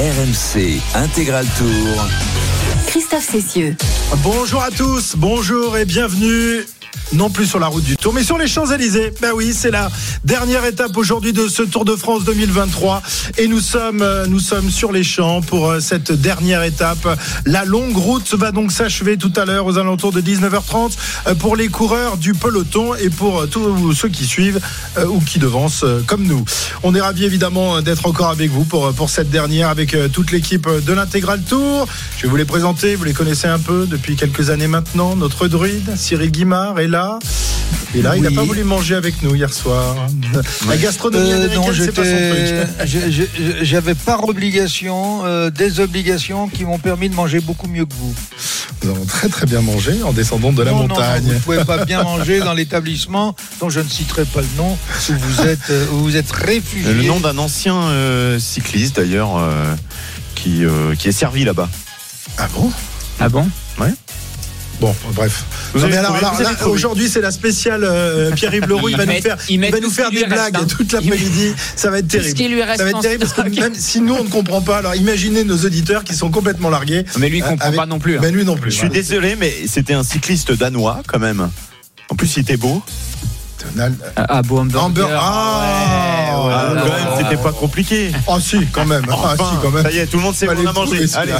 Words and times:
RMC 0.00 0.80
Intégral 0.94 1.44
Tour. 1.58 2.08
Christophe 2.86 3.28
Cessieux. 3.28 3.76
Bonjour 4.22 4.62
à 4.62 4.70
tous, 4.70 5.14
bonjour 5.14 5.76
et 5.76 5.84
bienvenue 5.84 6.64
non 7.12 7.30
plus 7.30 7.46
sur 7.46 7.58
la 7.58 7.66
route 7.66 7.84
du 7.84 7.96
Tour, 7.96 8.12
mais 8.12 8.22
sur 8.22 8.38
les 8.38 8.46
Champs-Élysées. 8.46 9.12
Ben 9.20 9.30
oui, 9.34 9.52
c'est 9.54 9.70
la 9.70 9.90
dernière 10.24 10.64
étape 10.64 10.96
aujourd'hui 10.96 11.32
de 11.32 11.48
ce 11.48 11.62
Tour 11.62 11.84
de 11.84 11.96
France 11.96 12.24
2023. 12.24 13.02
Et 13.38 13.48
nous 13.48 13.60
sommes, 13.60 14.02
euh, 14.02 14.26
nous 14.26 14.38
sommes 14.38 14.70
sur 14.70 14.92
les 14.92 15.02
champs 15.02 15.40
pour 15.40 15.70
euh, 15.70 15.80
cette 15.80 16.12
dernière 16.12 16.62
étape. 16.62 17.18
La 17.46 17.64
longue 17.64 17.96
route 17.96 18.34
va 18.34 18.52
donc 18.52 18.70
s'achever 18.70 19.16
tout 19.16 19.32
à 19.36 19.44
l'heure 19.44 19.66
aux 19.66 19.78
alentours 19.78 20.12
de 20.12 20.20
19h30 20.20 20.92
euh, 21.26 21.34
pour 21.34 21.56
les 21.56 21.68
coureurs 21.68 22.16
du 22.16 22.34
peloton 22.34 22.94
et 22.94 23.10
pour 23.10 23.48
tous 23.48 23.92
ceux 23.94 24.08
qui 24.08 24.24
suivent 24.26 24.60
ou 25.08 25.20
qui 25.20 25.38
devancent 25.38 25.84
comme 26.06 26.24
nous. 26.24 26.44
On 26.82 26.94
est 26.94 27.00
ravis 27.00 27.24
évidemment 27.24 27.80
d'être 27.82 28.06
encore 28.06 28.30
avec 28.30 28.50
vous 28.50 28.64
pour, 28.64 28.92
pour 28.92 29.10
cette 29.10 29.30
dernière 29.30 29.68
avec 29.68 29.96
toute 30.12 30.30
l'équipe 30.30 30.68
de 30.68 30.92
l'Intégral 30.92 31.42
Tour. 31.42 31.86
Je 32.16 32.22
vais 32.22 32.28
vous 32.28 32.36
les 32.36 32.44
présenter, 32.44 32.94
vous 32.94 33.04
les 33.04 33.12
connaissez 33.12 33.48
un 33.48 33.58
peu 33.58 33.86
depuis 33.86 34.16
quelques 34.16 34.50
années 34.50 34.66
maintenant. 34.66 35.16
Notre 35.16 35.48
druide, 35.48 35.96
Cyril 35.96 36.30
Guimard, 36.30 36.79
est 36.80 36.88
là. 36.88 37.18
Et 37.94 38.02
là, 38.02 38.16
il 38.16 38.22
n'a 38.22 38.30
pas 38.30 38.44
voulu 38.44 38.62
manger 38.62 38.94
avec 38.94 39.20
nous 39.22 39.34
hier 39.34 39.52
soir. 39.52 39.96
La 40.68 40.76
gastronomie 40.76 41.32
Euh, 41.32 41.48
non, 41.54 41.62
américaine, 41.64 41.84
c'est 41.86 41.92
pas 41.92 42.04
son 42.04 42.86
truc. 42.86 43.28
j'avais 43.62 43.96
par 43.96 44.28
obligation 44.28 45.22
euh, 45.24 45.50
des 45.50 45.80
obligations 45.80 46.46
qui 46.48 46.64
m'ont 46.64 46.78
permis 46.78 47.08
de 47.10 47.16
manger 47.16 47.40
beaucoup 47.40 47.66
mieux 47.66 47.84
que 47.86 47.94
vous. 47.94 48.14
Nous 48.84 48.90
avons 48.90 49.04
très 49.04 49.28
très 49.28 49.44
bien 49.46 49.60
mangé 49.60 50.02
en 50.04 50.12
descendant 50.12 50.52
de 50.52 50.62
la 50.62 50.70
Non, 50.70 50.86
montagne. 50.86 51.22
non, 51.24 51.28
vous 51.30 51.34
ne 51.34 51.38
pouvez 51.40 51.64
pas 51.64 51.84
bien 51.84 52.02
manger 52.04 52.38
dans 52.38 52.54
l'établissement 52.54 53.34
dont 53.58 53.70
je 53.70 53.80
ne 53.80 53.88
citerai 53.88 54.24
pas 54.24 54.40
le 54.40 54.48
nom 54.56 54.78
où 55.08 55.12
vous 55.18 55.42
êtes, 55.48 55.70
euh, 55.70 55.86
où 55.92 55.96
vous 56.04 56.16
êtes 56.16 56.30
réfugié. 56.30 56.92
Le 56.94 57.02
nom 57.02 57.18
d'un 57.18 57.38
ancien 57.38 57.74
euh, 57.74 58.38
cycliste 58.38 58.96
d'ailleurs 58.96 59.36
euh, 59.36 59.74
qui, 60.36 60.64
euh, 60.64 60.94
qui 60.94 61.08
est 61.08 61.12
servi 61.12 61.44
là-bas. 61.44 61.68
Ah 62.38 62.48
bon? 62.54 62.70
Ah 63.18 63.28
bon? 63.28 63.48
Bon, 64.80 64.94
bref. 65.12 65.44
Non, 65.74 65.88
mais 65.88 65.96
alors, 65.98 66.14
alors, 66.14 66.40
là, 66.40 66.66
aujourd'hui, 66.68 67.08
c'est 67.10 67.20
la 67.20 67.30
spéciale 67.30 67.84
euh, 67.84 68.30
Pierre-Yves 68.32 68.66
Leroux. 68.66 68.88
Il 68.88 68.96
va 68.96 69.04
nous 69.04 69.20
faire, 69.20 69.36
il 69.48 69.60
va 69.60 69.78
nous 69.78 69.90
des 69.90 70.24
blagues 70.24 70.56
hein. 70.56 70.66
toute 70.66 70.92
l'après-midi. 70.92 71.52
Ça 71.76 71.90
va 71.90 71.98
être 71.98 72.08
terrible. 72.08 72.34
qui 72.34 72.48
lui 72.48 72.62
reste 72.62 72.78
Ça 72.78 72.84
va 72.84 72.90
être 72.90 73.00
terrible 73.00 73.24
parce 73.26 73.34
que 73.34 73.60
même 73.60 73.74
si 73.74 74.00
nous 74.00 74.14
on 74.14 74.24
ne 74.24 74.30
comprend 74.30 74.62
pas, 74.62 74.78
alors 74.78 74.94
imaginez 74.94 75.44
nos 75.44 75.58
auditeurs 75.58 76.02
qui 76.02 76.14
sont 76.14 76.30
complètement 76.30 76.70
largués. 76.70 77.04
Mais 77.18 77.28
lui, 77.28 77.38
il 77.38 77.44
comprend 77.44 77.66
Avec- 77.66 77.78
pas 77.78 77.86
non 77.86 77.98
plus. 77.98 78.16
hein. 78.16 78.20
Ben 78.22 78.34
lui 78.34 78.44
non 78.44 78.56
plus. 78.56 78.70
Je 78.70 78.76
suis 78.76 78.88
désolé, 78.88 79.36
mais 79.36 79.52
c'était 79.66 79.94
un 79.94 80.02
cycliste 80.02 80.52
danois 80.52 81.02
quand 81.06 81.18
même. 81.18 81.50
En 82.08 82.14
plus, 82.14 82.36
il 82.36 82.40
était 82.40 82.56
beau. 82.56 82.82
Ah, 84.16 84.26
ah, 84.28 84.42
beau 84.42 84.58
hamburger. 84.58 84.84
Hamburger. 84.84 85.20
Ah, 85.22 86.40
Ouais, 86.40 86.46
ouais, 86.46 86.52
Ah, 86.54 86.74
quand 86.76 86.84
même, 86.84 87.18
c'était 87.30 87.42
pas 87.42 87.52
compliqué. 87.52 88.12
Oh 88.26 88.38
si, 88.40 88.66
quand 88.72 88.86
même. 88.86 89.04
Ah, 89.10 89.34
si, 89.36 89.42
quand 89.62 89.70
même. 89.70 89.82
Ça 89.82 89.90
y 89.90 89.98
est, 89.98 90.06
tout 90.06 90.16
le 90.16 90.22
monde 90.22 90.34
sait 90.34 90.46
qu'on 90.46 90.66
a 90.66 90.72
mangé. 90.72 91.04
Allez. 91.14 91.32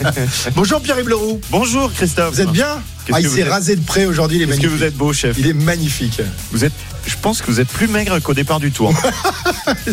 Bonjour 0.54 0.80
Pierre-Yves 0.80 1.08
Leroux. 1.08 1.40
Bonjour 1.50 1.92
Christophe. 1.92 2.34
Vous 2.34 2.40
êtes 2.40 2.50
bien 2.50 2.78
Ah, 3.12 3.20
il 3.20 3.28
s'est 3.28 3.44
rasé 3.44 3.76
de 3.76 3.84
près 3.84 4.04
aujourd'hui, 4.04 4.38
il 4.38 4.48
est 4.48 4.52
Est-ce 4.52 4.60
que 4.60 4.66
vous 4.66 4.82
êtes 4.82 4.96
beau, 4.96 5.12
chef 5.12 5.36
Il 5.38 5.46
est 5.46 5.52
magnifique. 5.54 6.20
Vous 6.50 6.64
êtes. 6.64 6.72
Je 7.06 7.14
pense 7.20 7.40
que 7.42 7.46
vous 7.50 7.60
êtes 7.60 7.68
plus 7.68 7.88
maigre 7.88 8.18
qu'au 8.20 8.34
départ 8.34 8.60
du 8.60 8.70
tour. 8.72 8.92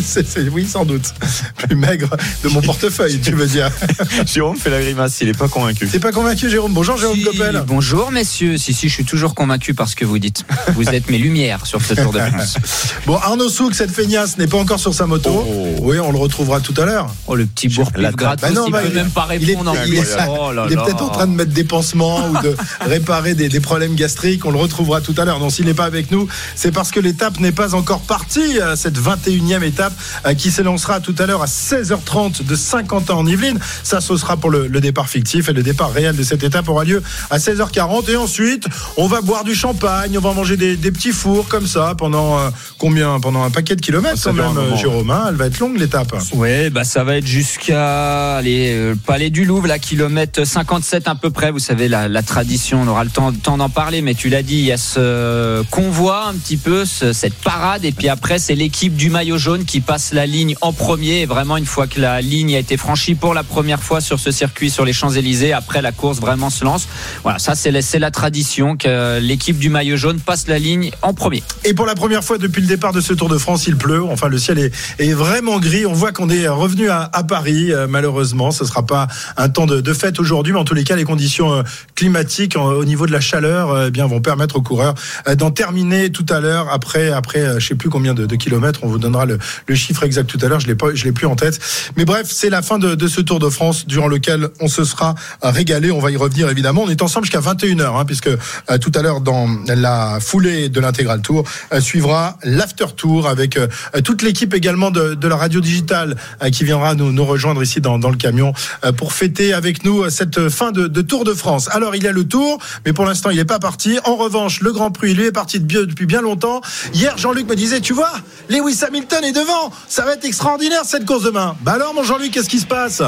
C'est- 0.02 0.26
c'est- 0.26 0.48
oui, 0.48 0.66
sans 0.66 0.84
doute. 0.84 1.12
Plus 1.56 1.76
maigre 1.76 2.08
de 2.42 2.48
mon 2.48 2.60
portefeuille, 2.60 3.20
tu 3.20 3.32
veux 3.32 3.46
dire. 3.46 3.70
Jérôme 4.26 4.56
fait 4.56 4.70
la 4.70 4.80
grimace, 4.80 5.18
il 5.20 5.28
est 5.28 5.36
pas 5.38 5.48
convaincu. 5.48 5.86
T'es 5.88 5.98
pas 6.00 6.12
convaincu, 6.12 6.50
Jérôme 6.50 6.72
Bonjour, 6.72 6.96
Jérôme 6.96 7.16
Si, 7.16 7.22
Coppel. 7.24 7.62
bonjour 7.66 8.10
messieurs, 8.10 8.58
si 8.58 8.74
si 8.74 8.88
je 8.88 8.94
suis 8.94 9.04
toujours 9.04 9.34
convaincu 9.34 9.72
par 9.74 9.88
ce 9.88 9.94
que 9.96 10.04
vous 10.04 10.18
dites. 10.18 10.44
Vous 10.74 10.88
êtes 10.88 11.08
mes 11.08 11.18
lumières 11.18 11.66
sur 11.66 11.80
ce 11.82 11.94
Tour 11.94 12.12
de 12.12 12.18
France. 12.20 12.56
Bon, 13.06 13.16
Arnaud 13.16 13.48
Souk, 13.48 13.74
cette 13.74 13.90
feignasse, 13.92 14.36
n'est 14.38 14.46
pas 14.46 14.58
encore 14.58 14.80
sur 14.80 14.92
sa 14.94 15.06
moto. 15.06 15.30
Oh. 15.46 15.76
Oui, 15.80 15.98
on 15.98 16.10
le 16.12 16.18
retrouvera 16.18 16.60
tout 16.60 16.74
à 16.80 16.84
l'heure. 16.84 17.14
Oh 17.26 17.34
le 17.36 17.46
petit 17.46 17.68
bourre 17.68 17.90
La 17.96 18.10
gratos, 18.12 18.40
Bah 18.48 18.50
non, 18.54 18.66
il 18.66 18.72
bah, 18.72 18.80
peut 18.82 18.88
il- 18.88 18.94
même 18.94 19.10
pas 19.10 19.28
Il 19.34 19.42
est, 19.42 19.46
répondre. 19.54 19.70
en 19.72 19.84
il 19.86 19.94
est-. 19.94 20.16
Oh 20.28 20.52
là 20.52 20.64
il 20.66 20.72
est 20.72 20.76
là. 20.76 20.82
peut-être 20.82 21.02
en 21.02 21.08
train 21.10 21.26
de 21.26 21.32
mettre 21.34 21.52
des 21.52 21.64
pansements 21.64 22.28
ou 22.28 22.42
de 22.42 22.56
réparer 22.82 23.34
des, 23.34 23.48
des 23.48 23.60
problèmes 23.60 23.94
gastriques. 23.94 24.44
On 24.46 24.50
le 24.50 24.58
retrouvera 24.58 25.00
tout 25.00 25.14
à 25.18 25.24
l'heure. 25.24 25.38
Donc, 25.38 25.52
s'il 25.52 25.64
n'est 25.66 25.74
pas 25.74 25.84
avec 25.86 26.10
nous, 26.10 26.28
c'est 26.54 26.72
parce 26.72 26.90
que 26.90 26.99
l'étape 27.00 27.40
n'est 27.40 27.52
pas 27.52 27.74
encore 27.74 28.00
partie. 28.00 28.60
euh, 28.60 28.76
Cette 28.76 28.98
21e 28.98 29.62
étape 29.62 29.92
euh, 30.26 30.34
qui 30.34 30.50
s'élancera 30.50 31.00
tout 31.00 31.14
à 31.18 31.26
l'heure 31.26 31.42
à 31.42 31.46
16h30 31.46 32.44
de 32.44 32.54
Saint-Quentin 32.54 33.14
en 33.14 33.26
Yvelines. 33.26 33.58
Ça, 33.82 34.00
ce 34.00 34.16
sera 34.16 34.36
pour 34.36 34.50
le, 34.50 34.66
le 34.66 34.80
départ 34.80 35.08
fictif 35.08 35.48
et 35.48 35.52
le 35.52 35.62
départ 35.62 35.92
réel 35.92 36.16
de 36.16 36.22
cette 36.22 36.42
étape 36.44 36.68
aura 36.68 36.84
lieu 36.84 37.02
à 37.30 37.38
16h40. 37.38 38.10
Et 38.10 38.16
ensuite, 38.16 38.66
on 38.96 39.06
va 39.06 39.20
boire 39.20 39.44
du 39.44 39.54
champagne, 39.54 40.16
on 40.16 40.20
va 40.20 40.32
manger 40.32 40.56
des, 40.56 40.76
des 40.76 40.90
petits 40.92 41.12
fours 41.12 41.48
comme 41.48 41.66
ça 41.66 41.94
pendant 41.96 42.38
euh, 42.38 42.50
combien 42.78 43.18
Pendant 43.20 43.42
un 43.42 43.50
paquet 43.50 43.76
de 43.76 43.80
kilomètres 43.80 44.18
Ça 44.18 44.30
quand 44.30 44.52
même, 44.54 44.58
euh, 44.72 44.76
Jérôme. 44.76 45.10
hein. 45.10 45.26
Elle 45.28 45.34
va 45.36 45.46
être 45.46 45.58
longue 45.58 45.78
l'étape. 45.78 46.14
Ouais, 46.32 46.70
bah 46.70 46.84
ça 46.84 47.04
va 47.04 47.16
être 47.16 47.26
jusqu'à 47.26 48.40
le 48.42 48.94
Palais 48.94 49.30
du 49.30 49.44
Louvre, 49.44 49.66
là, 49.66 49.78
kilomètre 49.78 50.44
57 50.46 51.08
à 51.08 51.14
peu 51.14 51.30
près. 51.30 51.50
Vous 51.50 51.58
savez, 51.58 51.88
la, 51.88 52.08
la 52.08 52.22
tradition, 52.22 52.82
on 52.82 52.88
aura 52.88 53.04
le 53.04 53.10
temps, 53.10 53.32
temps 53.32 53.56
d'en 53.58 53.68
parler, 53.68 54.02
mais 54.02 54.14
tu 54.14 54.28
l'as 54.28 54.42
dit, 54.42 54.56
il 54.58 54.64
y 54.64 54.72
a 54.72 54.76
ce 54.76 55.62
convoi 55.70 56.26
un 56.28 56.34
petit 56.34 56.56
peu, 56.56 56.84
ce- 56.90 57.12
cette 57.12 57.34
parade, 57.34 57.84
et 57.84 57.92
puis 57.92 58.08
après, 58.08 58.38
c'est 58.38 58.54
l'équipe 58.54 58.94
du 58.94 59.10
maillot 59.10 59.38
jaune 59.38 59.64
qui 59.64 59.80
passe 59.80 60.12
la 60.12 60.26
ligne 60.26 60.54
en 60.60 60.72
premier. 60.72 61.20
Et 61.20 61.26
vraiment, 61.26 61.56
une 61.56 61.66
fois 61.66 61.86
que 61.86 62.00
la 62.00 62.20
ligne 62.20 62.54
a 62.54 62.58
été 62.58 62.76
franchie 62.76 63.14
pour 63.14 63.34
la 63.34 63.42
première 63.42 63.82
fois 63.82 64.00
sur 64.00 64.18
ce 64.18 64.30
circuit, 64.30 64.70
sur 64.70 64.84
les 64.84 64.92
Champs-Élysées, 64.92 65.52
après 65.52 65.82
la 65.82 65.92
course 65.92 66.20
vraiment 66.20 66.50
se 66.50 66.64
lance. 66.64 66.88
Voilà, 67.22 67.38
ça, 67.38 67.54
c'est 67.54 67.70
la, 67.98 68.10
tradition 68.10 68.76
que 68.76 69.20
l'équipe 69.20 69.58
du 69.58 69.70
maillot 69.70 69.96
jaune 69.96 70.20
passe 70.20 70.48
la 70.48 70.58
ligne 70.58 70.90
en 71.02 71.14
premier. 71.14 71.42
Et 71.64 71.74
pour 71.74 71.86
la 71.86 71.94
première 71.94 72.24
fois 72.24 72.38
depuis 72.38 72.60
le 72.60 72.66
départ 72.66 72.92
de 72.92 73.00
ce 73.00 73.12
Tour 73.12 73.28
de 73.28 73.38
France, 73.38 73.66
il 73.66 73.76
pleut. 73.76 74.02
Enfin, 74.02 74.28
le 74.28 74.38
ciel 74.38 74.58
est, 74.58 75.12
vraiment 75.12 75.60
gris. 75.60 75.86
On 75.86 75.92
voit 75.92 76.12
qu'on 76.12 76.28
est 76.28 76.48
revenu 76.48 76.90
à, 76.90 77.08
Paris. 77.28 77.72
Euh, 77.72 77.86
malheureusement, 77.88 78.50
ce 78.50 78.64
sera 78.64 78.84
pas 78.84 79.06
un 79.36 79.48
temps 79.48 79.66
de, 79.66 79.92
fête 79.92 80.18
aujourd'hui, 80.18 80.52
mais 80.52 80.58
en 80.58 80.64
tous 80.64 80.74
les 80.74 80.84
cas, 80.84 80.96
les 80.96 81.04
conditions 81.04 81.52
euh, 81.52 81.62
climatiques 81.94 82.56
au 82.56 82.84
niveau 82.84 83.06
de 83.06 83.12
la 83.12 83.20
chaleur, 83.20 83.70
euh, 83.70 83.86
eh 83.88 83.90
bien, 83.90 84.06
vont 84.06 84.20
permettre 84.20 84.56
aux 84.56 84.62
coureurs 84.62 84.94
euh, 85.28 85.34
d'en 85.34 85.50
terminer 85.50 86.10
tout 86.10 86.26
à 86.28 86.40
l'heure. 86.40 86.72
Après, 86.80 87.10
après, 87.10 87.40
euh, 87.40 87.60
je 87.60 87.68
sais 87.68 87.74
plus 87.74 87.90
combien 87.90 88.14
de, 88.14 88.36
kilomètres. 88.36 88.80
On 88.82 88.88
vous 88.88 88.98
donnera 88.98 89.26
le, 89.26 89.38
le 89.66 89.74
chiffre 89.74 90.02
exact 90.02 90.24
tout 90.24 90.38
à 90.40 90.48
l'heure. 90.48 90.60
Je 90.60 90.66
je 90.94 91.04
l'ai 91.04 91.12
plus 91.12 91.26
en 91.26 91.36
tête. 91.36 91.58
Mais 91.98 92.06
bref, 92.06 92.28
c'est 92.30 92.48
la 92.48 92.62
fin 92.62 92.78
de, 92.78 93.06
ce 93.06 93.20
Tour 93.20 93.38
de 93.38 93.50
France 93.50 93.86
durant 93.86 94.08
lequel 94.08 94.48
on 94.60 94.68
se 94.68 94.84
sera 94.84 95.14
euh, 95.44 95.50
régalé. 95.50 95.90
On 95.90 95.98
va 95.98 96.10
y 96.10 96.16
revenir 96.16 96.48
évidemment. 96.48 96.84
On 96.84 96.88
est 96.88 97.02
ensemble 97.02 97.26
jusqu'à 97.26 97.40
21h, 97.40 98.00
hein, 98.00 98.04
puisque 98.06 98.28
euh, 98.28 98.78
tout 98.80 98.92
à 98.94 99.02
l'heure 99.02 99.20
dans 99.20 99.46
la 99.66 100.20
foulée 100.20 100.70
de 100.70 100.80
l'intégral 100.80 101.20
tour 101.20 101.44
suivra 101.80 102.38
l'after 102.44 102.86
tour 102.96 103.28
avec 103.28 103.58
toute 104.04 104.22
l'équipe 104.22 104.54
également 104.54 104.90
de, 104.90 105.14
de 105.14 105.28
la 105.28 105.36
radio 105.36 105.60
digitale 105.60 106.16
qui 106.52 106.64
viendra 106.64 106.94
nous, 106.94 107.24
rejoindre 107.24 107.62
ici 107.62 107.80
dans, 107.80 107.98
dans 107.98 108.10
le 108.10 108.16
camion 108.16 108.54
pour 108.96 109.12
fêter 109.12 109.52
avec 109.52 109.84
nous 109.84 110.08
cette 110.08 110.48
fin 110.48 110.72
de, 110.72 110.86
de 110.86 111.02
Tour 111.02 111.24
de 111.24 111.34
France. 111.34 111.68
Alors 111.72 111.94
il 111.94 112.02
y 112.02 112.08
a 112.08 112.12
le 112.12 112.24
Tour, 112.24 112.58
mais 112.86 112.92
pour 112.92 113.04
l'instant 113.04 113.30
il 113.30 113.36
n'est 113.36 113.44
pas 113.44 113.58
parti. 113.58 113.98
En 114.04 114.16
revanche, 114.16 114.60
le 114.60 114.72
Grand 114.72 114.90
Prix 114.90 115.14
lui 115.14 115.26
est 115.26 115.32
parti 115.32 115.60
depuis 115.60 116.06
bien 116.06 116.22
longtemps. 116.22 116.60
Hier, 116.92 117.16
Jean-Luc 117.16 117.48
me 117.48 117.56
disait, 117.56 117.80
tu 117.80 117.92
vois, 117.92 118.12
Lewis 118.48 118.80
Hamilton 118.86 119.24
est 119.24 119.32
devant. 119.32 119.70
Ça 119.88 120.04
va 120.04 120.14
être 120.14 120.24
extraordinaire 120.24 120.82
cette 120.84 121.06
course 121.06 121.22
demain. 121.22 121.56
Bah 121.62 121.72
alors, 121.72 121.94
mon 121.94 122.02
Jean-Luc, 122.02 122.32
qu'est-ce 122.32 122.48
qui 122.48 122.60
se 122.60 122.66
passe? 122.66 123.02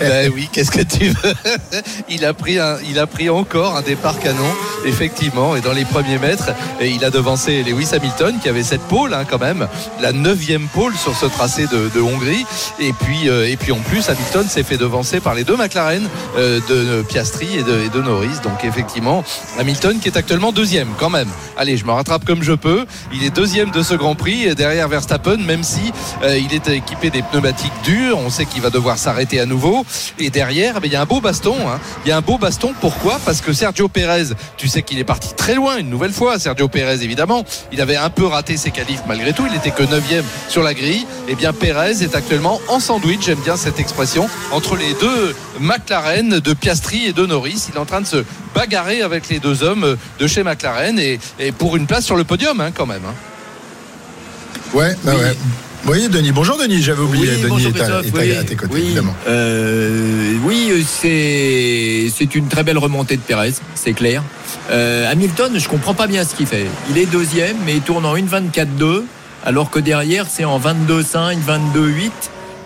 Ben 0.00 0.30
oui, 0.34 0.48
qu'est-ce 0.52 0.70
que 0.70 0.82
tu 0.82 1.08
veux? 1.08 1.34
Il 2.08 2.24
a, 2.24 2.34
pris 2.34 2.58
un, 2.58 2.78
il 2.88 2.98
a 2.98 3.06
pris 3.06 3.28
encore 3.30 3.76
un 3.76 3.82
départ 3.82 4.18
canon, 4.18 4.50
effectivement, 4.84 5.56
et 5.56 5.60
dans 5.60 5.72
les 5.72 5.84
premiers 5.84 6.18
mètres, 6.18 6.50
il 6.80 7.04
a 7.04 7.10
devancé 7.10 7.62
Lewis 7.62 7.88
Hamilton 7.92 8.38
qui 8.42 8.48
avait 8.48 8.62
cette 8.62 8.82
pole 8.82 9.14
hein, 9.14 9.24
quand 9.28 9.40
même, 9.40 9.68
la 10.00 10.12
neuvième 10.12 10.66
pole 10.68 10.94
sur 10.96 11.16
ce 11.16 11.26
tracé 11.26 11.66
de, 11.66 11.90
de 11.94 12.00
Hongrie. 12.00 12.44
Et 12.78 12.92
puis, 12.92 13.28
euh, 13.28 13.48
et 13.48 13.56
puis 13.56 13.72
en 13.72 13.78
plus, 13.78 14.08
Hamilton 14.08 14.46
s'est 14.48 14.62
fait 14.62 14.76
devancer 14.76 15.20
par 15.20 15.34
les 15.34 15.44
deux 15.44 15.56
McLaren 15.56 16.08
euh, 16.36 16.60
de 16.68 17.02
Piastri 17.02 17.58
et 17.58 17.62
de, 17.62 17.84
et 17.84 17.88
de 17.88 18.00
Norris. 18.02 18.40
Donc 18.42 18.64
effectivement, 18.64 19.24
Hamilton 19.58 19.98
qui 20.00 20.08
est 20.08 20.16
actuellement 20.16 20.52
deuxième 20.52 20.88
quand 20.98 21.10
même. 21.10 21.28
Allez, 21.56 21.76
je 21.76 21.84
me 21.84 21.92
rattrape 21.92 22.24
comme 22.24 22.42
je 22.42 22.52
peux. 22.52 22.86
Il 23.12 23.24
est 23.24 23.30
deuxième 23.30 23.70
de 23.70 23.82
ce 23.82 23.94
Grand 23.94 24.14
Prix 24.14 24.54
derrière 24.54 24.88
Verstappen, 24.88 25.38
même 25.38 25.62
si 25.62 25.92
euh, 26.22 26.38
il 26.38 26.54
est 26.54 26.68
équipé 26.68 27.10
des 27.10 27.22
pneumatiques 27.22 27.72
durs, 27.84 28.18
on 28.18 28.30
sait 28.30 28.44
qu'il 28.44 28.62
va 28.62 28.70
devoir 28.70 28.95
s'arrêter 28.96 29.40
à 29.40 29.46
nouveau. 29.46 29.84
Et 30.18 30.30
derrière, 30.30 30.74
eh 30.76 30.80
bien, 30.80 30.88
il 30.90 30.92
y 30.92 30.96
a 30.96 31.02
un 31.02 31.06
beau 31.06 31.20
baston. 31.20 31.56
hein. 31.68 31.78
Il 32.04 32.08
y 32.08 32.12
a 32.12 32.16
un 32.16 32.20
beau 32.20 32.38
baston. 32.38 32.72
Pourquoi? 32.80 33.20
Parce 33.24 33.40
que 33.40 33.52
Sergio 33.52 33.88
Pérez, 33.88 34.28
tu 34.56 34.68
sais 34.68 34.82
qu'il 34.82 34.98
est 34.98 35.04
parti 35.04 35.34
très 35.34 35.54
loin 35.54 35.76
une 35.78 35.90
nouvelle 35.90 36.12
fois. 36.12 36.38
Sergio 36.38 36.68
Pérez, 36.68 37.02
évidemment, 37.02 37.44
il 37.72 37.80
avait 37.80 37.96
un 37.96 38.10
peu 38.10 38.26
raté 38.26 38.56
ses 38.56 38.70
qualifs 38.70 39.02
malgré 39.06 39.32
tout. 39.32 39.44
Il 39.50 39.56
était 39.56 39.70
que 39.70 39.82
9 39.82 40.02
sur 40.48 40.62
la 40.62 40.74
grille. 40.74 41.06
Eh 41.28 41.34
bien, 41.34 41.52
Pérez 41.52 42.02
est 42.02 42.14
actuellement 42.14 42.60
en 42.68 42.80
sandwich. 42.80 43.20
J'aime 43.26 43.40
bien 43.40 43.56
cette 43.56 43.80
expression 43.80 44.28
entre 44.52 44.76
les 44.76 44.94
deux 45.00 45.34
McLaren 45.60 46.38
de 46.40 46.52
Piastri 46.54 47.06
et 47.06 47.12
de 47.12 47.26
Norris. 47.26 47.66
Il 47.68 47.74
est 47.76 47.78
en 47.78 47.84
train 47.84 48.00
de 48.00 48.06
se 48.06 48.24
bagarrer 48.54 49.02
avec 49.02 49.28
les 49.28 49.38
deux 49.38 49.62
hommes 49.62 49.96
de 50.18 50.26
chez 50.26 50.42
McLaren 50.42 50.98
et, 50.98 51.18
et 51.38 51.52
pour 51.52 51.76
une 51.76 51.86
place 51.86 52.04
sur 52.04 52.16
le 52.16 52.24
podium, 52.24 52.60
hein, 52.60 52.70
quand 52.74 52.86
même. 52.86 53.02
hein. 53.06 53.14
Ouais, 54.74 54.96
bah 55.04 55.14
ouais. 55.14 55.36
Voyez, 55.86 56.08
Denis. 56.08 56.32
Bonjour, 56.32 56.58
Denis. 56.58 56.82
J'avais 56.82 57.00
oublié. 57.02 57.30
Oui, 57.36 57.42
Denis 57.42 57.66
est, 57.66 57.80
à, 57.80 58.00
est 58.00 58.12
oui. 58.12 58.36
à 58.36 58.42
tes 58.44 58.56
côtés, 58.56 58.72
Oui. 58.74 58.80
évidemment. 58.86 59.14
Euh, 59.28 60.32
oui, 60.44 60.68
euh, 60.72 60.82
c'est 60.84 62.10
c'est 62.14 62.34
une 62.34 62.48
très 62.48 62.64
belle 62.64 62.78
remontée 62.78 63.16
de 63.16 63.22
Pérez, 63.22 63.54
c'est 63.76 63.92
clair. 63.92 64.22
Euh, 64.70 65.10
Hamilton, 65.10 65.52
je 65.56 65.68
comprends 65.68 65.94
pas 65.94 66.08
bien 66.08 66.24
ce 66.24 66.34
qu'il 66.34 66.46
fait. 66.46 66.66
Il 66.90 66.98
est 66.98 67.06
deuxième, 67.06 67.56
mais 67.64 67.74
il 67.76 67.82
tourne 67.82 68.04
en 68.04 68.16
1,24,2, 68.16 69.04
alors 69.44 69.70
que 69.70 69.78
derrière 69.78 70.26
c'est 70.28 70.44
en 70.44 70.58
22,5, 70.58 71.36
22,8. 71.46 72.10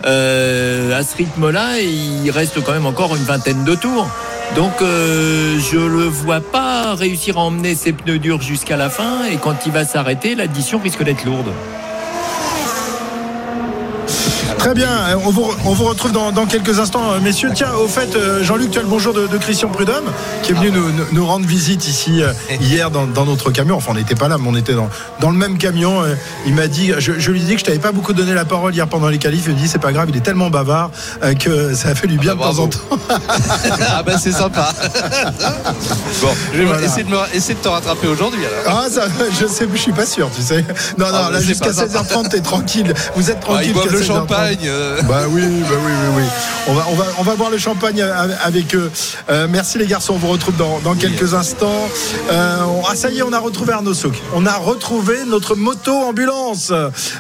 euh, 0.07 0.99
à 0.99 1.03
ce 1.03 1.15
rythme-là, 1.19 1.79
il 1.81 2.31
reste 2.31 2.65
quand 2.65 2.73
même 2.73 2.87
encore 2.87 3.15
une 3.17 3.23
vingtaine 3.25 3.65
de 3.65 3.75
tours. 3.75 4.09
Donc 4.57 4.73
euh, 4.81 5.59
je 5.71 5.77
le 5.79 6.05
vois 6.05 6.41
pas 6.41 6.95
réussir 6.95 7.37
à 7.37 7.43
emmener 7.43 7.75
ses 7.75 7.93
pneus 7.93 8.19
durs 8.19 8.41
jusqu'à 8.41 8.77
la 8.79 8.89
fin 8.89 9.25
et 9.31 9.37
quand 9.37 9.57
il 9.67 9.73
va 9.73 9.85
s'arrêter, 9.85 10.35
l'addition 10.35 10.79
risque 10.83 11.03
d'être 11.05 11.25
lourde. 11.27 11.53
Très 14.61 14.75
bien, 14.75 14.91
euh, 14.91 15.15
on 15.25 15.31
vous, 15.31 15.51
on 15.65 15.73
vous 15.73 15.85
retrouve 15.87 16.13
dans, 16.13 16.33
dans 16.33 16.45
quelques 16.45 16.79
instants, 16.81 17.13
euh, 17.13 17.19
messieurs. 17.21 17.49
Tiens, 17.55 17.73
au 17.83 17.89
fait, 17.89 18.15
euh, 18.15 18.45
Jean-Luc, 18.45 18.71
tu 18.71 18.79
as 18.79 18.83
le 18.83 18.89
bonjour 18.89 19.15
de, 19.15 19.27
de 19.27 19.39
Christian 19.39 19.71
Prudhomme, 19.71 20.05
qui 20.43 20.53
est 20.53 20.55
venu 20.55 20.71
nous, 21.13 21.27
rendre 21.27 21.47
visite 21.47 21.89
ici 21.89 22.21
hier 22.61 22.91
dans, 22.91 23.07
dans 23.07 23.25
notre 23.25 23.51
camion. 23.53 23.77
Enfin, 23.77 23.93
on 23.93 23.95
n'était 23.95 24.15
pas 24.15 24.29
là, 24.29 24.37
mais 24.39 24.47
on 24.47 24.55
était 24.55 24.75
dans, 24.75 24.91
dans 25.19 25.31
le 25.31 25.39
même 25.39 25.57
camion. 25.57 26.03
Il 26.45 26.55
m'a 26.55 26.67
dit, 26.67 26.93
je, 26.99 27.13
je 27.19 27.31
lui 27.31 27.41
ai 27.41 27.45
dit 27.45 27.55
que 27.55 27.61
je 27.61 27.65
t'avais 27.65 27.79
pas 27.79 27.93
beaucoup 27.93 28.13
donné 28.13 28.35
la 28.35 28.45
parole 28.45 28.75
hier 28.75 28.87
pendant 28.87 29.09
les 29.09 29.17
qualifs. 29.17 29.45
Il 29.47 29.55
me 29.55 29.59
dit, 29.59 29.67
c'est 29.67 29.79
pas 29.79 29.93
grave, 29.93 30.11
il 30.11 30.17
est 30.19 30.21
tellement 30.21 30.51
bavard 30.51 30.91
que 31.39 31.73
ça 31.75 31.89
a 31.89 31.95
fait 31.95 32.07
du 32.07 32.19
bien 32.19 32.33
Ah 32.33 32.35
bah, 32.45 32.51
de 32.51 32.57
temps 32.57 32.63
en 32.65 32.69
temps. 32.69 32.79
ah 33.89 34.03
ben 34.03 34.19
c'est 34.19 34.33
sympa. 34.33 34.75
bon, 36.21 36.29
je 36.53 36.59
vais 36.59 36.65
Voilà. 36.67 36.83
essayer, 36.87 37.05
de 37.05 37.09
me, 37.11 37.17
essayer 37.33 37.55
de 37.55 37.61
te 37.61 37.69
rattraper 37.69 38.09
aujourd'hui 38.09 38.41
alors. 38.45 38.83
Ah, 38.85 38.91
ça, 38.91 39.07
je 39.41 39.47
sais, 39.47 39.67
je 39.73 39.79
suis 39.81 39.93
pas 39.93 40.05
sûr, 40.07 40.29
tu 40.37 40.43
sais. 40.43 40.63
Non, 40.99 41.07
non, 41.07 41.13
Ah, 41.15 41.23
bah, 41.25 41.31
là, 41.33 41.39
c'est 41.41 41.47
jusqu'à 41.47 41.67
pas 41.69 41.73
sympa. 41.73 42.03
16h30, 42.03 42.29
t'es 42.29 42.41
tranquille. 42.41 42.93
Vous 43.17 43.31
êtes 43.31 43.39
Ah, 43.41 43.45
tranquille. 43.47 43.67
ils 43.69 43.73
boivent 43.73 43.91
le 43.91 44.01
16h30. 44.03 44.50
Champagne. 44.51 44.69
euh. 44.69 45.03
Bah 45.03 45.23
oui, 45.29 45.43
bah 45.43 45.67
oui, 45.71 45.93
oui, 45.93 46.09
oui. 46.17 46.23
On 46.69 46.75
va, 46.75 46.87
on 46.91 46.95
va, 46.95 47.05
on 47.19 47.23
va 47.23 47.37
boire 47.37 47.51
le 47.51 47.59
champagne 47.59 48.03
avec 48.03 48.75
eux. 48.75 48.91
Euh, 49.31 49.47
merci 49.51 49.79
les 49.79 49.87
garçons, 49.87 50.15
on 50.15 50.19
vous 50.19 50.29
retrouve 50.29 50.57
dans, 50.57 50.79
dans 50.81 50.95
quelques 50.95 51.35
instants. 51.35 51.89
Euh, 52.31 52.59
on- 52.65 52.83
ah 52.89 52.95
ça 52.95 53.11
y 53.11 53.19
est, 53.19 53.23
on 53.23 53.33
a 53.33 53.39
retrouvé 53.39 53.73
Arnaud 53.73 53.95
Souk. 53.95 54.15
On 54.35 54.47
a 54.47 54.53
retrouvé 54.57 55.15
notre 55.27 55.55
moto 55.57 55.93
ambulance 55.95 56.73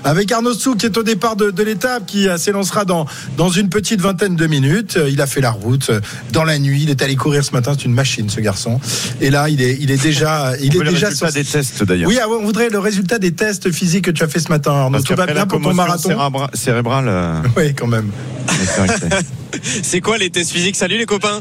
avec 0.05 0.31
Arnaud 0.33 0.55
Souk 0.55 0.79
qui 0.79 0.87
est 0.87 0.97
au 0.97 1.03
départ 1.03 1.37
de, 1.37 1.51
de 1.51 1.63
l'étape, 1.63 2.07
qui 2.07 2.29
s'élancera 2.37 2.85
dans 2.85 3.07
dans 3.37 3.49
une 3.51 3.69
petite 3.69 4.01
vingtaine 4.01 4.37
de 4.37 4.47
minutes. 4.47 4.99
Il 5.09 5.21
a 5.21 5.27
fait 5.27 5.41
la 5.41 5.51
route 5.51 5.91
dans 6.33 6.45
la 6.45 6.59
nuit. 6.59 6.83
Il 6.83 6.91
est 6.91 7.03
allé 7.03 7.17
courir 7.17 7.45
ce 7.45 7.53
matin. 7.53 7.73
C'est 7.77 7.85
une 7.85 7.95
machine, 7.95 8.29
ce 8.29 8.41
garçon. 8.41 8.81
Et 9.21 9.31
là, 9.31 9.49
il 9.49 9.61
est, 9.63 9.77
il 9.81 9.91
est 9.91 10.03
déjà, 10.03 10.53
il 10.61 10.71
On 10.71 10.75
est 10.75 10.79
veut 10.79 10.85
le 10.85 10.91
déjà 10.91 11.09
résultat 11.09 11.31
sur- 11.31 11.35
des 11.35 11.45
tests 11.45 11.85
d'ailleurs. 11.85 12.09
Oui, 12.09 12.19
ah 12.23 12.27
on 12.29 12.45
voudrait 12.45 12.69
le 12.69 12.79
résultat 12.79 13.19
des 13.19 13.33
tests 13.33 13.71
physiques 13.73 14.05
que 14.07 14.11
tu 14.11 14.23
as 14.23 14.29
fait 14.29 14.41
ce 14.41 14.49
matin, 14.49 14.73
Arnaud. 14.73 15.01
Tout 15.01 15.15
va 15.15 15.27
bien 15.27 15.47
pour 15.47 15.61
ton 15.61 15.75
marathon 15.75 16.11
cérébra- 16.11 16.51
cérébrale. 16.55 17.09
Oui, 17.57 17.75
quand 17.75 17.87
même. 17.87 18.11
c'est 19.83 20.01
quoi 20.01 20.19
les 20.19 20.31
tests 20.31 20.51
physiques? 20.53 20.77
Salut 20.77 20.99
les 20.99 21.07
copains. 21.07 21.41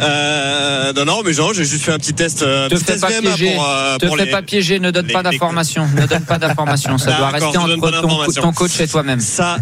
Euh, 0.00 0.92
non 0.94 1.04
non 1.04 1.22
mais 1.24 1.32
genre 1.32 1.52
j'ai 1.54 1.64
juste 1.64 1.84
fait 1.84 1.92
un 1.92 1.98
petit 1.98 2.12
test. 2.14 2.42
euh, 2.42 2.68
Te 2.68 2.74
petit 2.74 2.84
fais 2.84 2.92
test 2.92 3.02
pas 3.02 3.08
piéger. 3.20 3.54
pour, 3.54 3.66
euh, 3.68 3.96
Te 3.98 4.06
pour 4.06 4.16
fais 4.16 4.24
les- 4.26 4.30
pas 4.30 4.42
piéger, 4.42 4.78
ne 4.80 4.90
donne 4.90 5.06
les- 5.06 5.12
pas 5.12 5.22
les- 5.22 5.30
d'informations. 5.30 5.86
Ne 5.94 6.06
donne 6.06 6.24
pas 6.24 6.38
d'informations. 6.38 6.98
Ça 6.98 7.12
doit 7.18 7.28
rester 7.28 7.56
entre 7.58 8.00
ton, 8.00 8.40
ton 8.42 8.52
coach 8.52 8.80
et 8.80 8.88
toi-même. 8.88 9.20
Ça. 9.20 9.56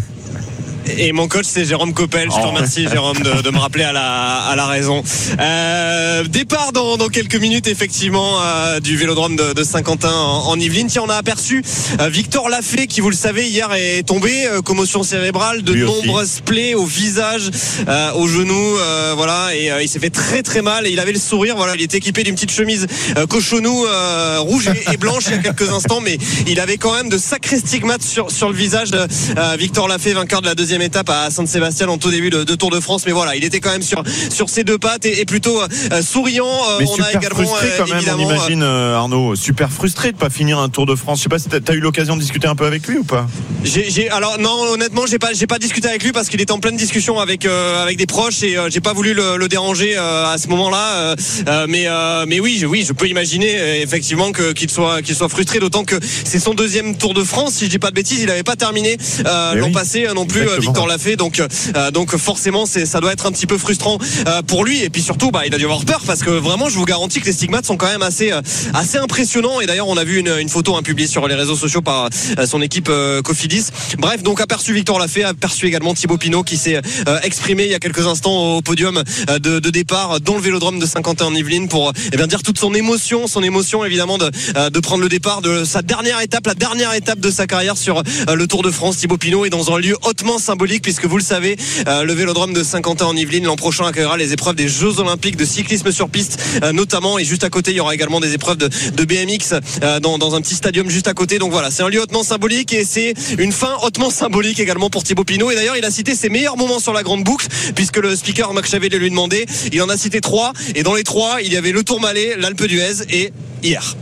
Et 0.97 1.11
mon 1.11 1.27
coach 1.27 1.45
c'est 1.47 1.65
Jérôme 1.65 1.93
Coppel. 1.93 2.29
Je 2.31 2.35
te 2.35 2.41
Oh. 2.41 2.47
remercie 2.49 2.87
Jérôme 2.87 3.19
de, 3.19 3.41
de 3.41 3.49
me 3.51 3.57
rappeler 3.57 3.83
à 3.83 3.91
la, 3.93 4.37
à 4.41 4.55
la 4.55 4.65
raison. 4.65 5.03
Euh, 5.39 6.23
départ 6.23 6.71
dans, 6.73 6.97
dans 6.97 7.07
quelques 7.09 7.35
minutes 7.35 7.67
effectivement 7.67 8.41
euh, 8.41 8.79
du 8.79 8.97
Vélodrome 8.97 9.35
de, 9.35 9.53
de 9.53 9.63
Saint-Quentin 9.63 10.11
en, 10.11 10.47
en 10.47 10.59
Yvelines. 10.59 10.87
Tiens 10.87 11.03
on 11.05 11.09
a 11.09 11.15
aperçu 11.15 11.63
euh, 11.99 12.09
Victor 12.09 12.49
Lafay 12.49 12.87
qui 12.87 13.01
vous 13.01 13.09
le 13.09 13.15
savez 13.15 13.47
hier 13.47 13.71
est 13.73 14.03
tombé 14.03 14.45
euh, 14.47 14.61
commotion 14.61 15.03
cérébrale, 15.03 15.61
de 15.63 15.73
Lui 15.73 15.83
aussi. 15.83 16.07
nombreuses 16.07 16.41
plaies 16.45 16.73
au 16.75 16.85
visage, 16.85 17.49
euh, 17.87 18.11
au 18.13 18.27
genou, 18.27 18.77
euh, 18.77 19.13
voilà 19.15 19.55
et 19.55 19.71
euh, 19.71 19.81
il 19.81 19.87
s'est 19.89 19.99
fait 19.99 20.09
très 20.09 20.43
très 20.43 20.61
mal 20.61 20.87
et 20.87 20.91
il 20.91 20.99
avait 20.99 21.11
le 21.13 21.19
sourire. 21.19 21.55
Voilà 21.55 21.75
il 21.75 21.81
était 21.81 21.97
équipé 21.97 22.23
d'une 22.23 22.35
petite 22.35 22.51
chemise 22.51 22.87
euh, 23.17 23.25
cochonou 23.25 23.85
euh, 23.85 24.39
rouge 24.39 24.67
et, 24.67 24.93
et 24.93 24.97
blanche 24.97 25.23
il 25.27 25.31
y 25.35 25.35
a 25.35 25.39
quelques 25.39 25.69
instants 25.71 26.01
mais 26.01 26.17
il 26.47 26.59
avait 26.59 26.77
quand 26.77 26.93
même 26.93 27.09
de 27.09 27.17
sacrés 27.17 27.59
stigmates 27.59 28.03
sur, 28.03 28.31
sur 28.31 28.49
le 28.49 28.55
visage 28.55 28.91
de 28.91 28.97
euh, 28.99 29.55
Victor 29.57 29.87
Lafay, 29.87 30.13
vainqueur 30.13 30.41
de 30.41 30.47
la 30.47 30.55
deuxième 30.55 30.78
étape 30.81 31.09
à 31.09 31.29
Saint-Sébastien 31.29 31.87
en 31.89 31.97
tout 31.97 32.11
début 32.11 32.29
de, 32.29 32.43
de 32.43 32.55
Tour 32.55 32.71
de 32.71 32.79
France. 32.79 33.03
Mais 33.05 33.11
voilà, 33.11 33.35
il 33.35 33.43
était 33.43 33.59
quand 33.59 33.71
même 33.71 33.81
sur, 33.81 34.03
sur 34.29 34.49
ses 34.49 34.63
deux 34.63 34.77
pattes 34.77 35.05
et, 35.05 35.21
et 35.21 35.25
plutôt 35.25 35.61
euh, 35.61 36.01
souriant. 36.01 36.45
Euh, 36.45 36.77
Mais 36.79 36.85
on 36.87 36.93
a 36.93 37.05
super 37.05 37.19
également 37.19 37.35
frustré 37.45 37.67
euh, 37.67 37.77
quand 37.77 37.87
même, 37.87 38.03
on 38.19 38.19
imagine 38.19 38.63
euh, 38.63 38.95
Arnaud, 38.95 39.35
super 39.35 39.71
frustré 39.71 40.11
de 40.11 40.17
pas 40.17 40.29
finir 40.29 40.59
un 40.59 40.69
Tour 40.69 40.85
de 40.85 40.95
France. 40.95 41.19
Je 41.19 41.23
sais 41.23 41.29
pas 41.29 41.39
si 41.39 41.49
t'as 41.49 41.59
as 41.71 41.75
eu 41.75 41.79
l'occasion 41.79 42.15
de 42.15 42.21
discuter 42.21 42.47
un 42.47 42.55
peu 42.55 42.65
avec 42.65 42.87
lui 42.87 42.97
ou 42.97 43.03
pas? 43.03 43.27
J'ai, 43.63 44.09
alors 44.09 44.39
non, 44.39 44.57
honnêtement, 44.71 45.05
j'ai 45.05 45.19
pas, 45.19 45.33
j'ai 45.33 45.47
pas 45.47 45.59
discuté 45.59 45.87
avec 45.87 46.03
lui 46.03 46.11
parce 46.11 46.29
qu'il 46.29 46.39
était 46.41 46.51
en 46.53 46.59
pleine 46.59 46.77
discussion 46.77 47.19
avec 47.19 47.45
euh, 47.45 47.83
avec 47.83 47.97
des 47.97 48.05
proches 48.05 48.43
et 48.43 48.57
euh, 48.57 48.69
j'ai 48.69 48.79
pas 48.79 48.93
voulu 48.93 49.13
le, 49.13 49.37
le 49.37 49.47
déranger 49.47 49.95
euh, 49.97 50.33
à 50.33 50.37
ce 50.37 50.47
moment-là. 50.47 50.93
euh, 50.93 51.15
euh, 51.47 51.65
mais 51.67 51.87
euh, 51.87 52.25
mais 52.27 52.39
oui, 52.39 52.57
je, 52.59 52.65
oui, 52.65 52.83
je 52.87 52.93
peux 52.93 53.07
imaginer 53.07 53.59
euh, 53.59 53.83
effectivement 53.83 54.31
que 54.31 54.53
qu'il 54.53 54.69
soit 54.71 55.01
qu'il 55.01 55.15
soit 55.15 55.29
frustré, 55.29 55.59
d'autant 55.59 55.83
que 55.83 55.95
c'est 56.01 56.39
son 56.39 56.53
deuxième 56.53 56.95
Tour 56.97 57.13
de 57.13 57.23
France. 57.23 57.53
Si 57.53 57.65
je 57.65 57.69
dis 57.69 57.79
pas 57.79 57.89
de 57.89 57.95
bêtises, 57.95 58.21
il 58.21 58.29
avait 58.31 58.43
pas 58.43 58.55
terminé 58.55 58.97
euh, 59.25 59.55
l'an 59.55 59.67
oui, 59.67 59.73
passé 59.73 60.05
euh, 60.07 60.13
non 60.13 60.25
plus, 60.25 60.47
Victor 60.69 60.87
Lafay. 60.87 61.15
Donc 61.15 61.39
euh, 61.39 61.91
donc 61.91 62.15
forcément, 62.17 62.65
ça 62.65 62.99
doit 62.99 63.11
être 63.11 63.25
un 63.25 63.31
petit 63.31 63.47
peu 63.47 63.57
frustrant 63.57 63.97
euh, 64.27 64.41
pour 64.43 64.63
lui 64.63 64.83
et 64.83 64.89
puis 64.89 65.01
surtout, 65.01 65.31
bah, 65.31 65.41
il 65.45 65.53
a 65.53 65.57
dû 65.57 65.65
avoir 65.65 65.83
peur 65.83 66.01
parce 66.05 66.21
que 66.21 66.29
vraiment, 66.29 66.69
je 66.69 66.75
vous 66.75 66.85
garantis 66.85 67.19
que 67.19 67.25
les 67.25 67.33
stigmates 67.33 67.65
sont 67.65 67.77
quand 67.77 67.87
même 67.87 68.03
assez 68.03 68.31
euh, 68.31 68.41
assez 68.73 68.97
impressionnants. 68.97 69.61
Et 69.61 69.65
d'ailleurs, 69.65 69.87
on 69.87 69.97
a 69.97 70.03
vu 70.03 70.19
une, 70.19 70.31
une 70.39 70.49
photo 70.49 70.75
hein, 70.75 70.83
publiée 70.83 71.07
sur 71.07 71.27
les 71.27 71.35
réseaux 71.35 71.55
sociaux 71.55 71.81
par 71.81 72.09
euh, 72.37 72.45
son 72.45 72.61
équipe 72.61 72.87
euh, 72.89 73.21
Cofidis. 73.23 73.67
Bref, 73.97 74.21
donc 74.21 74.41
aperçu 74.41 74.73
Victor 74.73 74.99
Lafay, 74.99 75.23
aperçu 75.23 75.65
également 75.65 75.93
Thibaut 75.93 76.17
Pinot 76.17 76.43
qui 76.43 76.57
s'est 76.57 76.79
exprimé 77.23 77.63
il 77.63 77.71
y 77.71 77.73
a 77.73 77.79
quelques 77.79 78.05
instants 78.05 78.57
au 78.57 78.61
podium 78.61 79.03
de, 79.27 79.59
de 79.59 79.69
départ 79.69 80.21
dans 80.21 80.35
le 80.35 80.41
Vélodrome 80.41 80.79
de 80.79 80.85
Saint-Quentin 80.85 81.25
en 81.25 81.33
Yvelines 81.33 81.67
pour 81.67 81.91
eh 82.11 82.15
bien 82.15 82.27
dire 82.27 82.43
toute 82.43 82.59
son 82.59 82.73
émotion, 82.73 83.27
son 83.27 83.41
émotion 83.43 83.83
évidemment 83.83 84.17
de, 84.17 84.29
de 84.69 84.79
prendre 84.79 85.01
le 85.01 85.09
départ 85.09 85.41
de 85.41 85.63
sa 85.63 85.81
dernière 85.81 86.21
étape, 86.21 86.45
la 86.47 86.53
dernière 86.53 86.93
étape 86.93 87.19
de 87.19 87.31
sa 87.31 87.47
carrière 87.47 87.77
sur 87.77 88.03
le 88.31 88.47
Tour 88.47 88.61
de 88.63 88.71
France. 88.71 88.97
Thibaut 88.97 89.17
Pinot 89.17 89.45
est 89.45 89.49
dans 89.49 89.73
un 89.73 89.79
lieu 89.79 89.97
hautement 90.03 90.37
symbolique 90.37 90.58
puisque 90.59 91.05
vous 91.05 91.17
le 91.17 91.23
savez, 91.23 91.55
euh, 91.87 92.03
le 92.03 92.13
Vélodrome 92.13 92.53
de 92.53 92.63
Saint-Quentin 92.63 93.05
en 93.05 93.15
Yvelines 93.15 93.45
l'an 93.45 93.55
prochain 93.55 93.85
accueillera 93.85 94.17
les 94.17 94.33
épreuves 94.33 94.55
des 94.55 94.67
Jeux 94.67 94.99
Olympiques 94.99 95.37
de 95.37 95.45
cyclisme 95.45 95.89
sur 95.91 96.09
piste 96.09 96.37
euh, 96.63 96.73
notamment 96.73 97.17
et 97.17 97.23
juste 97.23 97.45
à 97.45 97.49
côté 97.49 97.71
il 97.71 97.77
y 97.77 97.79
aura 97.79 97.93
également 97.93 98.19
des 98.19 98.33
épreuves 98.33 98.57
de, 98.57 98.67
de 98.67 99.05
BMX 99.05 99.61
euh, 99.83 99.99
dans, 100.01 100.17
dans 100.17 100.35
un 100.35 100.41
petit 100.41 100.55
stadium 100.55 100.89
juste 100.89 101.07
à 101.07 101.13
côté. 101.13 101.39
Donc 101.39 101.51
voilà, 101.51 101.71
c'est 101.71 101.83
un 101.83 101.87
lieu 101.87 102.01
hautement 102.01 102.23
symbolique 102.23 102.73
et 102.73 102.83
c'est 102.83 103.13
une 103.37 103.53
fin 103.53 103.77
hautement 103.83 104.09
symbolique 104.09 104.59
également 104.59 104.89
pour 104.89 105.03
Thibaut 105.03 105.23
Pinot. 105.23 105.49
Et 105.51 105.55
d'ailleurs, 105.55 105.77
il 105.77 105.85
a 105.85 105.91
cité 105.91 106.13
ses 106.13 106.29
meilleurs 106.29 106.57
moments 106.57 106.79
sur 106.79 106.91
la 106.91 107.03
grande 107.03 107.23
boucle 107.23 107.47
puisque 107.73 107.97
le 107.97 108.15
speaker 108.15 108.53
Max 108.53 108.69
Chavet 108.69 108.89
lui 108.89 109.09
demandé. 109.09 109.45
Il 109.71 109.81
en 109.81 109.89
a 109.89 109.95
cité 109.95 110.19
trois 110.19 110.51
et 110.75 110.83
dans 110.83 110.93
les 110.93 111.03
trois, 111.03 111.41
il 111.41 111.53
y 111.53 111.57
avait 111.57 111.71
le 111.71 111.83
Tourmalet, 111.83 112.35
l'Alpe 112.37 112.65
d'Huez 112.65 113.05
et 113.09 113.31
hier. 113.63 113.95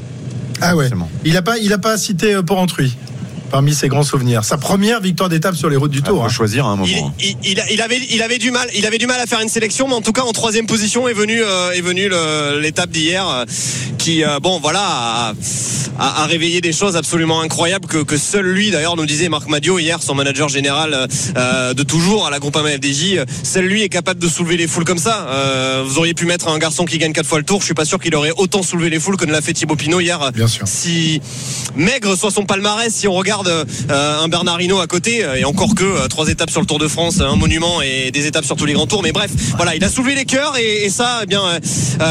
Ah 0.60 0.75
ouais. 0.75 0.89
Il 1.24 1.38
a 1.38 1.44
pas, 1.44 1.60
il 1.60 1.71
a 1.71 1.77
pas 1.77 1.98
cité 1.98 2.42
Porrentruy? 2.45 2.95
Parmi 3.51 3.73
ses 3.73 3.88
grands 3.88 4.03
souvenirs. 4.03 4.44
Sa 4.44 4.57
première 4.57 5.01
victoire 5.01 5.29
d'étape 5.29 5.55
sur 5.55 5.69
les 5.69 5.75
routes 5.77 5.91
du 5.91 5.99
Il 5.99 6.03
Tour. 6.03 6.19
faut 6.19 6.25
hein. 6.25 6.29
choisir 6.29 6.65
à 6.65 6.69
un 6.69 6.83
Il, 6.85 6.95
moment. 6.95 7.13
il, 7.19 7.35
il 7.71 7.81
avait, 7.81 7.99
il 8.11 8.21
avait 8.21 8.38
du 8.38 8.51
mal, 8.51 8.67
il 8.75 8.86
avait 8.86 8.98
du 8.98 9.07
mal 9.07 9.19
à 9.19 9.25
faire 9.25 9.41
une 9.41 9.50
sélection, 9.50 9.88
mais 9.88 9.93
en 9.95 10.01
tout 10.01 10.12
cas 10.13 10.24
en 10.24 10.31
troisième 10.33 10.65
position 10.67 11.07
est 11.07 11.13
venu, 11.13 11.41
euh, 11.41 11.72
est 11.72 11.81
venu 11.81 12.10
l'étape 12.62 12.89
d'hier, 12.89 13.27
euh, 13.27 13.45
qui, 13.98 14.24
euh, 14.24 14.39
bon, 14.39 14.60
voilà, 14.60 14.81
a, 14.81 15.33
a- 16.00 16.24
a 16.24 16.25
réveillé 16.25 16.62
des 16.62 16.72
choses 16.74 16.95
absolument 16.95 17.41
incroyables 17.41 17.88
que, 17.88 17.98
que 18.03 18.17
seul 18.17 18.45
lui, 18.45 18.72
d'ailleurs, 18.72 18.95
nous 18.95 19.05
disait 19.05 19.29
Marc 19.29 19.48
Madio 19.48 19.79
hier, 19.79 20.01
son 20.01 20.15
manager 20.15 20.50
général 20.50 21.07
euh, 21.38 21.74
de 21.74 21.83
toujours 21.83 22.25
à 22.27 22.29
la 22.29 22.39
Groupama 22.39 22.69
FDJ, 22.72 23.22
seul 23.43 23.65
lui 23.65 23.81
est 23.83 23.89
capable 23.89 24.19
de 24.19 24.27
soulever 24.27 24.57
les 24.57 24.67
foules 24.67 24.86
comme 24.86 24.98
ça. 24.98 25.27
Euh, 25.29 25.83
vous 25.86 25.98
auriez 26.00 26.13
pu 26.13 26.25
mettre 26.25 26.48
un 26.50 26.57
garçon 26.60 26.86
qui 26.86 26.98
gagne 26.98 27.13
quatre 27.13 27.27
fois 27.27 27.38
le 27.39 27.43
tour, 27.45 27.60
je 27.62 27.65
suis 27.65 27.74
pas 27.74 27.86
sûr 27.86 28.00
qu'il 28.00 28.13
aurait 28.15 28.31
autant 28.38 28.63
soulevé 28.63 28.89
les 28.89 29.00
foules 29.00 29.17
que 29.17 29.25
ne 29.25 29.31
l'a 29.31 29.41
fait 29.41 29.53
Thibaut 29.53 29.75
Pinot 29.75 30.00
hier. 30.00 30.31
Bien 30.33 30.48
sûr. 30.48 30.67
Si 30.67 31.22
maigre 31.75 32.15
soit 32.17 32.31
son 32.31 32.45
palmarès, 32.45 32.93
si 32.93 33.07
on 33.07 33.13
regarde 33.13 33.37
euh, 33.48 34.24
un 34.24 34.27
Bernard 34.27 34.62
Hinault 34.62 34.79
à 34.79 34.88
côté, 34.88 35.24
euh, 35.24 35.36
et 35.36 35.46
encore 35.46 35.75
que 35.75 35.84
euh, 35.84 36.08
trois 36.08 36.27
étapes 36.29 36.50
sur 36.50 36.62
le 36.62 36.65
Tour 36.65 36.79
de 36.79 36.88
France, 36.88 37.22
un 37.22 37.36
monument 37.36 37.82
et 37.82 38.12
des 38.12 38.25
étapes 38.27 38.46
sur 38.46 38.56
tous 38.56 38.65
les 38.65 38.74
grands 38.74 38.88
tours. 38.88 39.03
Mais 39.03 39.12
bref, 39.12 39.32
voilà, 39.56 39.75
il 39.75 39.84
a 39.84 39.89
soulevé 39.89 40.15
les 40.15 40.25
cœurs 40.25 40.56
et, 40.58 40.86
et 40.86 40.89
ça, 40.89 41.20
eh 41.24 41.25
bien, 41.25 41.41
euh, 41.46 41.60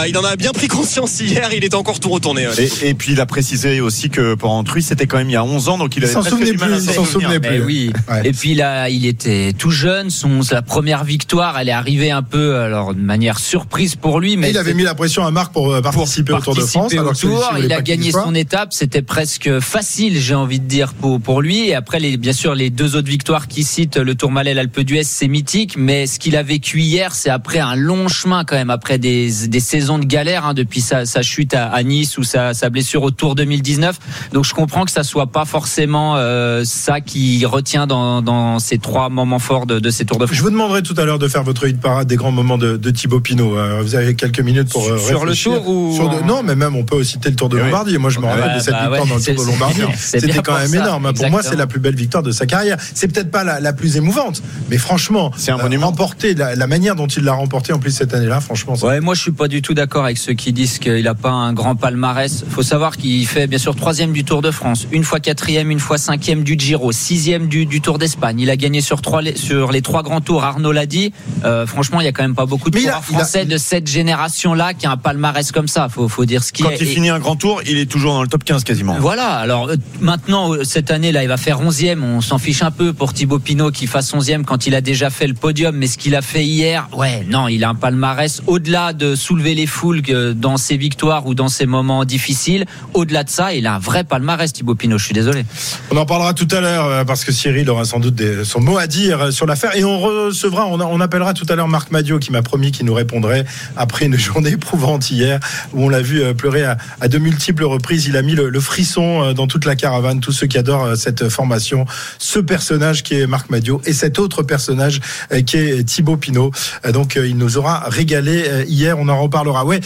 il 0.08 0.16
en 0.18 0.24
a 0.24 0.36
bien 0.36 0.52
pris 0.52 0.68
conscience 0.68 1.20
hier. 1.20 1.48
Il 1.52 1.64
était 1.64 1.74
encore 1.74 2.00
tout 2.00 2.10
retourné. 2.10 2.46
ouais. 2.46 2.54
Et, 2.82 2.88
et 2.90 2.94
puis 2.94 3.12
il 3.12 3.20
a 3.20 3.26
précisé 3.26 3.80
aussi 3.80 4.10
que 4.10 4.34
Porrentruy 4.34 4.82
c'était 4.82 5.06
quand 5.06 5.18
même 5.18 5.28
il 5.30 5.32
y 5.32 5.36
a 5.36 5.44
11 5.44 5.68
ans 5.68 5.78
donc 5.78 5.96
il 5.96 6.00
Il 6.00 6.04
avait 6.04 6.12
s'en 6.12 6.22
souvenait 6.22 6.50
du 6.52 6.58
mal 6.58 6.72
à 6.72 6.76
plus, 6.76 6.86
il 6.86 6.92
s'en 6.94 7.04
souvenait 7.04 7.40
plus. 7.40 7.56
Eh 7.56 7.60
oui. 7.60 7.90
Ouais. 8.08 8.22
Et 8.24 8.32
puis 8.32 8.54
là, 8.54 8.88
il 8.88 9.06
était 9.06 9.52
tout 9.56 9.70
jeune. 9.70 10.10
Son 10.10 10.42
sa 10.42 10.62
première 10.62 11.04
victoire, 11.04 11.58
elle 11.58 11.68
est 11.68 11.72
arrivée 11.72 12.10
un 12.10 12.22
peu, 12.22 12.56
alors 12.56 12.94
de 12.94 13.00
manière 13.00 13.38
surprise 13.38 13.96
pour 13.96 14.20
lui, 14.20 14.36
mais 14.36 14.48
Et 14.48 14.50
il 14.50 14.58
avait 14.58 14.74
mis 14.74 14.82
la 14.84 14.94
pression 14.94 15.24
à 15.26 15.30
Marc 15.30 15.52
pour 15.52 15.80
participer 15.82 16.32
au 16.32 16.40
Tour 16.40 16.54
de 16.54 16.60
France. 16.60 16.92
au 16.94 16.98
alors 16.98 17.16
Tour. 17.16 17.50
il 17.62 17.72
a 17.72 17.82
gagné 17.82 18.12
son 18.12 18.34
étape, 18.34 18.72
c'était 18.72 19.02
presque 19.02 19.60
facile, 19.60 20.18
j'ai 20.20 20.34
envie 20.34 20.60
de 20.60 20.66
dire 20.66 20.94
pour 20.94 21.15
pour 21.18 21.40
lui. 21.42 21.68
Et 21.68 21.74
après, 21.74 21.98
les, 22.00 22.16
bien 22.16 22.32
sûr, 22.32 22.54
les 22.54 22.70
deux 22.70 22.96
autres 22.96 23.08
victoires 23.08 23.48
qu'il 23.48 23.64
cite, 23.64 23.96
le 23.96 24.14
Tourmalet, 24.14 24.54
l'Alpe 24.54 24.80
d'Huez, 24.80 25.04
c'est 25.04 25.28
mythique. 25.28 25.74
Mais 25.78 26.06
ce 26.06 26.18
qu'il 26.18 26.36
a 26.36 26.42
vécu 26.42 26.80
hier, 26.80 27.14
c'est 27.14 27.30
après 27.30 27.58
un 27.58 27.74
long 27.74 28.08
chemin 28.08 28.44
quand 28.44 28.56
même, 28.56 28.70
après 28.70 28.98
des 28.98 29.30
des 29.48 29.60
saisons 29.60 29.98
de 29.98 30.04
galère 30.04 30.46
hein, 30.46 30.54
depuis 30.54 30.80
sa, 30.80 31.04
sa 31.06 31.22
chute 31.22 31.54
à, 31.54 31.66
à 31.68 31.82
Nice 31.82 32.18
ou 32.18 32.22
sa, 32.24 32.54
sa 32.54 32.70
blessure 32.70 33.02
au 33.02 33.10
Tour 33.10 33.34
2019. 33.34 33.98
Donc 34.32 34.44
je 34.44 34.54
comprends 34.54 34.84
que 34.84 34.90
ça 34.90 35.02
soit 35.04 35.26
pas 35.28 35.44
forcément 35.44 36.16
euh, 36.16 36.62
ça 36.64 37.00
qui 37.00 37.44
retient 37.46 37.86
dans 37.86 38.22
dans 38.22 38.58
ces 38.58 38.78
trois 38.78 39.08
moments 39.08 39.38
forts 39.38 39.66
de, 39.66 39.78
de 39.78 39.90
ces 39.90 40.04
Tours 40.04 40.18
de 40.18 40.26
France. 40.26 40.36
Je 40.36 40.42
vous 40.42 40.50
demanderai 40.50 40.82
tout 40.82 40.94
à 40.98 41.04
l'heure 41.04 41.18
de 41.18 41.28
faire 41.28 41.42
votre 41.42 41.66
hit 41.66 41.80
parade 41.80 42.06
des 42.08 42.16
grands 42.16 42.32
moments 42.32 42.58
de, 42.58 42.76
de 42.76 42.90
Thibaut 42.90 43.20
Pinot. 43.20 43.56
Euh, 43.56 43.80
vous 43.82 43.94
avez 43.94 44.14
quelques 44.14 44.40
minutes 44.40 44.68
pour 44.70 44.86
euh, 44.88 44.98
Sur 44.98 45.24
le. 45.24 45.34
Tour 45.34 45.68
ou 45.68 45.94
Sur 45.94 46.08
de- 46.08 46.16
en- 46.16 46.26
Non, 46.26 46.42
mais 46.42 46.54
même 46.56 46.74
on 46.76 46.84
peut 46.84 47.02
citer 47.04 47.30
le 47.30 47.36
Tour 47.36 47.48
de 47.48 47.56
Oui. 47.56 47.62
Lombardie. 47.64 47.98
Moi, 47.98 48.10
je 48.10 48.18
me 48.20 48.26
rappelle 48.26 48.54
de 48.56 48.60
cette 48.60 48.72
bah 48.74 48.80
victoire 48.88 49.02
ouais, 49.02 49.08
dans 49.08 49.14
le 49.16 49.22
Tour 49.22 49.44
de 49.44 49.50
Lombardie. 49.50 49.80
C'était 49.96 50.38
quand 50.42 50.58
même 50.58 50.68
ça. 50.68 50.76
énorme. 50.78 51.05
Moi, 51.06 51.12
pour 51.14 51.30
moi, 51.30 51.42
c'est 51.42 51.56
la 51.56 51.66
plus 51.66 51.80
belle 51.80 51.94
victoire 51.94 52.22
de 52.22 52.30
sa 52.32 52.46
carrière. 52.46 52.76
C'est 52.94 53.08
peut-être 53.08 53.30
pas 53.30 53.44
la, 53.44 53.60
la 53.60 53.72
plus 53.72 53.96
émouvante, 53.96 54.42
mais 54.70 54.78
franchement, 54.78 55.30
C'est 55.36 55.50
un 55.52 55.58
euh, 55.58 55.62
monument. 55.62 55.86
remporter 55.86 56.34
la, 56.34 56.54
la 56.54 56.66
manière 56.66 56.94
dont 56.96 57.06
il 57.06 57.22
l'a 57.24 57.32
remporté 57.34 57.72
en 57.72 57.78
plus 57.78 57.90
cette 57.92 58.12
année-là, 58.14 58.40
franchement. 58.40 58.74
c'est- 58.76 58.86
Ouais, 58.86 59.00
moi 59.00 59.14
je 59.14 59.22
suis 59.22 59.32
pas 59.32 59.48
du 59.48 59.62
tout 59.62 59.74
d'accord 59.74 60.04
avec 60.04 60.18
ceux 60.18 60.32
qui 60.34 60.52
disent 60.52 60.78
qu'il 60.78 61.02
n'a 61.04 61.14
pas 61.14 61.30
un 61.30 61.52
grand 61.52 61.76
palmarès. 61.76 62.44
Faut 62.48 62.62
savoir 62.62 62.96
qu'il 62.96 63.26
fait 63.26 63.46
bien 63.46 63.58
sûr 63.58 63.74
troisième 63.76 64.12
du 64.12 64.24
Tour 64.24 64.42
de 64.42 64.50
France, 64.50 64.86
une 64.92 65.04
fois 65.04 65.20
quatrième, 65.20 65.70
une 65.70 65.80
fois 65.80 65.98
cinquième 65.98 66.42
du 66.42 66.56
Giro, 66.58 66.90
sixième 66.92 67.46
du, 67.48 67.66
du 67.66 67.80
Tour 67.80 67.98
d'Espagne. 67.98 68.40
Il 68.40 68.50
a 68.50 68.56
gagné 68.56 68.80
sur 68.80 69.00
trois 69.02 69.22
les- 69.22 69.36
sur 69.36 69.70
les 69.72 69.82
trois 69.82 70.02
grands 70.02 70.20
tours. 70.20 70.44
Arnaud 70.44 70.72
l'a 70.72 70.86
dit. 70.86 71.12
Euh, 71.44 71.66
franchement, 71.66 72.00
il 72.00 72.04
y 72.04 72.08
a 72.08 72.12
quand 72.12 72.22
même 72.22 72.34
pas 72.34 72.46
beaucoup 72.46 72.70
de 72.70 72.76
coureurs 72.78 73.02
il 73.08 73.14
a- 73.14 73.18
français 73.18 73.44
de 73.44 73.56
cette 73.56 73.86
génération-là 73.88 74.74
qui 74.74 74.86
a 74.86 74.90
un 74.90 74.96
palmarès 74.96 75.52
comme 75.52 75.68
ça. 75.68 75.88
Faut, 75.88 76.08
faut 76.08 76.24
dire 76.24 76.42
ce 76.42 76.52
qui 76.52 76.62
Quand 76.62 76.70
est. 76.70 76.76
il 76.80 76.88
Et- 76.88 76.94
finit 76.94 77.10
un 77.10 77.18
grand 77.18 77.36
tour, 77.36 77.60
il 77.66 77.78
est 77.78 77.86
toujours 77.86 78.14
dans 78.14 78.22
le 78.22 78.28
top 78.28 78.44
15 78.44 78.64
quasiment. 78.64 78.96
Voilà, 79.00 79.28
alors 79.34 79.68
euh, 79.68 79.76
maintenant, 80.00 80.52
euh, 80.54 80.64
cette 80.64 80.90
là, 81.02 81.22
il 81.22 81.28
va 81.28 81.36
faire 81.36 81.62
11e. 81.62 82.02
On 82.02 82.20
s'en 82.20 82.38
fiche 82.38 82.62
un 82.62 82.70
peu 82.70 82.92
pour 82.92 83.12
Thibaut 83.12 83.38
Pinot 83.38 83.70
qui 83.70 83.86
fasse 83.86 84.12
11e 84.12 84.44
quand 84.44 84.66
il 84.66 84.74
a 84.74 84.80
déjà 84.80 85.10
fait 85.10 85.26
le 85.26 85.34
podium. 85.34 85.76
Mais 85.76 85.86
ce 85.86 85.98
qu'il 85.98 86.14
a 86.14 86.22
fait 86.22 86.44
hier, 86.44 86.88
ouais, 86.96 87.24
non, 87.28 87.48
il 87.48 87.64
a 87.64 87.68
un 87.68 87.74
palmarès 87.74 88.42
au-delà 88.46 88.92
de 88.92 89.14
soulever 89.14 89.54
les 89.54 89.66
foules 89.66 90.02
dans 90.34 90.56
ses 90.56 90.76
victoires 90.76 91.26
ou 91.26 91.34
dans 91.34 91.48
ses 91.48 91.66
moments 91.66 92.04
difficiles. 92.04 92.64
Au-delà 92.94 93.24
de 93.24 93.30
ça, 93.30 93.54
il 93.54 93.66
a 93.66 93.74
un 93.74 93.78
vrai 93.78 94.04
palmarès, 94.04 94.52
Thibaut 94.52 94.74
Pinot. 94.74 94.98
Je 94.98 95.04
suis 95.04 95.14
désolé. 95.14 95.44
On 95.90 95.96
en 95.96 96.06
parlera 96.06 96.34
tout 96.34 96.48
à 96.50 96.60
l'heure 96.60 96.86
euh, 96.86 97.04
parce 97.04 97.24
que 97.24 97.32
Cyril 97.32 97.68
aura 97.70 97.84
sans 97.84 98.00
doute 98.00 98.22
son 98.44 98.60
mot 98.60 98.78
à 98.78 98.86
dire 98.86 99.22
euh, 99.22 99.30
sur 99.30 99.46
l'affaire 99.46 99.76
et 99.76 99.84
on 99.84 100.00
recevra, 100.00 100.66
on, 100.66 101.00
appellera 101.00 101.34
tout 101.34 101.46
à 101.48 101.54
l'heure 101.54 101.68
Marc 101.68 101.90
Madio 101.90 102.18
qui 102.18 102.32
m'a 102.32 102.42
promis 102.42 102.72
qu'il 102.72 102.86
nous 102.86 102.94
répondrait 102.94 103.44
après 103.76 104.06
une 104.06 104.18
journée 104.18 104.50
éprouvante 104.50 105.10
hier 105.10 105.40
où 105.72 105.84
on 105.84 105.88
l'a 105.88 106.00
vu 106.00 106.22
euh, 106.22 106.34
pleurer 106.34 106.64
à, 106.64 107.08
de 107.08 107.18
multiples 107.18 107.64
reprises. 107.64 108.06
Il 108.06 108.16
a 108.16 108.22
mis 108.22 108.34
le, 108.34 108.60
frisson 108.60 109.32
dans 109.32 109.46
toute 109.46 109.64
la 109.64 109.76
caravane, 109.76 110.20
tous 110.20 110.32
ceux 110.32 110.46
qui 110.46 110.58
adorent 110.58 110.85
euh, 110.86 110.96
cette 110.96 111.28
formation, 111.28 111.84
ce 112.18 112.38
personnage 112.38 113.02
qui 113.02 113.14
est 113.14 113.26
Marc 113.26 113.50
Madio 113.50 113.80
et 113.84 113.92
cet 113.92 114.18
autre 114.18 114.42
personnage 114.42 115.00
euh, 115.32 115.42
qui 115.42 115.56
est 115.56 115.84
Thibaut 115.84 116.16
Pinot. 116.16 116.50
Euh, 116.84 116.92
Donc 116.92 117.16
il 117.16 117.36
nous 117.36 117.58
aura 117.58 117.84
régalé 117.88 118.64
hier, 118.68 118.98
on 118.98 119.08
en 119.08 119.20
reparlera. 119.20 119.64
Ouais, 119.64 119.80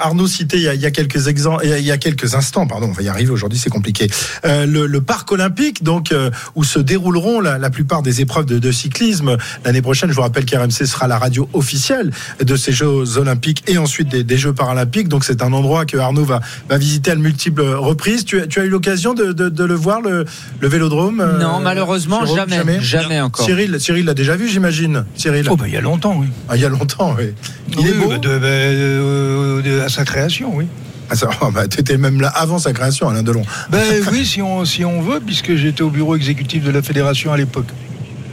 Arnaud 0.00 0.26
citait 0.26 0.58
il 0.58 0.80
y 0.80 0.86
a, 0.86 0.90
quelques 0.90 1.28
exemples, 1.28 1.64
il 1.64 1.84
y 1.84 1.90
a 1.90 1.98
quelques 1.98 2.34
instants, 2.34 2.66
pardon, 2.66 2.88
on 2.88 2.92
va 2.92 3.02
y 3.02 3.08
arriver 3.08 3.30
aujourd'hui, 3.30 3.58
c'est 3.58 3.70
compliqué. 3.70 4.08
Le, 4.44 4.98
parc 5.00 5.30
olympique, 5.32 5.82
donc 5.82 6.14
où 6.54 6.64
se 6.64 6.78
dérouleront 6.78 7.40
la, 7.40 7.70
plupart 7.70 8.02
des 8.02 8.20
épreuves 8.20 8.46
de, 8.46 8.72
cyclisme 8.72 9.36
l'année 9.64 9.82
prochaine. 9.82 10.10
Je 10.10 10.14
vous 10.14 10.22
rappelle 10.22 10.44
qu'RMC 10.44 10.86
sera 10.86 11.06
la 11.08 11.18
radio 11.18 11.48
officielle 11.52 12.10
de 12.42 12.56
ces 12.56 12.72
Jeux 12.72 13.18
olympiques 13.18 13.62
et 13.66 13.78
ensuite 13.78 14.08
des, 14.08 14.38
Jeux 14.38 14.52
paralympiques. 14.52 15.08
Donc 15.08 15.24
c'est 15.24 15.42
un 15.42 15.52
endroit 15.52 15.84
que 15.86 15.96
Arnaud 15.96 16.24
va, 16.24 16.40
visiter 16.70 17.10
à 17.10 17.14
multiples 17.16 17.62
reprises. 17.62 18.24
Tu, 18.24 18.40
as- 18.40 18.64
eu 18.64 18.68
l'occasion 18.68 19.14
de, 19.14 19.32
de- 19.32 19.48
de 19.48 19.64
le 19.64 19.74
voir 19.74 20.00
le, 20.00 20.15
le 20.60 20.68
Vélodrome 20.68 21.20
euh, 21.20 21.38
non, 21.38 21.60
malheureusement, 21.60 22.24
Jérôme, 22.24 22.48
jamais, 22.48 22.80
jamais, 22.80 23.20
encore. 23.20 23.44
Cyril, 23.44 23.76
Cyril 23.80 24.04
l'a 24.06 24.14
déjà 24.14 24.36
vu, 24.36 24.48
j'imagine. 24.48 25.04
Cyril, 25.16 25.46
Oh, 25.50 25.56
ben, 25.56 25.66
il 25.66 25.74
y 25.74 25.76
a 25.76 25.80
longtemps, 25.80 26.16
oui. 26.18 26.26
Ah, 26.48 26.56
il 26.56 26.62
y 26.62 26.64
a 26.64 26.68
longtemps. 26.68 27.14
Oui. 27.18 27.32
Il 27.72 27.78
Oui, 27.80 27.88
est 27.88 27.92
beau. 27.94 28.08
bah, 28.08 28.18
de- 28.18 28.38
bah, 28.38 28.46
euh, 28.46 29.62
de- 29.62 29.80
à 29.80 29.88
sa 29.88 30.04
création, 30.04 30.52
oui. 30.54 30.66
Ah, 31.10 31.14
ça- 31.16 31.28
oh, 31.40 31.50
bah, 31.52 31.68
T'étais 31.68 31.98
même 31.98 32.20
là 32.20 32.28
avant 32.28 32.58
sa 32.58 32.72
création, 32.72 33.08
Alain 33.08 33.22
Delon. 33.22 33.42
Ben 33.70 33.80
oui, 34.10 34.24
si 34.26 34.42
on, 34.42 34.64
si 34.64 34.84
on 34.84 35.00
veut, 35.02 35.20
puisque 35.20 35.54
j'étais 35.56 35.82
au 35.82 35.90
bureau 35.90 36.16
exécutif 36.16 36.64
de 36.64 36.70
la 36.70 36.82
fédération 36.82 37.32
à 37.32 37.36
l'époque. 37.36 37.68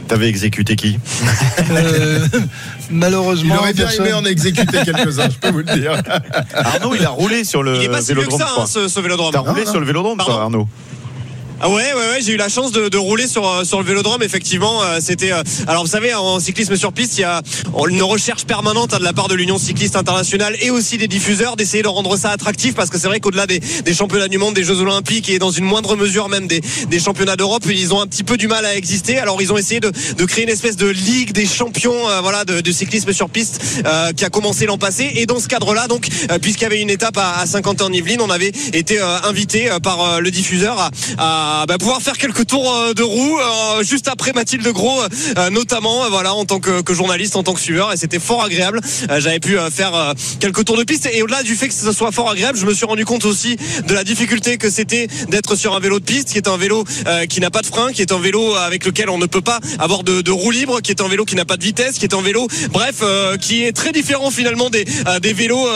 T'avais 0.08 0.28
exécuté 0.28 0.76
qui? 0.76 0.98
Euh, 1.70 2.18
Il 2.90 2.96
malheureusement, 2.96 3.54
aurait 3.56 3.72
bien 3.72 3.84
personne- 3.86 4.04
aimé 4.06 4.12
en 4.14 4.24
exécuter 4.24 4.78
quelques-uns, 4.84 5.30
je 5.30 5.38
peux 5.38 5.50
vous 5.50 5.58
le 5.58 5.64
dire. 5.80 5.94
Arnaud, 6.54 6.94
il 6.94 7.04
a 7.04 7.08
roulé 7.08 7.44
sur 7.44 7.62
le 7.62 7.76
Il 7.76 7.84
est 7.84 7.88
pas 7.88 8.02
si 8.02 8.12
vieux 8.12 8.16
que 8.16 8.20
vélodrome. 8.30 8.40
ça, 8.40 8.62
hein, 8.62 8.66
ce, 8.66 8.88
ce 8.88 9.00
vélodrome. 9.00 9.32
T'as 9.32 9.38
roulé 9.38 9.64
non. 9.64 9.70
sur 9.70 9.80
le 9.80 9.86
vélodrome, 9.86 10.18
toi, 10.18 10.42
Arnaud 10.42 10.68
Ah 11.60 11.70
ouais, 11.70 11.74
ouais, 11.94 11.94
ouais, 11.94 12.18
j'ai 12.20 12.32
eu 12.32 12.36
la 12.36 12.48
chance 12.48 12.72
de, 12.72 12.88
de 12.88 12.98
rouler 12.98 13.26
sur, 13.26 13.48
euh, 13.48 13.64
sur 13.64 13.78
le 13.80 13.86
vélodrome, 13.86 14.22
effectivement. 14.22 14.82
euh, 14.82 14.98
C'était. 15.00 15.32
euh, 15.32 15.42
alors, 15.66 15.84
vous 15.84 15.90
savez, 15.90 16.12
en 16.12 16.38
cyclisme 16.40 16.76
sur 16.76 16.92
piste, 16.92 17.16
il 17.16 17.20
y 17.22 17.24
a 17.24 17.40
une 17.88 18.02
recherche 18.02 18.44
permanente 18.44 18.92
hein, 18.92 18.98
de 18.98 19.04
la 19.04 19.12
part 19.12 19.28
de 19.28 19.34
l'Union 19.34 19.56
cycliste 19.56 19.96
internationale 19.96 20.56
et 20.60 20.70
aussi 20.70 20.98
des 20.98 21.08
diffuseurs 21.08 21.56
d'essayer 21.56 21.82
de 21.82 21.88
rendre 21.88 22.16
ça 22.18 22.30
attractif 22.30 22.74
parce 22.74 22.90
que 22.90 22.98
c'est 22.98 23.06
vrai 23.06 23.20
qu'au-delà 23.20 23.46
des, 23.46 23.60
des 23.60 23.94
championnats 23.94 24.28
du 24.28 24.36
monde, 24.36 24.54
des 24.54 24.64
Jeux 24.64 24.80
Olympiques 24.80 25.30
et 25.30 25.38
dans 25.38 25.52
une 25.52 25.64
moindre 25.64 25.96
mesure 25.96 26.28
même 26.28 26.48
des, 26.48 26.60
des 26.90 27.00
championnats 27.00 27.36
d'Europe, 27.36 27.64
ils 27.70 27.94
ont 27.94 28.00
un 28.00 28.06
petit 28.08 28.24
peu 28.24 28.36
du 28.36 28.48
mal 28.48 28.66
à 28.66 28.76
exister. 28.76 29.18
Alors, 29.18 29.40
ils 29.40 29.52
ont 29.52 29.56
essayé 29.56 29.80
de, 29.80 29.90
de 30.18 30.24
créer 30.26 30.44
une 30.44 30.50
espèce 30.50 30.76
de 30.76 30.88
ligue 30.88 31.32
des 31.32 31.46
champions 31.46 32.08
euh, 32.10 32.20
voilà, 32.20 32.44
de, 32.44 32.60
de 32.60 32.72
cyclisme 32.72 33.12
sur 33.12 33.30
piste 33.30 33.62
euh, 33.86 34.12
qui 34.12 34.24
a 34.24 34.28
commencé 34.28 34.66
l'an 34.66 34.76
passé. 34.76 35.12
Et 35.14 35.24
dans 35.24 35.38
ce 35.40 35.48
cadre-là, 35.48 35.86
donc, 35.86 36.08
puisqu'il 36.42 36.64
y 36.64 36.66
avait 36.66 36.82
une 36.82 36.90
étape 36.90 37.16
à, 37.16 37.38
à 37.38 37.46
Saint-Quentin-en-Yvelines, 37.46 38.20
on 38.20 38.30
avait 38.30 38.52
été 38.74 39.00
invité 39.00 39.70
par 39.82 40.20
le 40.20 40.30
diffuseur 40.30 40.78
à, 40.78 40.90
à, 41.18 41.43
bah, 41.66 41.78
pouvoir 41.78 42.00
faire 42.00 42.16
quelques 42.16 42.46
tours 42.46 42.72
euh, 42.74 42.94
de 42.94 43.02
roue 43.02 43.38
euh, 43.38 43.82
juste 43.82 44.08
après 44.08 44.32
Mathilde 44.32 44.66
Gros, 44.68 45.00
euh, 45.02 45.50
notamment, 45.50 46.08
voilà, 46.10 46.34
en 46.34 46.44
tant 46.44 46.60
que, 46.60 46.82
que 46.82 46.94
journaliste, 46.94 47.36
en 47.36 47.42
tant 47.42 47.54
que 47.54 47.60
suiveur, 47.60 47.92
et 47.92 47.96
c'était 47.96 48.18
fort 48.18 48.42
agréable. 48.42 48.80
J'avais 49.18 49.40
pu 49.40 49.56
faire 49.70 50.14
quelques 50.40 50.64
tours 50.64 50.76
de 50.76 50.84
piste, 50.84 51.08
et 51.12 51.22
au-delà 51.22 51.42
du 51.42 51.54
fait 51.56 51.68
que 51.68 51.74
ce 51.74 51.92
soit 51.92 52.12
fort 52.12 52.30
agréable, 52.30 52.58
je 52.58 52.66
me 52.66 52.74
suis 52.74 52.86
rendu 52.86 53.04
compte 53.04 53.24
aussi 53.24 53.56
de 53.86 53.94
la 53.94 54.04
difficulté 54.04 54.58
que 54.58 54.70
c'était 54.70 55.06
d'être 55.28 55.56
sur 55.56 55.74
un 55.74 55.80
vélo 55.80 55.98
de 56.00 56.04
piste, 56.04 56.32
qui 56.32 56.38
est 56.38 56.48
un 56.48 56.56
vélo 56.56 56.84
qui 57.28 57.40
n'a 57.40 57.50
pas 57.50 57.62
de 57.62 57.66
frein, 57.66 57.92
qui 57.92 58.02
est 58.02 58.12
un 58.12 58.18
vélo 58.18 58.54
avec 58.54 58.84
lequel 58.84 59.10
on 59.10 59.18
ne 59.18 59.26
peut 59.26 59.40
pas 59.40 59.60
avoir 59.78 60.02
de, 60.02 60.22
de 60.22 60.30
roue 60.30 60.50
libre, 60.50 60.80
qui 60.80 60.90
est 60.90 61.00
un 61.00 61.08
vélo 61.08 61.24
qui 61.24 61.36
n'a 61.36 61.44
pas 61.44 61.56
de 61.56 61.64
vitesse, 61.64 61.98
qui 61.98 62.04
est 62.04 62.14
un 62.14 62.22
vélo, 62.22 62.48
bref, 62.70 63.02
qui 63.40 63.64
est 63.64 63.72
très 63.72 63.92
différent 63.92 64.30
finalement 64.30 64.70
des, 64.70 64.84
des 65.20 65.32
vélos 65.32 65.66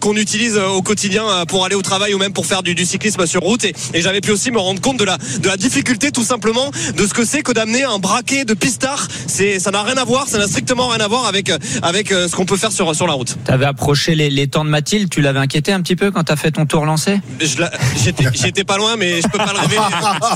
qu'on 0.00 0.16
utilise 0.16 0.56
au 0.58 0.82
quotidien 0.82 1.44
pour 1.46 1.64
aller 1.64 1.76
au 1.76 1.82
travail 1.82 2.14
ou 2.14 2.18
même 2.18 2.32
pour 2.32 2.46
faire 2.46 2.62
du, 2.62 2.74
du 2.74 2.84
cyclisme 2.84 3.26
sur 3.26 3.42
route. 3.42 3.64
Et, 3.64 3.74
et 3.94 4.02
j'avais 4.02 4.20
pu 4.20 4.30
aussi 4.30 4.50
me 4.50 4.58
rendre 4.58 4.80
compte 4.80 4.98
de 4.98 5.04
la, 5.04 5.11
de 5.40 5.48
la 5.48 5.56
difficulté 5.56 6.10
tout 6.10 6.24
simplement 6.24 6.70
de 6.96 7.06
ce 7.06 7.14
que 7.14 7.24
c'est 7.24 7.42
que 7.42 7.52
d'amener 7.52 7.84
un 7.84 7.98
braquet 7.98 8.44
de 8.44 8.54
pistard. 8.54 9.06
C'est, 9.26 9.58
ça 9.58 9.70
n'a 9.70 9.82
rien 9.82 9.96
à 9.96 10.04
voir, 10.04 10.28
ça 10.28 10.38
n'a 10.38 10.46
strictement 10.46 10.88
rien 10.88 11.00
à 11.00 11.08
voir 11.08 11.26
avec, 11.26 11.50
euh, 11.50 11.58
avec 11.82 12.12
euh, 12.12 12.28
ce 12.28 12.36
qu'on 12.36 12.44
peut 12.44 12.56
faire 12.56 12.72
sur, 12.72 12.94
sur 12.94 13.06
la 13.06 13.12
route. 13.14 13.36
T'avais 13.44 13.66
approché 13.66 14.14
les, 14.14 14.30
les 14.30 14.46
temps 14.48 14.64
de 14.64 14.70
Mathilde. 14.70 15.08
Tu 15.10 15.20
l'avais 15.20 15.38
inquiété 15.40 15.72
un 15.72 15.80
petit 15.80 15.96
peu 15.96 16.10
quand 16.10 16.24
t'as 16.24 16.36
fait 16.36 16.50
ton 16.50 16.66
tour 16.66 16.84
lancé? 16.86 17.20
Je 17.40 17.58
la- 17.60 17.70
J'étais, 18.02 18.24
j'étais 18.34 18.64
pas 18.64 18.76
loin, 18.76 18.96
mais 18.96 19.20
je 19.20 19.28
peux 19.28 19.38
pas 19.38 19.52
le 19.52 19.58
révéler. 19.60 19.80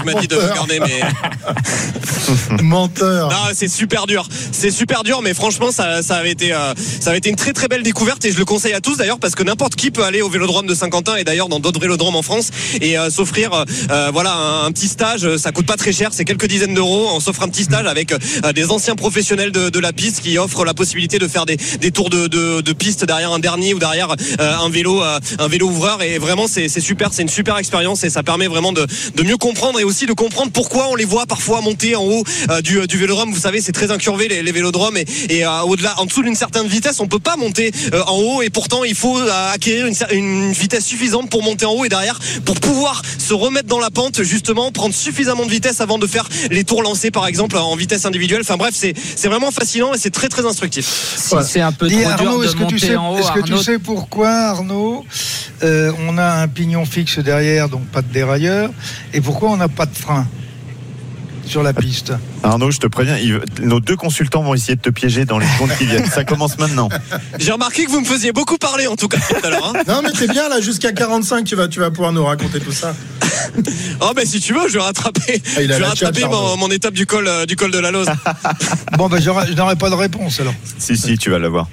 Je 0.00 0.04
m'a 0.04 0.20
dit 0.20 0.28
de 0.28 0.36
regarder, 0.36 0.80
mais. 0.80 1.00
Menteur. 2.62 3.30
Non, 3.30 3.36
c'est 3.54 3.68
super 3.68 4.06
dur. 4.06 4.28
C'est 4.52 4.70
super 4.70 5.02
dur, 5.02 5.20
mais 5.22 5.34
franchement, 5.34 5.70
ça, 5.72 6.02
ça 6.02 6.16
avait 6.16 6.30
été, 6.32 6.52
euh, 6.52 6.74
ça 7.00 7.10
avait 7.10 7.18
été 7.18 7.28
une 7.30 7.36
très 7.36 7.52
très 7.52 7.68
belle 7.68 7.82
découverte 7.82 8.24
et 8.24 8.32
je 8.32 8.38
le 8.38 8.44
conseille 8.44 8.72
à 8.72 8.80
tous 8.80 8.96
d'ailleurs 8.96 9.18
parce 9.18 9.34
que 9.34 9.42
n'importe 9.42 9.74
qui 9.76 9.90
peut 9.90 10.04
aller 10.04 10.22
au 10.22 10.28
Vélodrome 10.28 10.66
de 10.66 10.74
Saint-Quentin 10.74 11.16
et 11.16 11.24
d'ailleurs 11.24 11.48
dans 11.48 11.60
d'autres 11.60 11.80
vélodromes 11.80 12.16
en 12.16 12.22
France 12.22 12.50
et 12.80 12.98
euh, 12.98 13.10
s'offrir, 13.10 13.50
euh, 13.90 14.10
voilà, 14.12 14.34
un, 14.34 14.65
un 14.66 14.72
petit 14.72 14.88
stage. 14.88 15.36
Ça 15.36 15.52
coûte 15.52 15.66
pas 15.66 15.76
très 15.76 15.92
cher, 15.92 16.10
c'est 16.12 16.24
quelques 16.24 16.46
dizaines 16.46 16.74
d'euros. 16.74 17.08
On 17.12 17.20
s'offre 17.20 17.42
un 17.42 17.48
petit 17.48 17.64
stage 17.64 17.86
avec 17.86 18.12
euh, 18.12 18.52
des 18.52 18.70
anciens 18.70 18.96
professionnels 18.96 19.52
de, 19.52 19.78
la 19.78 19.92
piste 19.92 20.20
qui 20.20 20.38
offrent 20.38 20.64
la 20.64 20.74
possibilité 20.74 21.18
de 21.18 21.28
faire 21.28 21.46
des, 21.46 21.56
tours 21.90 22.10
de, 22.10 22.72
piste 22.72 23.04
derrière 23.04 23.32
un 23.32 23.38
dernier 23.38 23.74
ou 23.74 23.78
derrière 23.78 24.14
euh, 24.40 24.56
un 24.56 24.68
vélo, 24.68 25.02
euh, 25.02 25.20
un 25.38 25.48
vélo 25.48 25.68
ouvreur 25.68 26.02
et 26.02 26.18
vraiment 26.18 26.46
c'est 26.48 26.68
super, 26.80 27.12
c'est 27.12 27.22
une 27.22 27.28
super 27.28 27.58
expérience 27.58 28.04
et 28.04 28.10
ça 28.10 28.22
permet 28.22 28.48
vraiment 28.48 28.72
de, 28.72 28.86
mieux 29.22 29.36
comprendre 29.36 29.78
et 29.80 29.84
aussi 29.84 30.06
de 30.06 30.12
comprendre 30.12 30.50
pourquoi 30.52 30.88
on 30.88 30.94
les 30.94 31.04
voit 31.04 31.26
parfois 31.26 31.60
monter 31.60 31.94
en 31.94 32.04
haut 32.04 32.24
euh, 32.50 32.60
du, 32.60 32.96
vélodrome. 32.96 33.32
Vous 33.32 33.40
savez, 33.40 33.60
c'est 33.60 33.72
très 33.72 33.90
incurvé 33.90 34.28
les, 34.28 34.42
les 34.42 34.52
vélodromes 34.52 34.96
et, 34.96 35.06
et 35.28 35.44
euh, 35.44 35.60
au-delà, 35.62 35.94
en 35.98 36.06
dessous 36.06 36.22
d'une 36.22 36.34
certaine 36.34 36.66
vitesse, 36.66 37.00
on 37.00 37.08
peut 37.08 37.18
pas 37.18 37.36
monter 37.36 37.70
euh, 37.92 38.02
en 38.06 38.16
haut 38.16 38.42
et 38.42 38.50
pourtant 38.50 38.84
il 38.84 38.94
faut 38.94 39.18
euh, 39.18 39.52
acquérir 39.52 39.86
une, 39.86 39.94
une 40.12 40.52
vitesse 40.52 40.84
suffisante 40.84 41.30
pour 41.30 41.42
monter 41.42 41.66
en 41.66 41.72
haut 41.72 41.84
et 41.84 41.88
derrière 41.88 42.18
pour 42.44 42.58
pouvoir 42.60 43.02
se 43.18 43.34
remettre 43.34 43.68
dans 43.68 43.78
la 43.78 43.90
pente 43.90 44.22
justement, 44.22 44.55
prendre 44.72 44.94
suffisamment 44.94 45.44
de 45.46 45.50
vitesse 45.50 45.80
avant 45.80 45.98
de 45.98 46.06
faire 46.06 46.28
les 46.50 46.64
tours 46.64 46.82
lancés 46.82 47.10
par 47.10 47.26
exemple 47.26 47.56
en 47.56 47.76
vitesse 47.76 48.04
individuelle. 48.04 48.40
Enfin 48.42 48.56
bref, 48.56 48.74
c'est 48.76 48.94
c'est 49.16 49.28
vraiment 49.28 49.50
fascinant 49.50 49.94
et 49.94 49.98
c'est 49.98 50.10
très 50.10 50.28
très 50.28 50.44
instructif. 50.46 50.86
Si 51.16 51.34
Ouais. 51.34 51.42
c'est 51.44 51.60
un 51.60 51.72
peu 51.72 51.88
trop 51.88 51.98
dur 51.98 52.08
Arnaud, 52.08 52.40
de 52.40 52.44
est-ce 52.46 52.52
que, 52.52 52.58
tu 52.58 52.62
monter 52.64 52.78
sais, 52.86 52.96
en 52.96 53.12
haut, 53.14 53.18
est-ce 53.18 53.32
que 53.32 53.40
tu 53.40 53.56
sais 53.58 53.78
pourquoi, 53.78 54.30
Arnaud, 54.30 55.04
euh, 55.62 55.92
on 56.08 56.18
a 56.18 56.24
un 56.42 56.48
pignon 56.48 56.84
fixe 56.84 57.18
derrière, 57.18 57.68
donc 57.68 57.84
pas 57.86 58.02
de 58.02 58.12
dérailleur, 58.12 58.70
et 59.14 59.20
pourquoi 59.20 59.50
on 59.50 59.56
n'a 59.56 59.68
pas 59.68 59.86
de 59.86 59.94
frein 59.96 60.26
sur 61.46 61.62
la 61.62 61.72
piste? 61.72 62.12
Arnaud, 62.42 62.70
je 62.70 62.78
te 62.78 62.86
préviens, 62.86 63.16
nos 63.62 63.80
deux 63.80 63.96
consultants 63.96 64.42
vont 64.42 64.54
essayer 64.54 64.74
de 64.76 64.80
te 64.80 64.90
piéger 64.90 65.24
dans 65.24 65.38
les 65.38 65.46
secondes 65.46 65.70
qui 65.78 65.86
viennent. 65.86 66.06
Ça 66.06 66.24
commence 66.24 66.58
maintenant. 66.58 66.88
J'ai 67.38 67.52
remarqué 67.52 67.84
que 67.84 67.90
vous 67.90 68.00
me 68.00 68.04
faisiez 68.06 68.32
beaucoup 68.32 68.56
parler 68.58 68.86
en 68.86 68.96
tout 68.96 69.08
cas 69.08 69.18
tout 69.18 69.44
à 69.46 69.50
l'heure. 69.50 69.72
hein. 69.74 69.80
Non, 69.88 70.00
mais 70.02 70.10
t'es 70.12 70.26
bien 70.28 70.48
là, 70.48 70.60
jusqu'à 70.60 70.92
45, 70.92 71.44
tu 71.44 71.54
vas, 71.56 71.68
tu 71.68 71.80
vas 71.80 71.90
pouvoir 71.90 72.12
nous 72.12 72.24
raconter 72.24 72.60
tout 72.60 72.72
ça. 72.72 72.94
Oh 74.00 74.12
ben 74.14 74.26
si 74.26 74.40
tu 74.40 74.52
veux, 74.54 74.68
je 74.68 74.74
vais 74.74 74.84
rattraper, 74.84 75.42
Ah, 75.56 75.62
il 75.62 75.70
a 75.72 75.74
je 75.74 75.78
vais 75.78 75.78
la 75.80 75.88
rattraper 75.90 76.20
tchatche, 76.20 76.24
Arnaud. 76.32 76.50
mon, 76.50 76.56
mon 76.56 76.70
étape 76.70 76.94
du 76.94 77.06
col 77.06 77.26
euh, 77.28 77.46
du 77.46 77.56
col 77.56 77.70
de 77.70 77.78
la 77.78 77.90
Lose. 77.90 78.08
Bon, 78.98 79.08
ben, 79.08 79.20
je 79.20 79.30
n'aurai 79.54 79.76
pas 79.76 79.90
de 79.90 79.94
réponse 79.94 80.40
alors. 80.40 80.54
Si, 80.78 80.96
si, 80.96 81.18
tu 81.18 81.30
vas 81.30 81.38
l'avoir. 81.38 81.68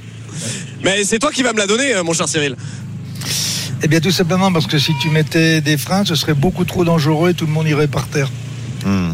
Mais 0.83 1.03
c'est 1.05 1.19
toi 1.19 1.31
qui 1.31 1.43
vas 1.43 1.53
me 1.53 1.57
la 1.59 1.67
donner, 1.67 1.93
euh, 1.95 2.03
mon 2.03 2.13
cher 2.13 2.27
Cyril. 2.27 2.55
Eh 3.81 3.87
bien, 3.87 3.99
tout 3.99 4.11
simplement 4.11 4.51
parce 4.51 4.67
que 4.67 4.79
si 4.79 4.91
tu 5.01 5.09
mettais 5.09 5.61
des 5.61 5.77
freins, 5.77 6.05
ce 6.05 6.15
serait 6.15 6.33
beaucoup 6.33 6.63
trop 6.65 6.83
dangereux 6.85 7.31
et 7.31 7.33
tout 7.33 7.45
le 7.45 7.51
monde 7.51 7.67
irait 7.67 7.87
par 7.87 8.07
terre. 8.07 8.29
Hmm. 8.85 9.11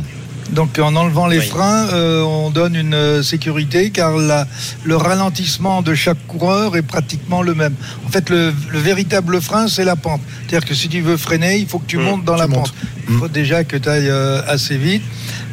Donc 0.52 0.80
en 0.80 0.96
enlevant 0.96 1.28
les 1.28 1.38
Oui. 1.40 1.46
freins, 1.46 1.88
euh, 1.94 2.22
on 2.24 2.50
donne 2.50 2.76
une 2.76 2.96
euh, 2.96 3.22
sécurité 3.24 3.92
car 3.92 4.18
la- 4.18 4.48
le 4.84 4.96
ralentissement 4.98 5.82
de 5.84 5.94
chaque 5.94 6.26
coureur 6.28 6.76
est 6.76 6.82
pratiquement 6.82 7.42
le 7.44 7.54
même. 7.54 7.76
En 8.08 8.10
fait, 8.10 8.30
le, 8.32 8.52
le 8.72 8.80
véritable 8.80 9.42
frein, 9.42 9.68
c'est 9.68 9.84
la 9.86 9.96
pente. 9.96 10.22
C'est-à-dire 10.48 10.68
que 10.68 10.74
si 10.74 10.90
tu 10.90 11.02
veux 11.02 11.18
freiner, 11.18 11.58
il 11.58 11.68
faut 11.68 11.78
que 11.80 11.86
tu 11.88 11.98
Mmh, 11.98 12.02
montes 12.04 12.26
dans 12.26 12.34
tu 12.34 12.40
la 12.42 12.48
montes. 12.48 12.72
pente. 12.72 12.74
Il 13.10 13.18
faut 13.18 13.28
déjà 13.28 13.64
que 13.64 13.78
tu 13.78 13.88
ailles 13.90 14.10
euh, 14.10 14.42
assez 14.48 14.78
vite. 14.78 15.04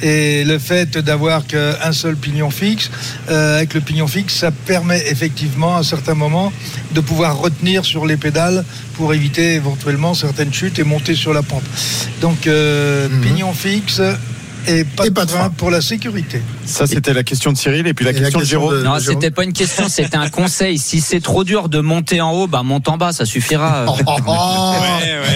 Et 0.03 0.45
le 0.45 0.59
fait 0.59 0.97
d'avoir 0.99 1.47
qu'un 1.47 1.93
seul 1.93 2.17
pignon 2.17 2.51
fixe, 2.51 2.91
euh, 3.31 3.57
avec 3.59 3.73
le 3.75 3.81
pignon 3.81 4.07
fixe, 4.07 4.35
ça 4.35 4.51
permet 4.51 5.03
effectivement 5.11 5.77
à 5.77 5.83
certains 5.83 6.15
moments 6.15 6.53
de 6.93 7.01
pouvoir 7.01 7.39
retenir 7.39 7.85
sur 7.85 8.05
les 8.07 8.17
pédales 8.19 8.65
pour 8.95 9.13
éviter 9.15 9.55
éventuellement 9.55 10.13
certaines 10.15 10.53
chutes 10.53 10.79
et 10.79 10.85
monter 10.85 11.15
sur 11.15 11.33
la 11.35 11.43
pente. 11.43 11.65
Donc 12.21 12.47
euh, 12.47 13.09
Mhm. 13.09 13.21
pignon 13.23 13.53
fixe 13.55 14.01
et 14.67 14.85
pas, 14.85 15.07
Et 15.07 15.11
de, 15.11 15.15
pas 15.15 15.25
de 15.25 15.31
frein 15.31 15.41
frein. 15.41 15.51
pour 15.51 15.71
la 15.71 15.81
sécurité. 15.81 16.41
Ça, 16.67 16.87
c'était 16.87 17.13
la 17.15 17.23
question 17.23 17.53
de 17.53 17.57
Cyril 17.57 17.87
et 17.87 17.95
puis 17.95 18.05
la 18.05 18.11
Et 18.11 18.15
la 18.15 18.21
question 18.21 18.39
de 18.39 18.43
question 18.45 18.61
Jérôme. 18.61 18.79
de- 18.79 18.85
Non, 18.85 18.99
c'était 18.99 19.31
pas 19.31 19.45
une 19.45 19.53
question, 19.53 19.89
c'était 19.89 20.17
un 20.17 20.29
conseil. 20.29 20.79
Si 20.79 21.01
c'est 21.01 21.21
trop 21.21 21.45
dur 21.45 21.69
de 21.69 21.81
monter 21.81 22.21
en 22.21 22.33
haut, 22.33 22.47
bah 22.47 22.63
monte 22.63 22.89
en 22.89 22.97
bas, 22.97 23.13
ça 23.13 23.25
suffira. 23.25 23.85
Oh, 23.97 23.97
oh, 24.07 24.17
oh. 24.27 24.75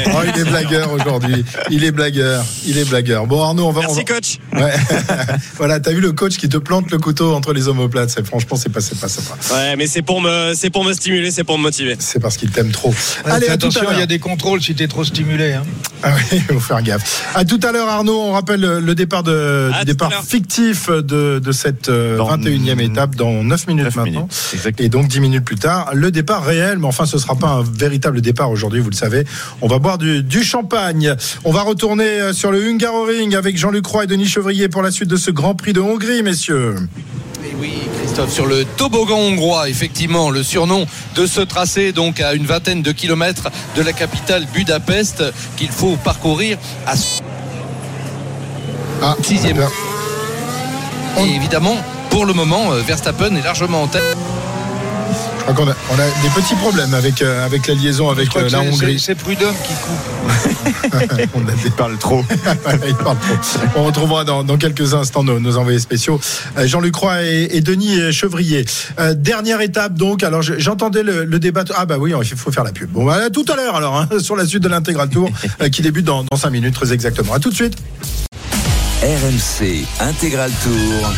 Oh, 0.07 0.19
il 0.35 0.41
est 0.41 0.45
blagueur 0.45 0.93
aujourd'hui. 0.93 1.45
Il 1.71 1.85
est 1.85 1.93
blagueur. 1.93 2.45
Il 2.67 2.79
est 2.79 2.89
blagueur. 2.89 3.27
Bon, 3.27 3.43
Arnaud, 3.43 3.67
on 3.67 3.73
va. 3.73 3.81
on 3.81 3.83
Merci 3.95 4.05
va- 4.05 4.15
coach. 4.15 4.39
Ouais. 4.55 4.73
voilà, 5.57 5.81
t'as 5.81 5.93
vu 5.93 6.01
le 6.01 6.13
coach 6.13 6.37
qui 6.37 6.49
te 6.49 6.57
plante 6.57 6.91
le 6.91 6.99
couteau 6.99 7.33
entre 7.35 7.53
les 7.53 7.69
omoplates. 7.69 8.21
Franchement, 8.25 8.57
c'est 8.57 8.69
pas, 8.71 8.81
c'est 8.81 8.99
pas 8.99 9.09
sympa. 9.09 9.35
Ouais, 9.55 9.77
mais 9.77 9.87
c'est 9.87 10.03
pour 10.03 10.21
me, 10.21 10.53
c'est 10.55 10.71
pour 10.71 10.85
me 10.85 10.93
stimuler, 10.93 11.31
c'est 11.31 11.45
pour 11.45 11.59
me 11.59 11.63
motiver. 11.63 11.97
C'est 11.99 12.19
parce 12.21 12.37
qu'il 12.37 12.51
t'aime 12.51 12.71
trop. 12.73 12.89
Ouais, 12.91 13.31
Allez, 13.33 13.47
fais 13.47 13.53
à 13.53 13.57
tout 13.57 13.67
à 13.67 13.71
attention, 13.71 13.91
il 13.93 13.99
y 13.99 14.03
a 14.03 14.07
des 14.07 14.19
contrôles 14.19 14.63
si 14.63 14.75
tu 14.75 14.83
es 14.83 14.89
trop 14.89 15.05
stimulé. 15.05 15.53
hein. 15.55 15.63
Ah 16.03 16.13
oui, 16.17 16.23
il 16.51 16.55
faut 16.55 16.61
faire 16.61 16.83
gaffe. 16.83 17.27
À 17.35 17.45
tout 17.45 17.61
à 17.63 17.73
l'heure, 17.73 17.89
Arnaud. 17.89 18.19
On 18.21 18.33
rappelle 18.33 18.61
le 18.61 18.95
départ 18.95 19.23
de, 19.23 19.71
du 19.81 19.85
départ 19.87 20.13
fictif 20.27 20.89
de, 20.91 21.03
de 21.21 21.53
cette 21.53 21.89
euh, 21.89 22.17
Dans 22.17 22.37
21e 22.37 22.81
étape 22.81 23.15
dans 23.15 23.43
9 23.45 23.67
minutes 23.69 23.85
Neuf 23.85 23.97
maintenant. 23.97 24.13
minutes. 24.23 24.51
Exact. 24.55 24.81
Et 24.81 24.89
donc 24.89 25.09
10 25.09 25.21
minutes 25.21 25.45
plus 25.45 25.57
tard, 25.57 25.91
le 25.95 26.11
départ 26.11 26.45
réel, 26.45 26.79
mais 26.79 26.87
enfin 26.87 27.07
ce 27.07 27.19
sera 27.19 27.35
pas 27.37 27.49
un 27.49 27.63
véritable 27.63 28.21
départ 28.21 28.51
aujourd'hui, 28.51 28.81
vous 28.81 28.91
le 28.91 28.97
savez. 28.97 29.25
On 29.61 29.69
va 29.69 29.79
boire 29.79 29.99
du, 29.99 30.23
du 30.23 30.43
champagne. 30.43 31.15
On 31.45 31.53
va 31.53 31.63
retourner 31.63 32.05
euh, 32.05 32.33
sur 32.33 32.51
le 32.53 32.63
Hungaroring 32.67 33.35
avec 33.37 33.57
Jean-Luc 33.57 33.87
Roy 33.87 34.05
et 34.05 34.07
Denis 34.07 34.27
Chevrier 34.27 34.69
pour 34.69 34.83
la 34.83 34.91
suite 34.91 35.09
de 35.09 35.17
ce 35.17 35.31
Grand 35.31 35.55
Prix 35.55 35.73
de 35.73 35.81
Hongrie, 35.81 36.23
messieurs. 36.23 36.75
Et 37.43 37.55
oui, 37.59 37.73
Christophe, 37.99 38.33
sur 38.33 38.47
le 38.47 38.65
toboggan 38.77 39.17
hongrois, 39.19 39.69
effectivement, 39.71 40.31
le 40.31 40.43
surnom 40.43 40.87
de 41.17 41.27
ce 41.27 41.41
tracé, 41.41 41.93
donc 41.93 42.21
à 42.21 42.35
une 42.35 42.45
vingtaine 42.45 42.83
de 42.83 42.93
kilomètres 42.93 43.49
de 43.77 43.83
la 43.83 43.93
capitale 43.93 44.47
Budapest, 44.53 45.25
qu'il 45.57 45.69
faut 45.71 45.97
parcourir 46.05 46.59
à 46.87 46.93
Ah, 49.03 49.17
sixième. 49.23 49.65
Et 51.19 51.35
évidemment, 51.35 51.77
pour 52.11 52.25
le 52.27 52.33
moment, 52.33 52.73
euh, 52.73 52.81
Verstappen 52.81 53.35
est 53.37 53.43
largement 53.43 53.83
en 53.83 53.87
tête. 53.87 54.03
Je 55.39 55.43
crois 55.45 55.55
qu'on 55.55 55.71
a, 55.71 55.75
on 55.91 55.95
a 55.99 56.05
des 56.23 56.29
petits 56.35 56.55
problèmes 56.55 56.95
avec, 56.95 57.23
euh, 57.23 57.45
avec 57.45 57.67
la 57.67 57.75
liaison 57.75 58.07
Je 58.09 58.13
avec 58.13 58.29
crois 58.29 58.43
euh, 58.43 58.49
la 58.51 58.61
Hongrie. 58.61 59.01
C'est 59.01 59.15
Prudhomme 59.17 59.55
qui 59.67 59.73
coupe. 59.75 61.31
on 61.35 61.49
a 61.49 61.53
des 61.53 61.63
Il 61.67 61.71
parle 61.73 61.97
trop. 61.99 62.23
Il 62.87 62.95
parle 62.95 63.17
trop. 63.19 63.71
On 63.77 63.85
retrouvera 63.85 64.25
dans, 64.25 64.45
dans 64.45 64.57
quelques 64.59 64.95
instants 64.95 65.25
nos, 65.25 65.41
nos 65.41 65.57
envoyés 65.57 65.79
spéciaux, 65.81 66.21
euh, 66.59 66.67
Jean-Luc 66.67 66.95
Roy 66.95 67.23
et, 67.25 67.57
et 67.57 67.61
Denis 67.63 68.13
Chevrier. 68.13 68.65
Euh, 69.01 69.15
dernière 69.15 69.61
étape 69.61 69.95
donc. 69.95 70.23
Alors 70.23 70.43
je- 70.43 70.59
j'entendais 70.59 71.03
le, 71.03 71.25
le 71.25 71.39
débat. 71.39 71.65
Ah 71.75 71.87
bah 71.87 71.97
oui, 71.99 72.13
il 72.23 72.37
faut 72.37 72.53
faire 72.53 72.65
la 72.65 72.73
pub. 72.73 72.91
Bon, 72.91 73.05
bah, 73.05 73.19
à 73.27 73.31
tout 73.31 73.45
à 73.53 73.57
l'heure 73.57 73.75
alors 73.77 73.97
hein, 73.97 74.09
sur 74.21 74.37
la 74.37 74.47
suite 74.47 74.63
de 74.63 74.69
l'intégral 74.69 75.09
tour 75.09 75.29
euh, 75.63 75.69
qui 75.69 75.83
débute 75.83 76.05
dans, 76.05 76.23
dans 76.31 76.37
5 76.37 76.51
minutes 76.51 76.75
très 76.75 76.93
exactement. 76.93 77.33
À 77.35 77.41
tout 77.41 77.51
de 77.51 77.57
suite. 77.57 77.77
RMC 79.03 79.87
Intégral 80.01 80.51
Tour. 80.63 81.13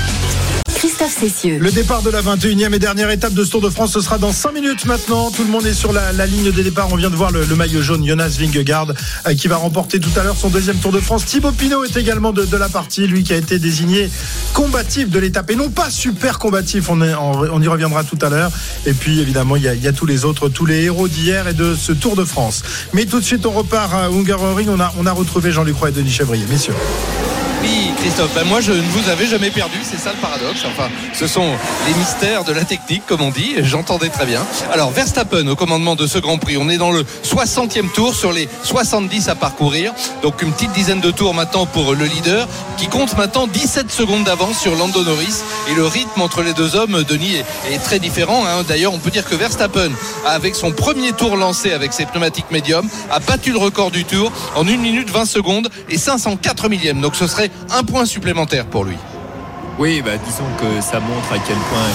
Christophe 0.73 1.17
Cessieux. 1.19 1.59
Le 1.59 1.71
départ 1.73 2.03
de 2.03 2.11
la 2.11 2.23
21e 2.23 2.73
et 2.75 2.79
dernière 2.79 3.11
étape 3.11 3.35
de 3.35 3.45
ce 3.45 3.51
Tour 3.51 3.61
de 3.61 3.71
France, 3.71 3.93
ce 3.93 4.01
sera 4.01 4.19
dans 4.19 4.33
5 4.33 4.53
minutes 4.53 4.85
maintenant. 4.85 5.31
Tout 5.33 5.43
le 5.43 5.51
monde 5.51 5.67
est 5.67 5.75
sur 5.75 5.93
la, 5.93 6.13
la 6.13 6.27
ligne 6.27 6.53
des 6.53 6.63
départs. 6.63 6.89
On 6.93 6.97
vient 6.97 7.11
de 7.11 7.17
voir 7.17 7.33
le, 7.33 7.45
le 7.45 7.57
maillot 7.57 7.83
jaune 7.83 8.07
Jonas 8.07 8.37
Vingegaard 8.39 8.89
euh, 9.27 9.35
qui 9.35 9.49
va 9.49 9.57
remporter 9.57 9.99
tout 9.99 10.11
à 10.17 10.23
l'heure 10.23 10.37
son 10.37 10.49
deuxième 10.49 10.77
Tour 10.77 10.93
de 10.93 11.01
France. 11.01 11.25
Thibaut 11.25 11.51
Pinot 11.51 11.85
est 11.85 11.97
également 11.97 12.33
de, 12.33 12.45
de 12.45 12.57
la 12.57 12.69
partie, 12.69 13.09
lui 13.09 13.25
qui 13.25 13.33
a 13.33 13.37
été 13.37 13.59
désigné 13.59 14.09
combatif 14.55 15.09
de 15.11 15.19
l'étape 15.19 15.51
et 15.51 15.57
non 15.57 15.69
pas 15.71 15.91
super 15.91 16.39
combatif. 16.39 16.89
On, 16.89 17.03
est- 17.03 17.15
on, 17.15 17.33
on 17.53 17.61
y 17.63 17.67
reviendra 17.69 18.05
tout 18.05 18.19
à 18.23 18.29
l'heure. 18.29 18.53
Et 18.87 18.93
puis 18.93 19.19
évidemment, 19.21 19.57
il 19.57 19.63
y, 19.65 19.69
a, 19.69 19.75
il 19.75 19.83
y 19.83 19.89
a 19.89 19.93
tous 19.93 20.07
les 20.07 20.25
autres, 20.25 20.49
tous 20.49 20.67
les 20.67 20.83
héros 20.85 21.09
d'hier 21.09 21.49
et 21.49 21.55
de 21.55 21.75
ce 21.75 21.91
Tour 21.91 22.15
de 22.15 22.25
France. 22.25 22.63
Mais 22.93 23.07
tout 23.07 23.19
de 23.19 23.25
suite, 23.25 23.45
on 23.45 23.51
repart 23.53 23.93
à 23.93 24.07
Hungaroring. 24.07 24.69
On 24.69 24.79
a, 24.81 24.93
on 24.99 25.07
a 25.07 25.13
retrouvé 25.13 25.51
Jean-Luc 25.51 25.77
Roy 25.77 25.89
et 25.89 25.93
Denis 25.93 26.11
Chevrier. 26.13 26.45
Messieurs. 26.49 26.75
Oui, 27.63 27.93
Christophe, 27.99 28.35
ben 28.35 28.45
moi 28.45 28.61
je 28.61 28.73
ne 28.73 28.81
vous 28.81 29.09
avais 29.09 29.27
jamais 29.27 29.51
perdu, 29.51 29.77
c'est 29.85 29.99
ça 29.99 30.11
le 30.13 30.19
paradoxe. 30.19 30.63
Enfin, 30.67 30.89
ce 31.15 31.29
sont 31.29 31.49
les 31.87 31.95
mystères 31.95 32.43
de 32.43 32.53
la 32.53 32.65
technique, 32.65 33.05
comme 33.07 33.21
on 33.21 33.31
dit, 33.31 33.55
j'entendais 33.61 34.09
très 34.09 34.27
bien. 34.27 34.45
Alors, 34.73 34.91
Verstappen 34.91 35.47
au 35.47 35.55
commandement 35.55 35.95
de 35.95 36.09
ce 36.09 36.19
Grand 36.19 36.39
Prix, 36.39 36.57
on 36.57 36.69
est 36.69 36.77
dans 36.77 36.91
le 36.91 37.05
60e 37.25 37.93
tour 37.93 38.17
sur 38.17 38.33
les 38.33 38.49
70 38.65 39.29
à 39.29 39.37
parcourir. 39.37 39.93
Donc 40.23 40.43
une 40.43 40.53
petite 40.53 40.73
dizaine 40.73 41.01
de 41.01 41.13
tours 41.13 41.35
maintenant 41.35 41.67
pour 41.67 41.95
le 41.95 42.05
leader, 42.05 42.49
qui 42.79 42.89
compte 42.89 43.17
maintenant 43.17 43.47
17 43.47 43.93
secondes 43.93 44.25
d'avance 44.25 44.59
sur 44.59 44.75
Lando 44.75 45.05
Norris. 45.05 45.43
Et 45.71 45.75
le 45.75 45.87
rythme 45.87 46.21
entre 46.21 46.43
les 46.43 46.55
deux 46.55 46.75
hommes, 46.75 47.05
Denis, 47.05 47.37
est, 47.71 47.79
très 47.79 48.01
différent. 48.01 48.45
hein. 48.45 48.65
D'ailleurs, 48.67 48.93
on 48.93 48.99
peut 48.99 49.11
dire 49.11 49.29
que 49.29 49.37
Verstappen, 49.37 49.91
avec 50.27 50.57
son 50.57 50.73
premier 50.73 51.13
tour 51.13 51.37
lancé 51.37 51.73
avec 51.73 51.93
ses 51.93 52.07
pneumatiques 52.07 52.51
médiums, 52.51 52.89
a 53.11 53.21
battu 53.21 53.53
le 53.53 53.59
record 53.59 53.93
du 53.93 54.05
tour 54.05 54.33
en 54.57 54.67
1 54.67 54.77
minute 54.79 55.11
20 55.11 55.27
secondes 55.27 55.69
et 55.89 55.97
504 55.99 56.69
millièmes. 56.69 57.01
Donc 57.01 57.15
ce 57.15 57.29
serait 57.29 57.52
un 57.71 57.85
point 57.85 58.05
supplémentaire 58.05 58.67
pour 58.67 58.85
lui. 58.85 58.97
Oui, 59.79 60.03
bah, 60.05 60.13
disons 60.25 60.45
que 60.59 60.83
ça 60.83 61.01
montre 61.01 61.33
à 61.33 61.39
quel 61.39 61.57
point 61.57 61.87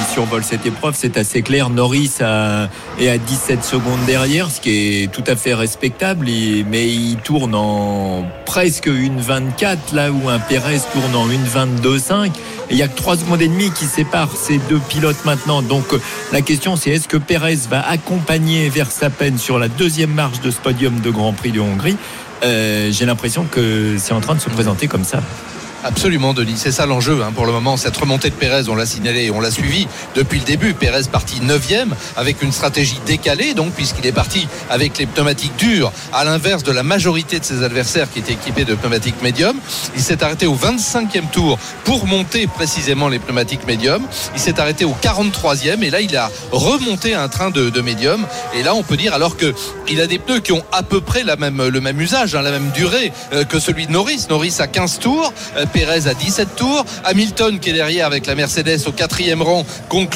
il 0.00 0.14
survole 0.14 0.42
cette 0.42 0.64
épreuve. 0.64 0.94
C'est 0.96 1.18
assez 1.18 1.42
clair. 1.42 1.68
Norris 1.68 2.14
est 2.20 3.08
à 3.08 3.18
17 3.18 3.62
secondes 3.62 4.00
derrière, 4.06 4.50
ce 4.50 4.60
qui 4.60 5.02
est 5.02 5.12
tout 5.12 5.24
à 5.26 5.36
fait 5.36 5.52
respectable. 5.52 6.26
Mais 6.68 6.88
il 6.88 7.16
tourne 7.16 7.54
en 7.54 8.24
presque 8.46 8.86
une 8.86 9.20
24, 9.20 9.94
là 9.94 10.10
où 10.10 10.28
un 10.30 10.38
Pérez 10.38 10.80
tourne 10.92 11.14
en 11.14 11.30
une 11.30 11.44
22,5. 11.44 12.28
Et 12.28 12.30
il 12.70 12.76
n'y 12.76 12.82
a 12.82 12.88
que 12.88 12.96
3 12.96 13.18
secondes 13.18 13.42
et 13.42 13.48
demie 13.48 13.70
qui 13.72 13.84
séparent 13.84 14.34
ces 14.34 14.56
deux 14.70 14.80
pilotes 14.88 15.24
maintenant. 15.26 15.60
Donc 15.60 15.84
la 16.32 16.40
question 16.40 16.76
c'est 16.76 16.90
est-ce 16.90 17.08
que 17.08 17.18
Pérez 17.18 17.58
va 17.68 17.86
accompagner 17.86 18.68
Verstappen 18.70 19.36
sur 19.36 19.58
la 19.58 19.68
deuxième 19.68 20.12
marche 20.12 20.40
de 20.40 20.50
ce 20.50 20.58
podium 20.58 21.00
de 21.00 21.10
Grand 21.10 21.34
Prix 21.34 21.52
de 21.52 21.60
Hongrie? 21.60 21.96
Euh, 22.42 22.90
J'ai 22.90 23.06
l'impression 23.06 23.44
que 23.44 23.96
c'est 23.98 24.12
en 24.12 24.20
train 24.20 24.34
de 24.34 24.40
se 24.40 24.50
présenter 24.50 24.86
comme 24.88 25.04
ça. 25.04 25.20
Absolument, 25.84 26.34
Denis. 26.34 26.56
C'est 26.56 26.72
ça 26.72 26.86
l'enjeu 26.86 27.22
hein, 27.22 27.30
pour 27.32 27.46
le 27.46 27.52
moment. 27.52 27.76
Cette 27.76 27.96
remontée 27.96 28.30
de 28.30 28.34
Pérez, 28.34 28.68
on 28.68 28.74
l'a 28.74 28.86
signalé 28.86 29.26
et 29.26 29.30
on 29.30 29.40
l'a 29.40 29.50
suivi 29.50 29.86
depuis 30.16 30.40
le 30.40 30.44
début. 30.44 30.74
Pérez 30.74 31.04
parti 31.10 31.40
9e 31.40 31.90
avec 32.16 32.42
une 32.42 32.50
stratégie 32.52 32.98
décalée, 33.06 33.54
donc 33.54 33.72
puisqu'il 33.72 34.04
est 34.06 34.12
parti 34.12 34.48
avec 34.70 34.98
les 34.98 35.06
pneumatiques 35.06 35.56
dures, 35.56 35.92
à 36.12 36.24
l'inverse 36.24 36.64
de 36.64 36.72
la 36.72 36.82
majorité 36.82 37.38
de 37.38 37.44
ses 37.44 37.62
adversaires 37.62 38.10
qui 38.10 38.18
étaient 38.18 38.32
équipés 38.32 38.64
de 38.64 38.74
pneumatiques 38.74 39.22
médiums. 39.22 39.58
Il 39.94 40.02
s'est 40.02 40.22
arrêté 40.22 40.46
au 40.46 40.56
25e 40.56 41.30
tour 41.30 41.58
pour 41.84 42.06
monter 42.06 42.48
précisément 42.48 43.08
les 43.08 43.20
pneumatiques 43.20 43.66
médiums. 43.66 44.02
Il 44.34 44.40
s'est 44.40 44.58
arrêté 44.58 44.84
au 44.84 44.96
43e 45.00 45.82
et 45.82 45.90
là 45.90 46.00
il 46.00 46.16
a 46.16 46.30
remonté 46.50 47.14
un 47.14 47.28
train 47.28 47.50
de, 47.50 47.70
de 47.70 47.80
médium. 47.80 48.26
Et 48.54 48.62
là 48.62 48.74
on 48.74 48.82
peut 48.82 48.96
dire 48.96 49.14
alors 49.14 49.36
que 49.36 49.54
il 49.88 50.00
a 50.00 50.06
des 50.06 50.18
pneus 50.18 50.40
qui 50.40 50.52
ont 50.52 50.64
à 50.72 50.82
peu 50.82 51.00
près 51.00 51.22
le 51.22 51.80
même 51.80 52.00
usage, 52.00 52.34
hein, 52.34 52.42
la 52.42 52.50
même 52.50 52.70
durée 52.72 53.12
euh, 53.32 53.44
que 53.44 53.58
celui 53.58 53.86
de 53.86 53.92
Norris. 53.92 54.26
Norris 54.28 54.56
a 54.58 54.66
15 54.66 54.98
tours, 54.98 55.32
euh, 55.56 55.66
Pérez 55.68 56.08
a 56.08 56.14
17 56.14 56.56
tours, 56.56 56.84
Hamilton 57.04 57.58
qui 57.58 57.70
est 57.70 57.74
derrière 57.74 58.06
avec 58.06 58.26
la 58.26 58.34
Mercedes 58.34 58.86
au 58.86 58.92
quatrième 58.92 59.42
rang 59.42 59.64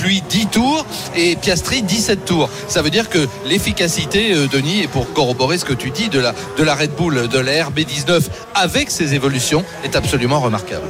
lui 0.03 0.23
10 0.29 0.47
tours 0.47 0.87
et 1.17 1.37
Piastri 1.37 1.83
17 1.83 2.25
tours. 2.25 2.49
Ça 2.69 2.83
veut 2.83 2.91
dire 2.91 3.09
que 3.09 3.27
l'efficacité, 3.47 4.33
euh, 4.33 4.47
Denis, 4.47 4.83
et 4.83 4.88
pour 4.88 5.12
corroborer 5.12 5.59
ce 5.59 5.65
que 5.65 5.73
tu 5.73 5.91
dis 5.91 6.09
de 6.09 6.19
la, 6.19 6.75
Red 6.75 6.93
Bull, 6.97 7.29
de 7.29 7.38
la 7.38 7.65
RB19 7.65 8.23
avec 8.55 8.91
ses 8.91 9.15
évolutions, 9.15 9.65
est 9.85 9.97
absolument 9.97 10.41
remarquable. 10.41 10.87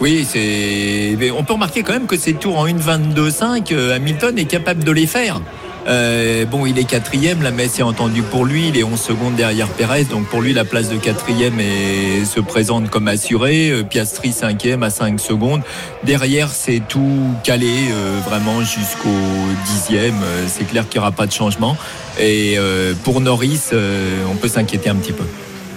Oui, 0.00 0.26
c'est. 0.30 1.16
on 1.32 1.42
peut 1.42 1.54
remarquer 1.54 1.82
quand 1.82 1.92
même 1.92 2.06
que 2.06 2.16
ces 2.16 2.34
tours 2.34 2.58
en 2.58 2.66
1,22,5, 2.68 3.72
euh, 3.72 3.96
Hamilton 3.96 4.38
est 4.38 4.44
capable 4.44 4.84
de 4.84 4.92
les 4.92 5.06
faire. 5.06 5.40
Euh, 5.86 6.44
bon, 6.44 6.66
il 6.66 6.78
est 6.78 6.84
quatrième, 6.84 7.42
la 7.42 7.50
messe 7.50 7.78
est 7.78 7.82
entendue 7.82 8.22
pour 8.22 8.44
lui, 8.44 8.68
il 8.68 8.76
est 8.76 8.84
11 8.84 9.00
secondes 9.00 9.36
derrière 9.36 9.68
Pérez, 9.68 10.04
donc 10.04 10.26
pour 10.26 10.42
lui 10.42 10.52
la 10.52 10.64
place 10.64 10.90
de 10.90 10.96
quatrième 10.96 11.60
est, 11.60 12.24
se 12.24 12.40
présente 12.40 12.90
comme 12.90 13.08
assurée. 13.08 13.70
Euh, 13.70 13.82
Piastri 13.84 14.32
cinquième 14.32 14.82
à 14.82 14.90
5 14.90 15.18
secondes. 15.18 15.62
Derrière, 16.04 16.50
c'est 16.50 16.82
tout 16.86 17.34
calé 17.42 17.88
euh, 17.90 18.20
vraiment 18.24 18.60
jusqu'au 18.62 19.08
dixième. 19.66 20.22
Euh, 20.22 20.46
c'est 20.46 20.64
clair 20.64 20.88
qu'il 20.88 21.00
n'y 21.00 21.02
aura 21.06 21.12
pas 21.12 21.26
de 21.26 21.32
changement. 21.32 21.76
Et 22.20 22.58
pour 23.04 23.20
Norris, 23.20 23.70
on 23.72 24.34
peut 24.34 24.48
s'inquiéter 24.48 24.90
un 24.90 24.96
petit 24.96 25.12
peu. 25.12 25.22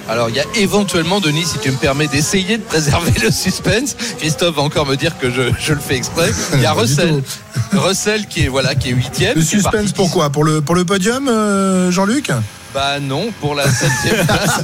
Alors 0.09 0.29
il 0.29 0.35
y 0.35 0.39
a 0.39 0.45
éventuellement, 0.55 1.19
Denis, 1.19 1.45
si 1.45 1.59
tu 1.59 1.71
me 1.71 1.77
permets 1.77 2.07
d'essayer 2.07 2.57
de 2.57 2.63
préserver 2.63 3.13
le 3.21 3.31
suspense, 3.31 3.95
Christophe 4.17 4.55
va 4.55 4.61
encore 4.61 4.85
me 4.85 4.95
dire 4.95 5.17
que 5.17 5.29
je, 5.29 5.43
je 5.59 5.73
le 5.73 5.79
fais 5.79 5.95
exprès. 5.95 6.31
Il 6.53 6.61
y 6.61 6.65
a 6.65 6.73
Russell, 6.73 7.23
Russell 7.73 8.27
qui 8.27 8.45
est 8.45 8.47
voilà 8.47 8.75
qui 8.75 8.89
est 8.89 8.93
huitième. 8.93 9.35
Le 9.35 9.43
suspense 9.43 9.91
pourquoi? 9.93 10.29
Pour 10.29 10.43
le, 10.43 10.61
pour 10.61 10.75
le 10.75 10.85
podium, 10.85 11.27
euh, 11.27 11.91
Jean-Luc? 11.91 12.31
Bah 12.73 13.01
non, 13.01 13.31
pour 13.41 13.53
la 13.53 13.69
septième 13.69 14.25
place, 14.25 14.61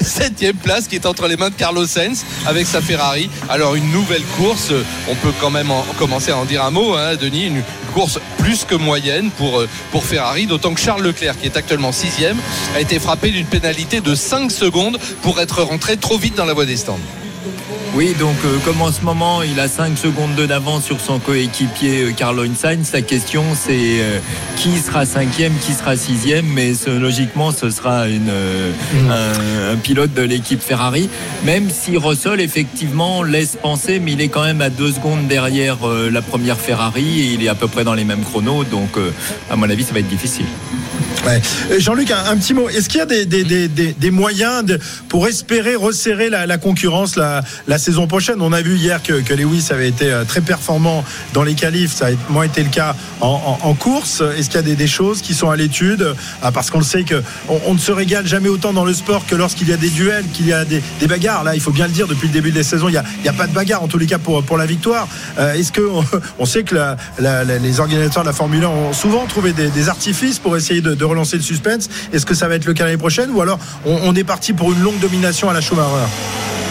septième 0.00 0.56
place 0.56 0.88
qui 0.88 0.96
est 0.96 1.06
entre 1.06 1.28
les 1.28 1.36
mains 1.36 1.50
de 1.50 1.54
Carlos 1.54 1.86
Sainz 1.86 2.24
avec 2.44 2.66
sa 2.66 2.80
Ferrari. 2.80 3.30
Alors 3.48 3.76
une 3.76 3.88
nouvelle 3.92 4.24
course, 4.36 4.72
on 5.08 5.14
peut 5.14 5.32
quand 5.40 5.50
même 5.50 5.70
en, 5.70 5.82
commencer 5.96 6.32
à 6.32 6.36
en 6.36 6.44
dire 6.44 6.64
un 6.64 6.72
mot, 6.72 6.94
hein, 6.94 7.14
Denis, 7.14 7.46
une 7.46 7.62
course 7.94 8.18
plus 8.38 8.64
que 8.64 8.74
moyenne 8.74 9.30
pour, 9.30 9.60
euh, 9.60 9.68
pour 9.92 10.04
Ferrari, 10.04 10.46
d'autant 10.46 10.74
que 10.74 10.80
Charles 10.80 11.02
Leclerc, 11.02 11.38
qui 11.38 11.46
est 11.46 11.56
actuellement 11.56 11.92
sixième, 11.92 12.36
a 12.74 12.80
été 12.80 12.98
frappé 12.98 13.30
d'une 13.30 13.46
pénalité 13.46 14.00
de 14.00 14.14
5 14.16 14.50
secondes 14.50 14.98
pour 15.22 15.40
être 15.40 15.62
rentré 15.62 15.96
trop 15.96 16.18
vite 16.18 16.34
dans 16.34 16.46
la 16.46 16.52
voie 16.52 16.66
des 16.66 16.76
stands. 16.76 16.98
Oui, 17.96 18.14
donc 18.20 18.36
euh, 18.44 18.58
comme 18.62 18.82
en 18.82 18.92
ce 18.92 19.00
moment 19.00 19.42
il 19.42 19.58
a 19.58 19.68
5 19.68 19.96
secondes 19.96 20.34
d'avance 20.34 20.84
sur 20.84 21.00
son 21.00 21.18
coéquipier 21.18 22.02
euh, 22.02 22.12
Carlo 22.14 22.42
Sainz, 22.54 22.86
sa 22.88 23.00
question 23.00 23.42
c'est 23.54 23.72
euh, 23.72 24.18
qui 24.56 24.76
sera 24.80 25.06
cinquième, 25.06 25.54
qui 25.62 25.72
sera 25.72 25.96
sixième, 25.96 26.44
mais 26.44 26.72
logiquement 26.86 27.52
ce 27.52 27.70
sera 27.70 28.02
euh, 28.02 28.72
un, 29.72 29.76
pilote 29.76 30.12
de 30.12 30.20
l'équipe 30.20 30.60
Ferrari, 30.60 31.08
même 31.44 31.70
si 31.70 31.96
Russell 31.96 32.42
effectivement 32.42 33.22
laisse 33.22 33.56
penser, 33.56 33.98
mais 33.98 34.12
il 34.12 34.20
est 34.20 34.28
quand 34.28 34.44
même 34.44 34.60
à 34.60 34.68
2 34.68 34.92
secondes 34.92 35.26
derrière 35.26 35.78
la 35.86 36.20
première 36.20 36.58
Ferrari 36.58 37.20
et 37.20 37.32
il 37.32 37.44
est 37.44 37.48
à 37.48 37.54
peu 37.54 37.66
près 37.66 37.84
dans 37.84 37.94
les 37.94 38.04
mêmes 38.04 38.24
chronos, 38.24 38.64
donc 38.64 38.98
à 39.50 39.56
mon 39.56 39.70
avis 39.70 39.84
ça 39.84 39.94
va 39.94 40.00
être 40.00 40.08
difficile. 40.08 40.44
Jean-Luc, 41.78 42.10
un, 42.12 42.36
petit 42.36 42.54
mot. 42.54 42.68
Est-ce 42.68 42.88
qu'il 42.88 42.98
y 42.98 43.02
a 43.02 43.94
des, 43.94 44.10
moyens 44.10 44.64
pour 45.08 45.26
espérer 45.26 45.74
resserrer 45.74 46.30
la, 46.30 46.58
concurrence 46.58 47.16
la 47.16 47.42
saison 47.86 48.08
prochaine 48.08 48.40
On 48.40 48.52
a 48.52 48.62
vu 48.62 48.76
hier 48.76 49.00
que, 49.00 49.32
Lewis 49.32 49.68
avait 49.70 49.88
été 49.88 50.10
euh, 50.10 50.24
très 50.24 50.40
performant 50.40 51.04
dans 51.32 51.44
les 51.44 51.54
qualifs. 51.54 51.94
Ça 51.94 52.06
a 52.06 52.32
moins 52.32 52.42
été 52.44 52.62
le 52.64 52.68
cas 52.68 52.96
en, 53.20 53.74
course. 53.74 54.22
Est-ce 54.36 54.50
qu'il 54.50 54.60
y 54.68 54.72
a 54.72 54.74
des, 54.74 54.86
choses 54.88 55.22
qui 55.22 55.34
sont 55.34 55.50
à 55.50 55.56
l'étude? 55.56 56.14
Ah, 56.42 56.50
Parce 56.50 56.70
qu'on 56.70 56.78
le 56.78 56.84
sait 56.84 57.04
que 57.04 57.22
on, 57.48 57.74
ne 57.74 57.78
se 57.78 57.92
régale 57.92 58.26
jamais 58.26 58.48
autant 58.48 58.72
dans 58.72 58.84
le 58.84 58.92
sport 58.92 59.24
que 59.26 59.36
lorsqu'il 59.36 59.68
y 59.68 59.72
a 59.72 59.76
des 59.76 59.90
duels, 59.90 60.24
qu'il 60.32 60.46
y 60.48 60.52
a 60.52 60.64
des, 60.64 60.82
bagarres. 61.06 61.44
Là, 61.44 61.54
il 61.54 61.60
faut 61.60 61.70
bien 61.70 61.86
le 61.86 61.92
dire, 61.92 62.08
depuis 62.08 62.26
le 62.26 62.32
début 62.32 62.50
des 62.50 62.64
saisons, 62.64 62.88
il 62.88 63.00
n'y 63.22 63.28
a, 63.28 63.32
pas 63.32 63.46
de 63.46 63.52
bagarre, 63.52 63.84
en 63.84 63.88
tous 63.88 63.98
les 63.98 64.06
cas, 64.06 64.18
pour, 64.18 64.56
la 64.56 64.66
victoire. 64.66 65.06
Euh, 65.38 65.54
Est-ce 65.54 65.70
que 65.70 65.82
on, 66.38 66.44
sait 66.46 66.64
que 66.64 66.74
la- 66.74 66.96
la- 67.20 67.44
la- 67.44 67.58
les 67.58 67.78
organisateurs 67.78 68.24
de 68.24 68.28
la 68.28 68.34
Formule 68.34 68.64
1 68.64 68.68
ont 68.68 68.92
souvent 68.92 69.26
trouvé 69.26 69.52
des, 69.52 69.88
artifices 69.88 70.40
pour 70.40 70.56
essayer 70.56 70.80
de, 70.80 70.94
de 70.94 71.04
relancer 71.04 71.36
le 71.36 71.42
suspense? 71.42 71.88
Est-ce 72.12 72.26
que 72.26 72.34
ça 72.34 72.48
va 72.48 72.56
être 72.56 72.64
le 72.64 72.74
cas 72.74 72.84
l'année 72.84 72.96
prochaine? 72.96 73.30
Ou 73.30 73.40
alors 73.40 73.58
on, 73.84 73.96
on 74.02 74.14
est 74.16 74.24
parti 74.24 74.52
pour 74.52 74.72
une 74.72 74.82
longue 74.82 74.98
domination 74.98 75.48
à 75.48 75.52
la 75.52 75.60
Schumacher? 75.60 76.06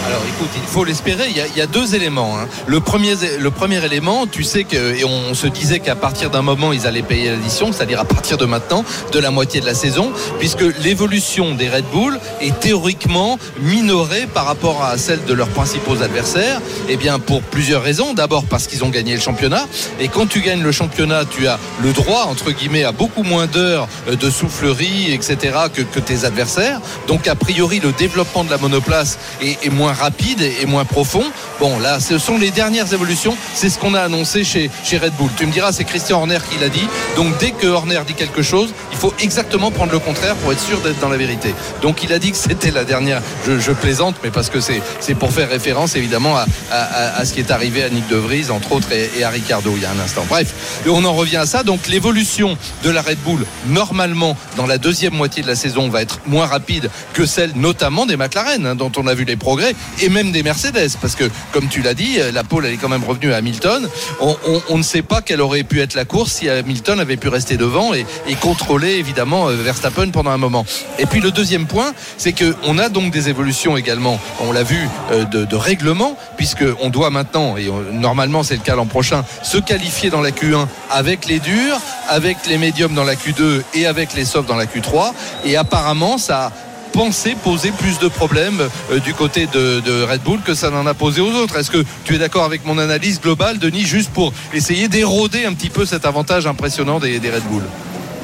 Alors 0.06 0.22
écoute, 0.28 0.50
il 0.54 0.62
faut 0.62 0.84
l'espérer. 0.84 1.24
Il 1.30 1.56
y, 1.56 1.60
a, 1.60 1.66
deux 1.66 1.96
éléments. 1.96 2.38
hein. 2.38 2.46
Le, 2.68 2.78
premier, 2.78 3.14
le 3.40 3.50
premier 3.50 3.84
élément, 3.84 4.28
tu 4.28 4.44
sais 4.44 4.62
que, 4.62 4.94
et 4.94 5.04
on 5.04 5.34
se 5.34 5.48
disait 5.48 5.80
qu'à 5.80 5.96
partir 5.96 6.30
d'un 6.30 6.42
moment, 6.42 6.72
ils 6.72 6.86
allaient 6.86 7.02
payer 7.02 7.30
l'addition, 7.30 7.72
c'est-à-dire 7.72 7.98
à 7.98 8.04
partir 8.04 8.36
de 8.36 8.44
maintenant, 8.44 8.84
de 9.10 9.18
la 9.18 9.32
moitié 9.32 9.60
de 9.60 9.66
la 9.66 9.74
saison, 9.74 10.12
puisque 10.38 10.62
l'évolution 10.84 11.56
des 11.56 11.68
Red 11.68 11.86
Bull 11.92 12.20
est 12.40 12.56
théoriquement 12.60 13.36
minorée 13.60 14.28
par 14.32 14.46
rapport 14.46 14.84
à 14.84 14.96
celle 14.96 15.24
de 15.24 15.34
leurs 15.34 15.48
principaux 15.48 16.00
adversaires. 16.00 16.60
Eh 16.88 16.96
bien, 16.96 17.18
pour 17.18 17.42
plusieurs 17.42 17.82
raisons. 17.82 18.14
D'abord 18.14 18.44
parce 18.44 18.68
qu'ils 18.68 18.84
ont 18.84 18.90
gagné 18.90 19.14
le 19.14 19.20
championnat. 19.20 19.66
Et 19.98 20.06
quand 20.06 20.26
tu 20.26 20.40
gagnes 20.40 20.62
le 20.62 20.72
championnat, 20.72 21.24
tu 21.24 21.48
as 21.48 21.58
le 21.82 21.92
droit, 21.92 22.26
entre 22.30 22.52
guillemets, 22.52 22.84
à 22.84 22.92
beaucoup 22.92 23.24
moins 23.24 23.46
d'heures 23.46 23.88
euh, 24.08 24.14
de 24.14 24.30
soufflerie, 24.30 25.12
etc., 25.12 25.36
que, 25.74 25.82
que 25.82 25.98
tes 25.98 26.24
adversaires. 26.24 26.80
Donc, 27.08 27.26
a 27.26 27.34
priori, 27.34 27.80
le 27.80 27.90
développement 27.90 28.44
de 28.44 28.50
la 28.50 28.58
monoplace 28.58 29.18
est, 29.42 29.66
est 29.66 29.70
moins 29.70 29.95
rapide 29.96 30.42
et, 30.42 30.66
moins 30.66 30.84
profond. 30.84 31.24
Bon, 31.60 31.78
là, 31.78 32.00
ce 32.00 32.18
sont 32.18 32.38
les 32.38 32.50
dernières 32.50 32.92
évolutions. 32.92 33.36
C'est 33.54 33.70
ce 33.70 33.78
qu'on 33.78 33.94
a 33.94 34.00
annoncé 34.00 34.44
chez, 34.44 34.70
chez 34.84 34.98
Red 34.98 35.12
Bull. 35.18 35.30
Tu 35.36 35.46
me 35.46 35.52
diras, 35.52 35.72
c'est 35.72 35.84
Christian 35.84 36.18
Horner 36.18 36.38
qui 36.50 36.58
l'a 36.58 36.68
dit. 36.68 36.86
Donc, 37.16 37.36
dès 37.38 37.52
que 37.52 37.66
Horner 37.66 38.00
dit 38.06 38.14
quelque 38.14 38.42
chose, 38.42 38.70
il 38.92 38.98
faut 38.98 39.14
exactement 39.20 39.70
prendre 39.70 39.92
le 39.92 39.98
contraire 39.98 40.34
pour 40.36 40.52
être 40.52 40.60
sûr 40.60 40.80
d'être 40.80 40.98
dans 41.00 41.08
la 41.08 41.16
vérité. 41.16 41.54
Donc, 41.82 42.02
il 42.02 42.12
a 42.12 42.18
dit 42.18 42.30
que 42.30 42.36
c'était 42.36 42.70
la 42.70 42.84
dernière. 42.84 43.22
Je, 43.46 43.72
plaisante, 43.72 44.16
mais 44.24 44.30
parce 44.30 44.48
que 44.48 44.58
c'est 44.60 45.14
pour 45.14 45.32
faire 45.32 45.48
référence, 45.50 45.96
évidemment, 45.96 46.36
à, 46.36 46.46
à- 46.70 47.24
ce 47.24 47.32
qui 47.34 47.40
est 47.40 47.50
arrivé 47.50 47.82
à 47.82 47.90
Nick 47.90 48.08
De 48.08 48.16
Vries, 48.16 48.50
entre 48.50 48.72
autres, 48.72 48.92
et, 48.92 49.10
et 49.18 49.24
à 49.24 49.30
Ricardo 49.30 49.72
il 49.76 49.82
y 49.82 49.84
a 49.84 49.90
un 49.90 49.98
instant. 49.98 50.24
Bref, 50.28 50.82
on 50.88 51.04
en 51.04 51.12
revient 51.12 51.36
à 51.36 51.46
ça. 51.46 51.62
Donc, 51.62 51.88
l'évolution 51.88 52.56
de 52.84 52.90
la 52.90 53.02
Red 53.02 53.18
Bull, 53.24 53.44
normalement, 53.66 54.36
dans 54.56 54.66
la 54.66 54.78
deuxième 54.78 55.14
moitié 55.14 55.42
de 55.42 55.48
la 55.48 55.56
saison, 55.56 55.88
va 55.88 56.02
être 56.02 56.20
moins 56.26 56.46
rapide 56.46 56.90
que 57.12 57.26
celle, 57.26 57.52
notamment 57.54 58.06
des 58.06 58.16
McLaren, 58.16 58.66
hein, 58.66 58.74
dont 58.74 58.92
on 58.96 59.06
a 59.06 59.14
vu 59.14 59.24
les 59.24 59.36
progrès, 59.36 59.74
et 60.00 60.08
même 60.08 60.32
des 60.32 60.42
Mercedes, 60.42 60.90
parce 61.00 61.14
que, 61.14 61.24
comme 61.52 61.68
tu 61.68 61.82
l'as 61.82 61.94
dit, 61.94 62.18
la 62.32 62.44
pole, 62.44 62.66
est 62.66 62.76
quand 62.76 62.88
même 62.88 63.04
revenue 63.04 63.32
à 63.32 63.36
Hamilton. 63.36 63.88
On, 64.20 64.36
on- 64.46 64.62
on 64.70 64.78
ne 64.78 64.82
sait 64.82 65.02
pas 65.02 65.22
quelle 65.22 65.40
aurait 65.40 65.62
pu 65.62 65.80
être 65.80 65.94
la 65.94 66.04
course 66.04 66.32
si 66.32 66.48
Hamilton 66.48 67.00
avait 67.00 67.16
pu 67.16 67.28
rester 67.28 67.56
devant 67.56 67.94
et, 67.94 68.04
contrôler, 68.40 68.92
évidemment, 68.92 69.48
euh, 69.48 69.54
Verstappen 69.56 70.10
pendant 70.10 70.30
un 70.30 70.36
moment. 70.38 70.64
Et 70.98 71.06
puis, 71.06 71.20
le 71.20 71.30
deuxième 71.30 71.66
point, 71.66 71.92
c'est 72.18 72.32
qu'on 72.32 72.78
a 72.78 72.88
donc 72.88 73.12
des 73.12 73.28
évolutions 73.28 73.76
également, 73.76 74.20
on 74.40 74.52
l'a 74.52 74.62
vu, 74.62 74.88
euh, 75.12 75.24
de, 75.24 75.44
de 75.44 75.56
règlement, 75.56 76.16
puisqu'on 76.36 76.90
doit 76.90 77.10
maintenant, 77.10 77.56
et 77.56 77.68
on- 77.70 77.92
normalement 77.92 78.42
c'est 78.42 78.54
le 78.54 78.60
cas 78.60 78.74
l'an 78.76 78.86
prochain, 78.86 79.24
se 79.42 79.58
qualifier 79.58 80.10
dans 80.10 80.20
la 80.20 80.30
Q1 80.30 80.66
avec 80.90 81.26
les 81.26 81.38
durs, 81.38 81.78
avec 82.08 82.36
les 82.48 82.58
médiums 82.58 82.94
dans 82.94 83.04
la 83.04 83.14
Q2 83.14 83.62
et 83.74 83.86
avec 83.86 84.14
les 84.14 84.24
softs 84.24 84.48
dans 84.48 84.56
la 84.56 84.66
Q3. 84.66 85.12
Et 85.44 85.56
apparemment, 85.56 86.18
ça 86.18 86.52
pensé 86.96 87.36
poser 87.44 87.72
plus 87.72 87.98
de 87.98 88.08
problèmes 88.08 88.62
euh, 88.90 88.98
du 89.00 89.12
côté 89.12 89.46
de, 89.52 90.02
Red 90.10 90.22
Bull 90.22 90.40
que 90.40 90.54
ça 90.54 90.70
n'en 90.70 90.86
a 90.86 90.94
posé 90.94 91.20
aux 91.20 91.30
autres. 91.30 91.58
Est-ce 91.58 91.70
que 91.70 91.84
tu 92.04 92.14
es 92.14 92.18
d'accord 92.18 92.44
avec 92.44 92.64
mon 92.64 92.78
analyse 92.78 93.20
globale, 93.20 93.58
Denis, 93.58 93.84
juste 93.84 94.10
pour 94.10 94.32
essayer 94.54 94.88
d'éroder 94.88 95.44
un 95.44 95.52
petit 95.52 95.68
peu 95.68 95.84
cet 95.84 96.06
avantage 96.06 96.46
impressionnant 96.46 96.98
des, 96.98 97.18
Red 97.18 97.42
Bull? 97.50 97.62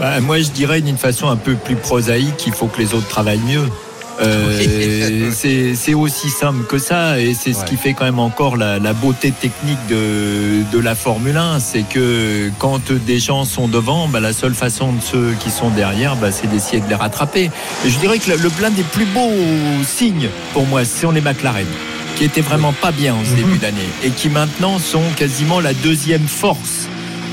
Bah, 0.00 0.20
moi, 0.20 0.40
je 0.40 0.48
dirais 0.48 0.80
d'une 0.80 0.96
façon 0.96 1.28
un 1.28 1.36
peu 1.36 1.54
plus 1.54 1.76
prosaïque 1.76 2.38
qu'il 2.38 2.54
faut 2.54 2.66
que 2.66 2.80
les 2.80 2.94
autres 2.94 3.08
travaillent 3.08 3.40
mieux. 3.46 3.68
Euh, 4.20 5.30
c'est 5.32 5.74
c'est 5.74 5.94
aussi 5.94 6.28
simple 6.28 6.64
que 6.64 6.78
ça 6.78 7.18
et 7.18 7.34
c'est 7.34 7.52
ce 7.52 7.64
qui 7.64 7.76
fait 7.76 7.94
quand 7.94 8.04
même 8.04 8.18
encore 8.18 8.56
la, 8.56 8.78
la 8.78 8.92
beauté 8.92 9.30
technique 9.30 9.78
de, 9.88 10.62
de 10.70 10.78
la 10.78 10.94
Formule 10.94 11.36
1 11.36 11.60
c'est 11.60 11.82
que 11.82 12.50
quand 12.58 12.92
des 12.92 13.18
gens 13.18 13.44
sont 13.44 13.68
devant 13.68 14.08
bah, 14.08 14.20
la 14.20 14.32
seule 14.32 14.54
façon 14.54 14.92
de 14.92 15.00
ceux 15.00 15.32
qui 15.40 15.50
sont 15.50 15.70
derrière 15.70 16.16
bah, 16.16 16.30
c'est 16.30 16.46
d'essayer 16.46 16.80
de 16.80 16.88
les 16.88 16.94
rattraper. 16.94 17.50
Et 17.84 17.90
je 17.90 17.98
dirais 17.98 18.18
que 18.18 18.30
le, 18.30 18.50
plein 18.50 18.70
des 18.70 18.82
plus 18.82 19.06
beaux 19.06 19.30
signes 19.86 20.28
pour 20.52 20.66
moi 20.66 20.84
ce 20.84 21.02
sont 21.02 21.10
les 21.10 21.20
McLaren 21.20 21.66
qui 22.16 22.24
étaient 22.24 22.42
vraiment 22.42 22.72
pas 22.72 22.92
bien 22.92 23.14
en 23.14 23.24
ce 23.24 23.34
début 23.34 23.58
d'année 23.58 23.78
et 24.04 24.10
qui 24.10 24.28
maintenant 24.28 24.78
sont 24.78 25.02
quasiment 25.16 25.60
la 25.60 25.72
deuxième 25.72 26.28
force 26.28 26.88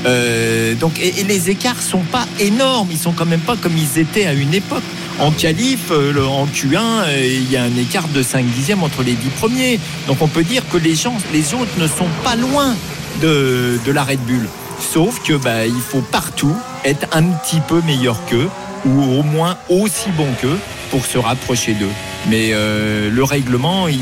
euh, 0.06 0.74
donc, 0.74 0.98
et, 1.00 1.24
les 1.24 1.50
écarts 1.50 1.80
sont 1.80 2.00
pas 2.00 2.26
énormes, 2.38 2.88
ils 2.90 2.98
sont 2.98 3.12
quand 3.12 3.26
même 3.26 3.40
pas 3.40 3.56
comme 3.56 3.76
ils 3.76 3.98
étaient 3.98 4.26
à 4.26 4.32
une 4.32 4.54
époque. 4.54 4.82
En 5.18 5.30
qualif, 5.32 5.90
euh, 5.90 6.24
en 6.24 6.46
Q1, 6.46 6.78
euh, 6.78 7.26
il 7.26 7.50
y 7.50 7.56
a 7.56 7.62
un 7.62 7.76
écart 7.76 8.08
de 8.08 8.22
5 8.22 8.44
dixièmes 8.46 8.82
entre 8.82 9.02
les 9.02 9.12
10 9.12 9.28
premiers. 9.30 9.78
Donc 10.06 10.22
on 10.22 10.28
peut 10.28 10.44
dire 10.44 10.62
que 10.70 10.78
les 10.78 10.94
gens, 10.94 11.16
les 11.32 11.52
autres 11.52 11.78
ne 11.78 11.86
sont 11.86 12.08
pas 12.24 12.36
loin 12.36 12.74
de, 13.20 13.78
de 13.84 13.92
la 13.92 14.04
Red 14.04 14.20
Bull. 14.20 14.48
Sauf 14.80 15.22
que 15.22 15.34
bah, 15.34 15.66
il 15.66 15.80
faut 15.80 16.00
partout 16.00 16.56
être 16.84 17.06
un 17.12 17.24
petit 17.24 17.60
peu 17.60 17.82
meilleur 17.82 18.24
qu'eux 18.24 18.48
ou 18.86 19.02
au 19.02 19.22
moins 19.22 19.58
aussi 19.68 20.08
bon 20.16 20.28
qu'eux 20.40 20.58
pour 20.90 21.04
se 21.04 21.18
rapprocher 21.18 21.74
d'eux. 21.74 21.92
Mais 22.28 22.50
euh, 22.52 23.10
le 23.10 23.24
règlement, 23.24 23.88
il 23.88 24.00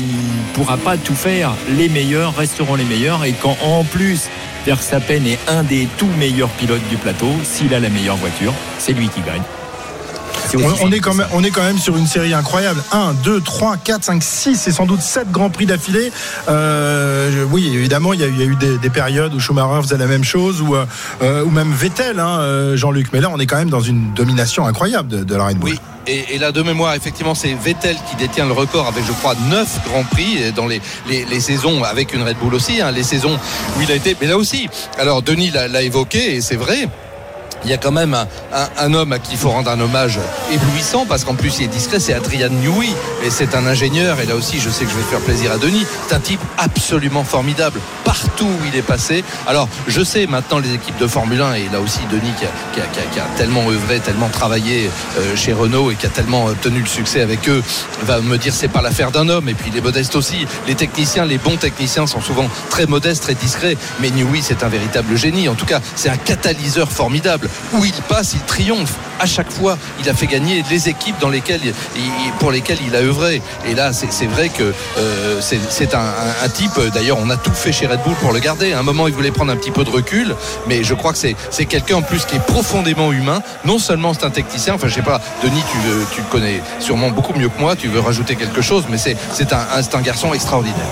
pourra 0.53 0.77
pas 0.77 0.97
tout 0.97 1.15
faire. 1.15 1.51
Les 1.77 1.89
meilleurs 1.89 2.35
resteront 2.35 2.75
les 2.75 2.83
meilleurs 2.83 3.23
et 3.23 3.33
quand 3.33 3.57
en 3.61 3.83
plus 3.83 4.29
Verstappen 4.73 5.25
est 5.25 5.39
un 5.47 5.63
des 5.63 5.87
tout 5.97 6.05
meilleurs 6.19 6.49
pilotes 6.49 6.87
du 6.91 6.97
plateau, 6.97 7.31
s'il 7.43 7.73
a 7.73 7.79
la 7.79 7.89
meilleure 7.89 8.17
voiture, 8.17 8.53
c'est 8.77 8.93
lui 8.93 9.09
qui 9.09 9.19
gagne. 9.21 9.41
On, 10.83 10.91
est 10.91 10.99
quand 10.99 11.15
même, 11.15 11.25
ça. 11.27 11.33
on 11.35 11.43
est 11.43 11.49
quand 11.49 11.63
même 11.63 11.79
sur 11.79 11.97
une 11.97 12.05
série 12.05 12.35
incroyable. 12.35 12.79
1, 12.91 13.13
2, 13.23 13.41
3, 13.41 13.77
4, 13.77 14.03
5, 14.03 14.21
6 14.23 14.67
et 14.67 14.71
sans 14.71 14.85
doute 14.85 15.01
7 15.01 15.31
grands 15.31 15.49
prix 15.49 15.65
d'affilée. 15.65 16.11
Euh, 16.49 17.45
oui, 17.51 17.71
évidemment, 17.73 18.13
il 18.13 18.19
y 18.19 18.23
a, 18.23 18.27
eu- 18.27 18.31
il 18.33 18.39
y 18.39 18.43
a 18.43 18.45
eu 18.45 18.55
des, 18.55 18.77
des 18.77 18.89
périodes 18.91 19.33
où 19.33 19.39
Schumacher 19.39 19.81
faisait 19.81 19.97
la 19.97 20.05
même 20.05 20.23
chose, 20.23 20.61
ou, 20.61 20.75
euh, 20.75 20.85
euh, 21.23 21.43
ou 21.43 21.49
même 21.49 21.71
Vettel, 21.73 22.19
hein, 22.19 22.75
Jean-Luc. 22.75 23.07
Mais 23.11 23.21
là, 23.21 23.29
on 23.33 23.39
est 23.39 23.47
quand 23.47 23.57
même 23.57 23.71
dans 23.71 23.81
une 23.81 24.13
domination 24.13 24.67
incroyable 24.67 25.07
de, 25.09 25.23
de 25.23 25.35
la 25.35 25.47
Red 25.47 25.57
Bull. 25.57 25.71
Oui. 25.71 25.79
Et, 26.11 26.39
là, 26.39 26.51
de 26.51 26.63
mémoire, 26.63 26.95
effectivement, 26.95 27.35
c'est 27.35 27.53
Vettel 27.53 27.95
qui 28.09 28.15
détient 28.15 28.47
le 28.47 28.53
record 28.53 28.87
avec, 28.87 29.05
je 29.05 29.11
crois, 29.11 29.35
9 29.51 29.79
grands 29.85 30.03
prix 30.03 30.51
dans 30.55 30.65
les, 30.65 30.81
les, 31.07 31.39
saisons, 31.39 31.83
avec 31.83 32.15
une 32.15 32.23
Red 32.23 32.37
Bull 32.37 32.55
aussi, 32.55 32.81
hein, 32.81 32.91
les 32.91 33.03
saisons 33.03 33.37
où 33.77 33.81
il 33.81 33.91
a 33.91 33.95
été. 33.95 34.15
Mais 34.19 34.25
là 34.25 34.37
aussi, 34.37 34.67
alors 34.97 35.21
Denis 35.21 35.51
l'a 35.51 35.81
évoqué, 35.83 36.35
et 36.35 36.41
c'est 36.41 36.55
vrai. 36.55 36.87
Il 37.63 37.69
y 37.69 37.73
a 37.73 37.77
quand 37.77 37.91
même 37.91 38.15
un, 38.53 38.93
homme 38.93 39.11
à 39.11 39.19
qui 39.19 39.33
il 39.33 39.37
faut 39.37 39.49
rendre 39.49 39.69
un 39.69 39.79
hommage 39.79 40.19
éblouissant 40.51 41.05
parce 41.05 41.23
qu'en 41.23 41.35
plus 41.35 41.59
il 41.59 41.65
est 41.65 41.67
discret, 41.67 41.99
c'est 41.99 42.13
Adrian 42.13 42.49
Newey 42.49 42.89
et 43.23 43.29
c'est 43.29 43.55
un 43.55 43.65
ingénieur 43.67 44.19
et 44.19 44.25
là 44.25 44.35
aussi 44.35 44.59
je 44.59 44.69
sais 44.69 44.85
que 44.85 44.91
je 44.91 44.95
vais 44.95 45.03
faire 45.03 45.19
plaisir 45.19 45.51
à 45.51 45.57
Denis, 45.57 45.85
c'est 46.07 46.15
un 46.15 46.19
type 46.19 46.39
absolument 46.57 47.23
formidable 47.23 47.79
partout 48.03 48.45
où 48.45 48.65
il 48.65 48.75
est 48.75 48.81
passé. 48.81 49.23
Alors 49.45 49.67
je 49.87 50.03
sais 50.03 50.25
maintenant 50.25 50.59
les 50.59 50.73
équipes 50.73 50.97
de 50.97 51.07
Formule 51.07 51.41
1 51.41 51.53
et 51.53 51.69
là 51.71 51.79
aussi 51.79 51.99
Denis 52.11 52.31
qui 52.39 52.45
a, 52.45 53.23
tellement 53.37 53.69
œuvré, 53.69 53.99
tellement 53.99 54.29
travaillé 54.29 54.89
euh, 55.19 55.35
chez 55.35 55.53
Renault 55.53 55.91
et 55.91 55.95
qui 55.95 56.05
a 56.05 56.09
tellement 56.09 56.45
obtenu 56.45 56.79
le 56.79 56.87
succès 56.87 57.21
avec 57.21 57.47
eux 57.49 57.61
va 58.03 58.19
me 58.21 58.37
dire 58.37 58.53
c'est 58.53 58.67
pas 58.67 58.81
l'affaire 58.81 59.11
d'un 59.11 59.29
homme 59.29 59.49
et 59.49 59.53
puis 59.53 59.69
il 59.71 59.77
est 59.77 59.81
modeste 59.81 60.15
aussi. 60.15 60.47
Les 60.67 60.75
techniciens, 60.75 61.25
les 61.25 61.37
bons 61.37 61.57
techniciens 61.57 62.07
sont 62.07 62.21
souvent 62.21 62.49
très 62.69 62.85
modestes, 62.85 63.23
très 63.23 63.35
discrets 63.35 63.77
mais 63.99 64.09
Newey 64.11 64.39
c'est 64.41 64.63
un 64.63 64.69
véritable 64.69 65.17
génie. 65.17 65.49
En 65.49 65.55
tout 65.55 65.65
cas 65.65 65.81
c'est 65.95 66.09
un 66.09 66.17
catalyseur 66.17 66.91
formidable. 66.91 67.48
Où 67.73 67.85
il 67.85 67.93
passe, 68.07 68.33
il 68.33 68.41
triomphe. 68.41 68.93
À 69.19 69.25
chaque 69.25 69.51
fois, 69.51 69.77
il 70.01 70.09
a 70.09 70.13
fait 70.13 70.27
gagner 70.27 70.63
les 70.69 70.87
équipes 70.87 71.17
pour 71.17 71.29
lesquelles 72.51 72.77
il 72.87 72.95
a 72.95 72.99
œuvré. 72.99 73.41
Et 73.67 73.75
là, 73.75 73.91
c'est 73.93 74.25
vrai 74.27 74.49
que 74.49 74.73
euh, 74.97 75.41
c'est 75.41 75.93
un, 75.93 76.49
type. 76.53 76.79
D'ailleurs, 76.93 77.17
on 77.19 77.29
a 77.29 77.37
tout 77.37 77.51
fait 77.51 77.71
chez 77.71 77.87
Red 77.87 77.99
Bull 78.05 78.15
pour 78.15 78.31
le 78.31 78.39
garder. 78.39 78.73
À 78.73 78.79
un 78.79 78.83
moment, 78.83 79.07
il 79.07 79.13
voulait 79.13 79.31
prendre 79.31 79.51
un 79.51 79.57
petit 79.57 79.71
peu 79.71 79.83
de 79.83 79.89
recul, 79.89 80.35
mais 80.67 80.83
je 80.83 80.93
crois 80.93 81.11
que 81.11 81.17
c'est 81.17 81.65
quelqu'un 81.65 81.97
en 81.97 82.01
plus 82.01 82.25
qui 82.25 82.37
est 82.37 82.45
profondément 82.45 83.11
humain. 83.11 83.41
Non 83.65 83.77
seulement 83.79 84.13
c'est 84.13 84.25
un 84.25 84.31
technicien. 84.31 84.75
Enfin, 84.75 84.87
je 84.87 84.95
sais 84.95 85.01
pas, 85.01 85.21
Denis, 85.43 85.63
tu, 85.71 86.21
le 86.21 86.27
connais 86.29 86.61
sûrement 86.79 87.09
beaucoup 87.09 87.33
mieux 87.37 87.49
que 87.49 87.59
moi. 87.59 87.75
Tu 87.75 87.87
veux 87.87 87.99
rajouter 87.99 88.35
quelque 88.35 88.61
chose, 88.61 88.85
mais 88.89 88.97
c'est 88.97 89.17
un, 89.53 89.67
un 89.93 90.01
garçon 90.01 90.33
extraordinaire. 90.33 90.87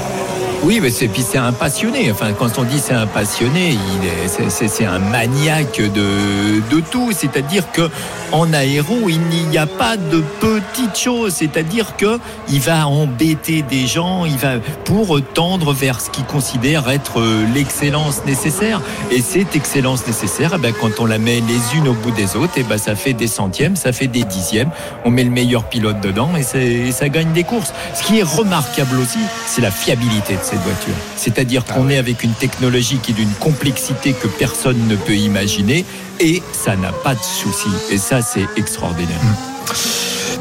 Oui, 0.64 0.80
mais 0.82 0.90
c'est 0.90 1.08
puis 1.08 1.22
c'est 1.22 1.38
un 1.38 1.54
passionné. 1.54 2.12
Enfin, 2.12 2.34
quand 2.38 2.58
on 2.58 2.64
dit 2.64 2.80
c'est 2.80 2.94
un 2.94 3.08
passionné, 3.08 3.70
il 3.72 4.08
est- 4.08 4.50
c'est- 4.50 4.68
c'est 4.68 4.86
un 4.86 5.00
maniaque 5.00 5.80
de, 5.80 6.60
de 6.70 6.80
tout. 6.82 7.12
C'est-à-dire 7.14 7.72
que 7.72 7.90
en 8.34 8.52
aéro, 8.54 9.08
il 9.08 9.22
n'y 9.50 9.58
a 9.58 9.66
pas 9.68 9.96
de 9.96 10.22
petites 10.42 10.98
choses. 10.98 11.36
C'est-à-dire 11.36 11.96
que 11.96 12.20
il 12.50 12.60
va 12.60 12.86
embêter 12.88 13.62
des 13.62 13.88
gens, 13.88 14.26
il 14.26 14.36
va 14.38 14.56
pour 14.84 15.22
tendre 15.34 15.72
vers 15.74 16.02
ce 16.02 16.10
qu'il 16.10 16.26
considère 16.26 16.90
être 16.90 17.22
euh, 17.22 17.46
l'excellence 17.56 18.26
nécessaire. 18.26 18.82
Et 19.12 19.22
cette 19.22 19.56
excellence 19.56 20.06
nécessaire, 20.06 20.52
eh 20.56 20.58
ben, 20.58 20.74
quand 20.82 21.00
on 21.00 21.06
la 21.06 21.20
met 21.20 21.42
les 21.48 21.78
unes 21.78 21.88
au 21.88 21.94
bout 21.94 22.12
des 22.12 22.36
autres, 22.36 22.58
et 22.58 22.64
ben, 22.64 22.78
ça 22.78 22.96
fait 22.96 23.14
des 23.14 23.28
centièmes, 23.28 23.78
ça 23.78 23.94
fait 23.94 24.08
des 24.08 24.24
dixièmes. 24.24 24.72
On 25.06 25.12
met 25.12 25.24
le 25.24 25.32
meilleur 25.32 25.64
pilote 25.66 26.02
dedans 26.02 26.32
et, 26.38 26.44
c'est- 26.44 26.92
ça 26.92 27.08
gagne 27.08 27.32
des 27.32 27.44
courses. 27.46 27.72
Ce 27.94 28.04
qui 28.04 28.20
est 28.20 28.24
remarquable 28.24 28.98
aussi, 29.00 29.20
c'est 29.46 29.62
la 29.62 29.72
fiabilité 29.72 30.34
de 30.34 30.44
cette 30.48 30.60
voiture. 30.62 30.94
C'est-à-dire 31.18 31.66
qu'on 31.66 31.90
est 31.90 31.98
avec 31.98 32.24
une 32.24 32.34
technologie 32.34 33.00
qui 33.00 33.12
est 33.12 33.16
d'une 33.16 33.34
complexité 33.34 34.14
que 34.14 34.28
personne 34.28 34.88
ne 34.88 34.96
peut 34.96 35.16
imaginer 35.16 35.86
et 36.20 36.42
ça 36.54 36.76
n'a 36.76 36.92
pas 36.92 37.16
de 37.16 37.24
souci. 37.24 37.70
Et 37.92 37.98
ça, 37.98 38.22
c'est 38.22 38.48
extraordinaire. 38.56 39.20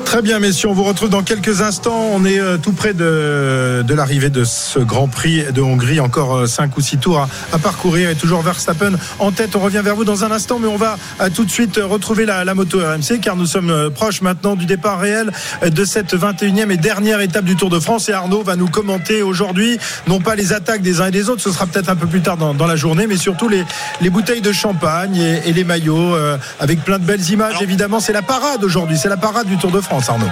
Très 0.05 0.22
bien, 0.22 0.38
messieurs, 0.38 0.68
on 0.68 0.72
vous 0.72 0.85
retrouve 0.85 1.11
dans 1.11 1.22
quelques 1.22 1.61
instants. 1.61 2.09
On 2.12 2.25
est 2.25 2.38
euh, 2.38 2.57
tout 2.57 2.72
près 2.72 2.94
de, 2.94 3.83
de 3.87 3.94
l'arrivée 3.94 4.31
de 4.31 4.44
ce 4.44 4.79
Grand 4.79 5.09
Prix 5.09 5.44
de 5.53 5.61
Hongrie. 5.61 6.01
Encore 6.01 6.49
5 6.49 6.77
ou 6.77 6.81
6 6.81 6.99
tours 6.99 7.18
à, 7.18 7.29
à 7.53 7.59
parcourir 7.59 8.09
et 8.09 8.14
toujours 8.14 8.40
Verstappen 8.42 8.92
en 9.18 9.33
tête. 9.33 9.57
On 9.57 9.61
revient 9.61 9.83
vers 9.85 9.96
vous 9.96 10.05
dans 10.05 10.25
un 10.25 10.31
instant, 10.31 10.59
mais 10.59 10.68
on 10.68 10.77
va 10.77 10.96
euh, 11.20 11.29
tout 11.29 11.44
de 11.44 11.51
suite 11.51 11.79
retrouver 11.83 12.25
la, 12.25 12.44
la 12.44 12.55
moto 12.55 12.79
RMC 12.79 13.20
car 13.20 13.37
nous 13.37 13.46
sommes 13.46 13.70
euh, 13.70 13.90
proches 13.90 14.22
maintenant 14.22 14.55
du 14.57 14.64
départ 14.66 15.01
réel 15.01 15.33
euh, 15.62 15.70
de 15.70 15.85
cette 15.85 16.14
21e 16.14 16.70
et 16.70 16.77
dernière 16.77 17.20
étape 17.20 17.44
du 17.44 17.57
Tour 17.57 17.68
de 17.68 17.81
France. 17.81 18.09
Et 18.09 18.12
Arnaud 18.12 18.42
va 18.42 18.57
nous 18.57 18.68
commenter 18.68 19.22
aujourd'hui, 19.22 19.79
non 20.07 20.20
pas 20.20 20.35
les 20.35 20.53
attaques 20.53 20.83
des 20.83 21.01
uns 21.01 21.07
et 21.07 21.11
des 21.11 21.29
autres, 21.29 21.42
ce 21.42 21.51
sera 21.51 21.66
peut-être 21.66 21.88
un 21.88 21.96
peu 21.96 22.07
plus 22.07 22.22
tard 22.22 22.37
dans, 22.37 22.55
dans 22.55 22.66
la 22.66 22.77
journée, 22.77 23.07
mais 23.07 23.16
surtout 23.16 23.49
les, 23.49 23.64
les 24.01 24.11
bouteilles 24.11 24.40
de 24.40 24.53
champagne 24.53 25.16
et, 25.16 25.49
et 25.49 25.53
les 25.53 25.64
maillots 25.64 26.14
euh, 26.14 26.38
avec 26.61 26.85
plein 26.85 26.99
de 26.99 27.05
belles 27.05 27.29
images. 27.31 27.57
Évidemment, 27.61 28.01
c'est 28.01 28.12
la 28.12 28.22
parade 28.22 28.62
aujourd'hui, 28.64 28.96
c'est 28.96 29.09
la 29.09 29.16
parade 29.16 29.46
du 29.46 29.57
Tour 29.57 29.70
de 29.72 29.81
France, 29.81 29.86
Arnaud. 29.90 30.27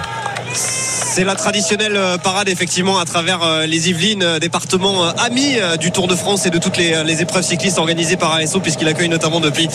C'est 0.53 1.23
la 1.23 1.35
traditionnelle 1.35 1.95
euh, 1.95 2.17
parade 2.17 2.49
effectivement 2.49 2.99
à 2.99 3.05
travers 3.05 3.41
euh, 3.41 3.65
les 3.65 3.89
Yvelines, 3.89 4.21
euh, 4.23 4.39
département 4.39 5.05
ami 5.17 5.57
du 5.79 5.91
Tour 5.91 6.07
de 6.07 6.15
France 6.15 6.45
et 6.45 6.49
de 6.49 6.57
toutes 6.57 6.75
les, 6.77 7.03
les 7.05 7.21
épreuves 7.21 7.43
cyclistes 7.43 7.77
organisées 7.79 8.17
par 8.17 8.33
ASO 8.33 8.59
puisqu'il 8.59 8.87
accueille 8.87 9.07
notamment 9.09 9.39
depuis 9.39 9.69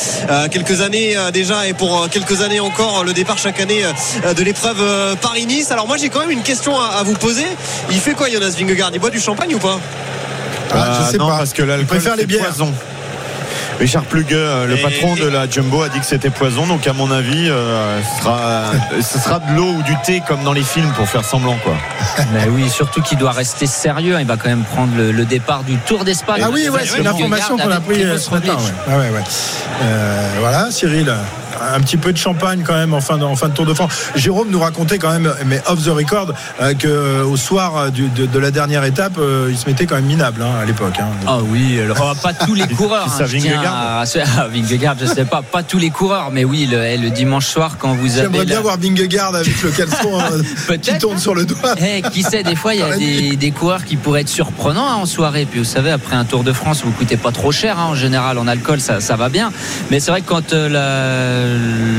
quelques 0.51 0.81
années 0.83 1.15
déjà 1.33 1.67
et 1.67 1.73
pour 1.73 2.09
quelques 2.11 2.43
années 2.43 2.61
encore 2.61 3.05
le 3.05 3.13
départ 3.13 3.39
chaque 3.39 3.61
année 3.61 3.83
de 4.37 4.43
l'épreuve 4.43 5.17
Paris-Nice. 5.21 5.71
Alors 5.71 5.87
moi 5.87 5.97
j'ai 5.97 6.09
quand 6.11 6.21
même 6.21 6.31
une 6.31 6.43
question 6.43 6.79
à, 6.79 6.99
à 6.99 7.03
vous 7.03 7.15
poser. 7.15 7.47
Il 7.91 7.99
fait 8.01 8.13
quoi 8.15 8.29
Jonas 8.31 8.55
Vingegaard? 8.59 8.91
Il 8.93 9.01
boit 9.01 9.11
du 9.11 9.21
champagne 9.21 9.55
ou 9.55 9.59
pas? 9.59 9.79
Ah, 10.73 10.99
je 11.07 11.13
sais 11.13 11.19
non, 11.19 11.29
pas. 11.29 11.39
parce 11.39 11.53
que 11.53 11.63
l'alcool, 11.63 11.87
préfère 11.87 12.17
les 12.17 12.23
c'est 12.23 12.27
bières. 12.27 12.45
poison. 12.47 12.73
Richard 13.81 14.05
Plugue, 14.05 14.35
euh, 14.35 14.67
le 14.67 14.77
Et- 14.79 14.83
patron 14.83 15.17
et- 15.17 15.21
de 15.21 15.27
la 15.29 15.49
Jumbo, 15.49 15.83
a 15.83 15.89
dit 15.89 15.99
que 15.99 16.05
c'était 16.05 16.29
poison. 16.29 16.67
Donc, 16.67 16.87
à 16.87 16.93
mon 16.93 17.11
avis, 17.11 17.49
euh, 17.49 17.99
ce, 18.03 18.23
sera, 18.23 18.65
ce 19.01 19.19
sera 19.19 19.39
de 19.39 19.57
l'eau 19.57 19.73
ou 19.79 19.83
du 19.83 19.97
thé 20.05 20.23
comme 20.29 20.43
dans 20.45 20.53
les 20.53 20.63
films 20.63 20.91
pour 20.93 21.09
faire 21.09 21.25
semblant, 21.25 21.57
quoi. 21.65 21.75
Mais 22.35 22.47
oui, 22.51 22.69
surtout 22.69 23.01
qu'il 23.01 23.17
doit 23.17 23.33
rester 23.33 23.67
sérieux. 23.67 24.17
Il 24.21 24.27
va 24.27 24.37
quand 24.37 24.51
même 24.51 24.65
prendre 24.65 24.95
le, 24.97 25.13
le 25.13 25.25
départ 25.25 25.63
du 25.65 25.77
Tour 25.79 26.05
d'Espagne. 26.05 26.43
Ah 26.45 26.51
oui, 26.53 26.69
ouais, 26.69 26.81
c'est 26.85 26.99
une 26.99 27.07
information 27.07 27.57
qu'on 27.57 27.71
a 27.71 27.81
pris 27.81 28.03
ce 28.19 28.31
matin. 28.31 28.55
ouais. 28.55 28.73
Ah 28.87 28.99
ouais, 28.99 29.09
ouais. 29.11 29.23
Euh, 29.83 30.29
voilà, 30.41 30.71
Cyril. 30.71 31.11
Un 31.75 31.81
petit 31.81 31.97
peu 31.97 32.13
de 32.13 32.19
champagne 32.19 32.63
quand 32.67 32.75
même 32.75 32.95
en 32.95 33.01
fin 33.01 33.19
de, 33.19 33.25
en 33.25 33.37
fin 33.37 33.49
de 33.49 33.55
Tour 33.55 33.67
de 33.67 33.75
France. 33.75 33.93
Jérôme 34.17 34.49
nous 34.51 34.61
racontait 34.61 34.99
quand 34.99 35.11
même, 35.13 35.33
mais 35.47 35.61
off 35.69 35.83
the 35.85 35.89
record, 35.89 36.33
euh, 36.61 36.75
que 36.75 36.87
euh, 36.89 37.25
au 37.25 37.37
soir 37.37 37.91
du- 37.91 38.09
de, 38.09 38.27
de 38.27 38.39
la 38.39 38.51
dernière 38.51 38.85
étape, 38.85 39.15
euh, 39.19 39.49
il 39.51 39.57
se 39.59 39.67
mettait 39.67 39.87
quand 39.87 39.97
même 39.97 40.05
minable 40.07 40.43
hein, 40.43 40.61
à 40.63 40.65
l'époque. 40.65 40.95
hein. 41.01 41.09
Ah 41.27 41.39
oui, 41.43 41.81
alors 41.81 42.15
pas 42.23 42.33
tous 42.33 42.55
les 42.55 42.67
coureurs. 42.77 43.07
Hein, 43.21 43.25
Vingegaard 43.25 43.75
à- 43.75 44.05
Ah, 44.39 44.47
Vingegaard, 44.53 44.97
je 45.01 45.07
sais 45.07 45.25
pas, 45.25 45.43
pas 45.43 45.63
tous 45.63 45.79
les 45.79 45.91
coureurs, 45.91 46.31
mais 46.33 46.45
oui, 46.45 46.67
le, 46.71 46.83
eh, 46.83 46.97
le 46.97 47.11
dimanche 47.11 47.47
soir 47.47 47.77
quand 47.79 47.95
vous 47.95 48.13
avez. 48.19 48.23
J'aimerais 48.23 48.45
bien 48.47 48.57
la- 48.57 48.61
voir 48.63 48.77
Vingegaard 48.79 49.35
avec 49.35 49.63
le 49.63 49.71
caleçon 49.71 50.19
euh, 50.71 50.77
qui 50.83 50.97
tourne 50.99 51.19
sur 51.19 51.35
le 51.35 51.45
doigt. 51.45 51.75
Eh, 51.81 52.03
qui 52.11 52.23
sait, 52.23 52.43
des 52.43 52.57
fois, 52.57 52.75
il 52.75 52.81
y 52.81 52.83
a 52.83 52.97
des, 52.97 53.37
des 53.37 53.51
coureurs 53.51 53.85
qui 53.85 53.97
pourraient 53.97 54.23
être 54.23 54.29
surprenants 54.29 54.87
hein, 54.89 54.95
en 54.97 55.07
soirée. 55.07 55.47
Puis 55.51 55.59
vous 55.61 55.65
savez, 55.65 55.91
après 55.91 56.17
un 56.17 56.25
Tour 56.25 56.45
de 56.45 56.53
France, 56.53 56.83
vous 56.85 56.93
coûtez 56.93 57.17
pas 57.17 57.33
trop 57.33 57.53
cher 57.53 57.79
hein, 57.79 57.87
en 57.91 57.95
général 57.95 58.39
en 58.39 58.47
alcool, 58.47 58.81
ça, 58.81 59.01
ça 59.01 59.17
va 59.17 59.29
bien. 59.29 59.53
Mais 59.91 60.01
c'est 60.01 60.11
vrai 60.11 60.21
que 60.23 60.29
quand 60.29 60.53
euh, 60.53 60.69
la- 60.69 61.40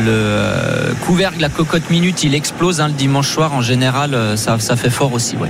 le 0.06 0.12
euh, 0.12 0.94
couvercle, 1.06 1.40
la 1.40 1.50
cocotte 1.50 1.90
minute, 1.90 2.24
il 2.24 2.36
explose 2.36 2.82
hein, 2.82 2.88
le 2.88 2.94
dimanche 2.94 3.30
soir, 3.30 3.54
en 3.54 3.62
général, 3.62 4.14
euh, 4.14 4.36
ça, 4.36 4.58
ça 4.60 4.76
fait 4.76 4.90
fort 4.90 5.14
aussi. 5.14 5.36
Ouais. 5.38 5.50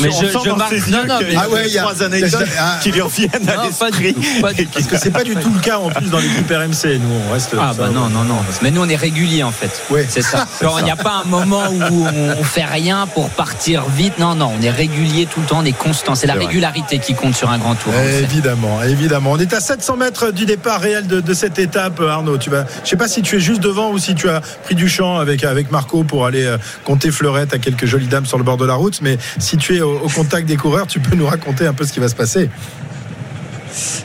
Mais 0.00 0.10
je- 0.10 0.26
je 0.26 0.50
marque- 0.50 0.88
non, 0.88 0.98
non, 1.08 1.18
mais- 1.20 1.34
Ah 1.36 1.48
ouais, 1.48 1.62
il 1.66 1.72
y 1.72 1.78
a- 1.78 1.82
trois 1.82 2.02
anecdotes 2.02 2.46
Ah. 2.58 2.78
qui 2.82 2.92
lui 2.92 3.00
reviennent 3.00 3.48
à 3.48 3.64
l'esprit. 3.64 4.14
tout, 4.14 4.40
pas 4.40 4.52
du 4.52 4.66
tout. 4.66 4.72
Parce 4.74 4.86
que 4.86 4.96
c'est 4.98 5.10
pas 5.10 5.24
du 5.24 5.34
tout 5.34 5.50
le 5.52 5.60
cas 5.60 5.78
en 5.78 5.88
plus 5.90 6.08
dans 6.10 6.18
l'équipe 6.18 6.48
RMC. 6.48 6.98
Nous, 6.98 7.08
on 7.28 7.32
reste. 7.32 7.54
Ah 7.58 7.72
bah 7.76 7.88
non, 7.92 8.08
non, 8.08 8.22
non. 8.24 8.36
Mais 8.62 8.70
nous, 8.70 8.82
on 8.82 8.88
est 8.88 8.94
réguliers 8.96 9.42
en 9.42 9.50
fait. 9.50 9.82
Ouais. 9.90 10.06
C'est 10.08 10.22
ça. 10.22 10.46
Il 10.78 10.84
n'y 10.84 10.90
a 10.90 10.96
pas 10.96 11.22
un 11.24 11.28
moment 11.28 11.64
où 11.70 12.06
on, 12.06 12.40
on 12.40 12.44
fait 12.44 12.64
rien 12.64 13.06
pour 13.14 13.30
partir 13.30 13.84
vite. 13.96 14.18
Non, 14.18 14.34
non, 14.34 14.52
on 14.58 14.62
est 14.62 14.70
régulier 14.70 15.26
tout 15.26 15.40
le 15.40 15.46
temps, 15.46 15.58
on 15.60 15.64
est 15.64 15.72
constant. 15.76 16.14
C'est 16.14 16.26
la 16.26 16.34
vrai. 16.34 16.46
régularité 16.46 16.98
qui 16.98 17.14
compte 17.14 17.34
sur 17.34 17.50
un 17.50 17.58
grand 17.58 17.74
tour. 17.74 17.92
Évidemment, 17.94 18.82
évidemment. 18.82 19.32
On 19.32 19.38
est 19.38 19.52
à 19.54 19.60
700 19.60 19.96
mètres 19.96 20.30
du 20.30 20.46
départ 20.46 20.80
réel 20.80 21.06
de, 21.06 21.20
de 21.20 21.34
cette 21.34 21.58
étape, 21.58 22.00
Arnaud. 22.00 22.38
Tu 22.38 22.50
vas, 22.50 22.63
je 22.82 22.88
sais 22.88 22.96
pas 22.96 23.08
si 23.08 23.22
tu 23.22 23.36
es 23.36 23.40
juste 23.40 23.60
devant 23.60 23.90
ou 23.90 23.98
si 23.98 24.14
tu 24.14 24.28
as 24.28 24.40
pris 24.64 24.74
du 24.74 24.88
champ 24.88 25.18
avec, 25.18 25.44
avec 25.44 25.70
Marco 25.70 26.04
pour 26.04 26.26
aller 26.26 26.44
euh, 26.44 26.58
compter 26.84 27.10
fleurette 27.10 27.54
à 27.54 27.58
quelques 27.58 27.86
jolies 27.86 28.06
dames 28.06 28.26
sur 28.26 28.38
le 28.38 28.44
bord 28.44 28.56
de 28.56 28.66
la 28.66 28.74
route. 28.74 29.00
Mais 29.02 29.18
si 29.38 29.56
tu 29.56 29.76
es 29.76 29.80
au, 29.80 29.98
au 29.98 30.08
contact 30.08 30.46
des 30.46 30.56
coureurs, 30.56 30.86
tu 30.86 31.00
peux 31.00 31.16
nous 31.16 31.26
raconter 31.26 31.66
un 31.66 31.72
peu 31.72 31.84
ce 31.84 31.92
qui 31.92 32.00
va 32.00 32.08
se 32.08 32.14
passer. 32.14 32.50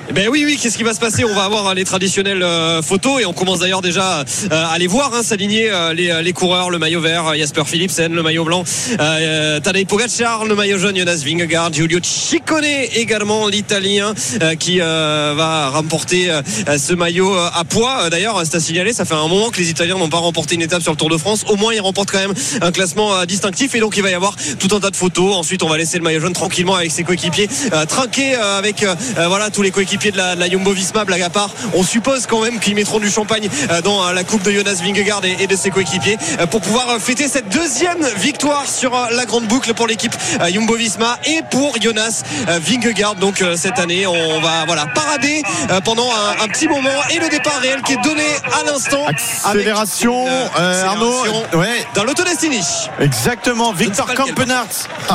Eh 0.10 0.14
Ben 0.14 0.28
oui, 0.30 0.44
oui, 0.46 0.58
qu'est-ce 0.62 0.78
qui 0.78 0.84
va 0.84 0.94
se 0.94 1.00
passer? 1.00 1.24
On 1.24 1.36
va 1.36 1.44
avoir 1.44 1.68
euh, 1.68 1.74
les 1.74 1.86
traditionnelles 1.86 2.44
euh, 2.44 2.82
photos 2.82 3.22
et 3.22 3.26
on 3.26 3.34
commence 3.34 3.60
d'ailleurs 3.60 3.82
déjà 3.82 4.20
euh, 4.20 4.66
à 4.72 4.78
les 4.78 4.88
voir 4.88 5.14
hein, 5.14 5.24
s'aligner 5.24 5.70
euh, 5.70 5.94
les, 5.94 6.22
les 6.24 6.34
coureurs, 6.34 6.70
le 6.70 6.80
maillot 6.80 7.02
vert, 7.02 7.36
Jasper 7.36 7.64
Philipsen, 7.66 8.14
le 8.14 8.24
maillot 8.24 8.44
blanc, 8.44 8.64
euh, 9.00 9.60
Tadej 9.60 9.86
Pogacar, 9.86 10.46
le 10.46 10.56
maillot 10.56 10.78
jaune, 10.78 10.98
Jonas 10.98 11.22
Vingegaard, 11.26 11.74
Giulio 11.74 12.00
Ciccone 12.02 12.66
également, 12.96 13.48
l'italien 13.48 14.14
euh, 14.42 14.56
qui 14.56 14.80
euh, 14.82 15.34
va 15.38 15.70
remporter 15.70 16.30
ce 16.78 16.94
maillot 16.94 17.36
à 17.36 17.64
poids. 17.64 18.10
D'ailleurs, 18.10 18.42
c'est 18.44 18.56
à 18.56 18.60
signaler, 18.60 18.94
ça 18.94 19.06
fait 19.06 19.14
un 19.14 19.28
moment 19.28 19.50
que 19.50 19.60
les 19.60 19.70
Italiens 19.70 19.98
n'ont 19.98 20.10
pas 20.10 20.18
remporté 20.18 20.56
une 20.56 20.62
étape 20.62 20.82
sur 20.82 20.92
le 20.92 20.98
Tour 20.98 21.10
de 21.10 21.18
France. 21.18 21.44
Au 21.48 21.56
moins, 21.56 21.74
ils 21.74 21.80
remportent 21.80 22.12
quand 22.12 22.20
même 22.20 22.34
un 22.62 22.72
classement 22.72 23.26
distinctif 23.26 23.76
et 23.76 23.80
donc 23.80 23.96
il 23.98 24.04
va 24.04 24.10
y 24.10 24.14
avoir 24.14 24.36
tout 24.60 24.76
un 24.76 24.80
tas 24.80 24.90
de 24.90 24.96
photos. 24.96 25.36
Ensuite, 25.36 25.64
on 25.64 25.70
va 25.70 25.78
laisser 25.78 25.98
le 25.98 26.04
maillot 26.04 26.20
jaune 26.22 26.34
tranquillement 26.34 26.76
avec 26.76 26.92
ses 26.92 27.04
coéquipiers, 27.04 27.48
trinquer 27.88 28.36
avec 28.36 28.86
voilà 29.16 29.50
tous 29.60 29.64
les 29.64 29.72
coéquipiers 29.72 30.12
de 30.12 30.18
la, 30.18 30.36
de 30.36 30.40
la 30.40 30.50
Jumbo 30.50 30.72
Visma, 30.72 31.04
blague 31.04 31.22
à 31.22 31.30
part. 31.30 31.50
On 31.74 31.84
suppose 31.84 32.26
quand 32.28 32.40
même 32.40 32.62
qu'ils 32.62 32.76
mettront 32.76 33.00
du 33.00 33.10
champagne 33.12 33.50
euh, 33.70 33.82
dans 33.82 34.08
euh, 34.08 34.14
la 34.14 34.24
coupe 34.24 34.42
de 34.44 34.52
Jonas 34.52 34.80
Vingegaard 34.82 35.26
et, 35.26 35.36
et 35.44 35.48
de 35.48 35.56
ses 35.58 35.70
coéquipiers 35.70 36.18
euh, 36.40 36.46
pour 36.46 36.62
pouvoir 36.62 36.98
fêter 37.02 37.28
cette 37.28 37.50
deuxième 37.50 38.02
victoire 38.16 38.66
sur 38.66 38.92
la 39.12 39.26
grande 39.26 39.48
boucle 39.48 39.74
pour 39.74 39.86
l'équipe 39.86 40.16
Jumbo 40.50 40.76
Visma 40.76 41.20
et 41.26 41.42
pour 41.52 41.76
Jonas 41.82 42.24
Vingegaard. 42.48 43.16
Donc 43.16 43.44
cette 43.58 43.80
année, 43.80 44.08
on 44.08 44.40
va 44.40 44.64
voilà 44.66 44.86
parader 44.86 45.44
pendant 45.84 46.08
un, 46.10 46.46
un 46.46 46.48
petit 46.48 46.70
moment 46.70 46.90
et 47.10 47.20
le 47.20 47.28
départ 47.28 47.60
réel 47.62 47.82
qui 47.82 47.94
est 47.94 48.02
donné 48.02 48.24
à 48.62 48.64
l'instant. 48.64 49.06
Accélération, 49.08 50.26
une, 50.26 50.32
euh, 50.58 50.86
Arnaud. 50.86 51.24
Ouais, 51.54 51.86
Dans 51.96 52.06
l'Auto 52.06 52.24
Destiny. 52.24 52.62
exactement. 53.02 53.74
Victor. 53.74 54.14
Kampenarts 54.14 54.68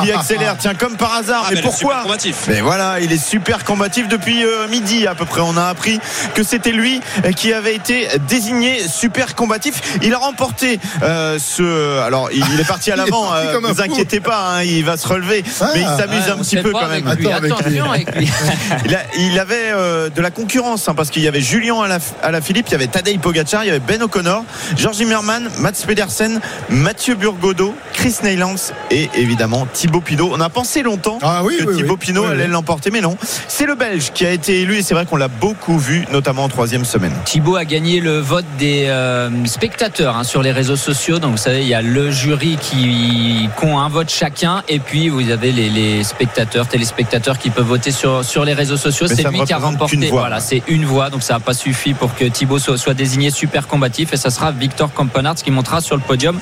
qui 0.03 0.11
accélère. 0.11 0.55
Tiens, 0.59 0.75
comme 0.75 0.97
par 0.97 1.15
hasard. 1.15 1.43
Ah, 1.45 1.49
mais 1.49 1.55
mais 1.55 1.61
pourquoi 1.63 2.03
combatif. 2.03 2.35
Mais 2.47 2.61
voilà, 2.61 2.99
il 2.99 3.11
est 3.11 3.17
super 3.23 3.63
combatif 3.63 4.07
depuis 4.07 4.34
euh, 4.43 4.67
midi 4.67 5.07
à 5.07 5.15
peu 5.15 5.25
près. 5.25 5.41
On 5.41 5.57
a 5.57 5.65
appris 5.65 5.99
que 6.33 6.43
c'était 6.43 6.71
lui 6.71 6.99
euh, 7.25 7.31
qui 7.31 7.53
avait 7.53 7.75
été 7.75 8.07
désigné 8.27 8.79
super 8.87 9.35
combatif. 9.35 9.97
Il 10.01 10.13
a 10.13 10.17
remporté 10.17 10.79
euh, 11.03 11.37
ce. 11.39 11.99
Alors, 12.01 12.29
il, 12.31 12.43
il 12.53 12.59
est 12.59 12.67
parti 12.67 12.91
à 12.91 12.95
l'avant. 12.97 13.33
euh, 13.33 13.57
un 13.57 13.59
vous 13.73 13.81
inquiétez 13.81 14.19
pas, 14.19 14.57
hein, 14.57 14.63
il 14.63 14.83
va 14.83 14.97
se 14.97 15.07
relever. 15.07 15.43
Ah. 15.61 15.69
mais 15.73 15.81
il 15.81 15.85
s'amuse 15.87 16.25
Ouais, 16.25 16.31
un 16.31 16.37
petit 16.37 16.57
peu 16.57 16.71
quand 16.71 16.87
même. 16.87 17.03
lui. 17.17 17.27
Attends, 17.27 17.37
avec 17.37 17.51
lui. 17.65 17.79
Attention 17.79 17.91
avec 17.91 18.15
lui. 18.15 18.29
Il, 18.85 18.95
a- 18.95 19.03
il 19.17 19.39
avait 19.39 19.71
euh, 19.71 20.09
de 20.09 20.21
la 20.21 20.31
concurrence 20.31 20.87
hein, 20.87 20.93
parce 20.95 21.09
qu'il 21.09 21.21
y 21.23 21.27
avait 21.27 21.41
Julien 21.41 21.81
à 21.81 21.87
la, 21.87 21.97
à 22.23 22.31
la 22.31 22.41
Philippe, 22.41 22.67
il 22.69 22.71
y 22.71 22.75
avait 22.75 22.87
Tadej 22.87 23.19
Pogacar, 23.19 23.63
il 23.63 23.67
y 23.67 23.69
avait 23.69 23.79
Ben 23.79 24.01
O'Connor, 24.01 24.43
Georges 24.77 24.97
Zimmermann, 24.97 25.49
Mats 25.59 25.71
Pedersen, 25.85 26.39
Mathieu 26.69 27.15
Burgodo, 27.15 27.75
Chris 27.93 28.15
Neylands 28.23 28.55
et 28.91 29.09
évidemment 29.15 29.67
Thibaut 29.71 30.01
Pinot. 30.01 30.29
On 30.33 30.39
a 30.41 30.49
pensé 30.49 30.83
longtemps 30.83 31.19
Ah 31.21 31.41
oui, 31.43 31.57
que 31.57 31.63
oui, 31.65 31.75
Thibaut 31.77 31.93
oui. 31.93 31.99
Pinot 31.99 32.23
Oui, 32.25 32.31
allait 32.31 32.45
oui. 32.45 32.51
l'emporter, 32.51 32.91
mais 32.91 33.01
non. 33.01 33.17
C'est 33.47 33.65
le 33.65 33.75
Belge 33.75 34.11
qui 34.13 34.24
a 34.25 34.31
été 34.31 34.61
élu 34.61 34.77
et 34.77 34.81
c'est 34.81 34.93
vrai 34.93 35.05
qu'on 35.05 35.15
l'a 35.15 35.27
beaucoup 35.27 35.77
vu, 35.77 36.05
notamment 36.11 36.43
en 36.43 36.49
troisième 36.49 36.85
semaine. 36.85 37.13
Thibaut 37.25 37.55
a 37.55 37.65
gagné 37.65 37.99
le 37.99 38.19
vote 38.19 38.45
des 38.57 38.85
euh, 38.87 39.29
spectateurs 39.45 40.17
hein, 40.17 40.23
sur 40.23 40.41
les 40.41 40.51
réseaux 40.51 40.75
sociaux. 40.75 41.19
Donc 41.19 41.31
vous 41.31 41.37
savez, 41.37 41.61
il 41.61 41.67
y 41.67 41.73
a 41.73 41.81
le 41.81 42.11
jury 42.11 42.57
qui, 42.59 43.49
ont 43.63 43.79
un 43.79 43.89
vote 43.89 44.09
chacun 44.09 44.61
et 44.69 44.77
puis 44.77 45.09
vous 45.09 45.31
avez 45.31 45.51
les, 45.51 45.69
les 45.69 46.03
spectateurs, 46.03 46.67
téléspectateurs 46.67 47.39
qui 47.39 47.49
peuvent 47.49 47.65
voter 47.65 47.89
sur, 47.91 48.23
sur 48.23 48.45
les 48.45 48.53
réseaux 48.53 48.77
sociaux. 48.77 49.07
C'est 49.07 49.27
lui 49.27 49.43
qui 49.43 49.53
a 49.53 49.57
remporté. 49.57 50.09
Voilà, 50.11 50.39
c'est 50.39 50.61
une 50.67 50.85
voix. 50.85 51.09
Donc 51.09 51.23
ça 51.23 51.33
n'a 51.33 51.39
pas 51.39 51.55
suffi 51.55 51.93
pour 51.93 52.13
que 52.15 52.25
Thibaut 52.25 52.59
soit, 52.59 52.77
soit 52.77 52.93
désigné 52.93 53.31
super 53.31 53.67
combatif 53.67 54.13
et 54.13 54.17
ça 54.17 54.29
sera 54.29 54.51
Victor 54.51 54.93
Campenard 54.93 55.35
qui 55.35 55.51
montera 55.51 55.81
sur 55.81 55.95
le 55.95 56.01
podium 56.01 56.39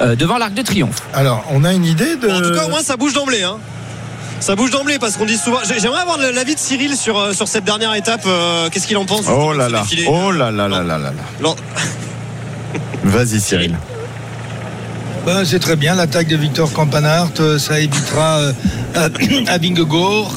euh, 0.00 0.16
devant 0.16 0.38
l'Arc 0.38 0.54
de 0.54 0.62
Triomphe. 0.62 1.02
Alors, 1.14 1.44
on 1.50 1.64
a 1.64 1.72
une 1.72 1.84
idée 1.84 2.16
de. 2.16 2.28
Bon, 2.28 2.34
en 2.34 2.40
tout 2.40 2.54
cas, 2.54 2.66
au 2.66 2.68
moins, 2.68 2.82
ça 2.82 2.96
bouge 2.96 3.14
d'emblée. 3.14 3.42
Hein. 3.42 3.58
Ça 4.40 4.54
bouge 4.54 4.70
d'emblée 4.70 4.98
parce 4.98 5.16
qu'on 5.16 5.24
dit 5.24 5.36
souvent. 5.36 5.58
j'ai- 5.66 5.80
J'aimerais 5.80 6.00
avoir 6.02 6.18
l'avis 6.18 6.54
de 6.54 6.60
Cyril 6.60 6.96
sur, 6.96 7.18
euh, 7.18 7.32
sur 7.32 7.48
cette 7.48 7.64
dernière 7.64 7.94
étape. 7.94 8.22
euh, 8.26 8.68
Qu'est-ce 8.70 8.86
qu'il 8.86 8.96
en 8.96 9.04
pense 9.04 9.22
Oh 9.28 9.52
là 9.52 9.68
là, 9.68 9.80
défilé 9.80 10.06
oh 10.08 10.30
là 10.30 10.50
là 10.50 10.68
là 10.68 10.82
là 10.82 10.98
là. 10.98 11.12
Vas-y 13.04 13.40
Cyril. 13.40 13.76
Ben, 15.24 15.44
c'est 15.44 15.58
très 15.58 15.74
bien 15.76 15.94
l'attaque 15.94 16.28
de 16.28 16.36
Victor 16.36 16.72
Campanart. 16.72 17.28
euh, 17.40 17.58
Ça 17.58 17.80
évitera 17.80 18.38
euh, 18.38 18.52
à, 18.94 19.04
à 19.52 19.58
Vingegaard 19.58 20.30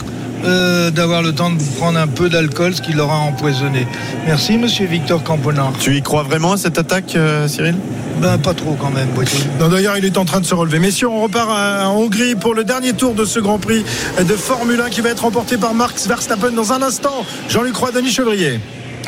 euh, 0.45 0.91
d'avoir 0.91 1.21
le 1.21 1.33
temps 1.33 1.49
de 1.51 1.61
prendre 1.77 1.97
un 1.99 2.07
peu 2.07 2.29
d'alcool, 2.29 2.73
ce 2.75 2.81
qui 2.81 2.93
l'aura 2.93 3.17
empoisonné. 3.17 3.87
Merci, 4.25 4.57
monsieur 4.57 4.85
Victor 4.87 5.23
Campanart. 5.23 5.73
Tu 5.79 5.95
y 5.97 6.01
crois 6.01 6.23
vraiment 6.23 6.53
à 6.53 6.57
cette 6.57 6.77
attaque, 6.77 7.13
euh, 7.15 7.47
Cyril? 7.47 7.75
Ben, 8.21 8.37
pas 8.37 8.53
trop 8.53 8.75
quand 8.79 8.89
même, 8.91 9.07
D'ailleurs, 9.69 9.97
il 9.97 10.03
est 10.03 10.17
en 10.17 10.25
train 10.25 10.41
de 10.41 10.45
se 10.45 10.53
relever. 10.53 10.79
Messieurs, 10.79 11.07
on 11.07 11.21
repart 11.21 11.49
à- 11.51 11.87
en 11.89 11.95
Hongrie 11.95 12.35
pour 12.35 12.53
le 12.53 12.63
dernier 12.65 12.91
tour 12.93 13.13
de 13.13 13.23
ce 13.23 13.39
Grand 13.39 13.59
Prix 13.59 13.85
de 14.19 14.33
Formule 14.35 14.81
1 14.81 14.89
qui 14.89 14.99
va 15.01 15.09
être 15.09 15.21
remporté 15.21 15.55
par 15.57 15.73
Max 15.73 16.05
Verstappen 16.07 16.51
dans 16.51 16.73
un 16.73 16.81
instant. 16.81 17.23
Jean-Luc 17.47 17.75
Roy, 17.77 17.91
Denis 17.91 18.11
Chevrier. 18.11 18.59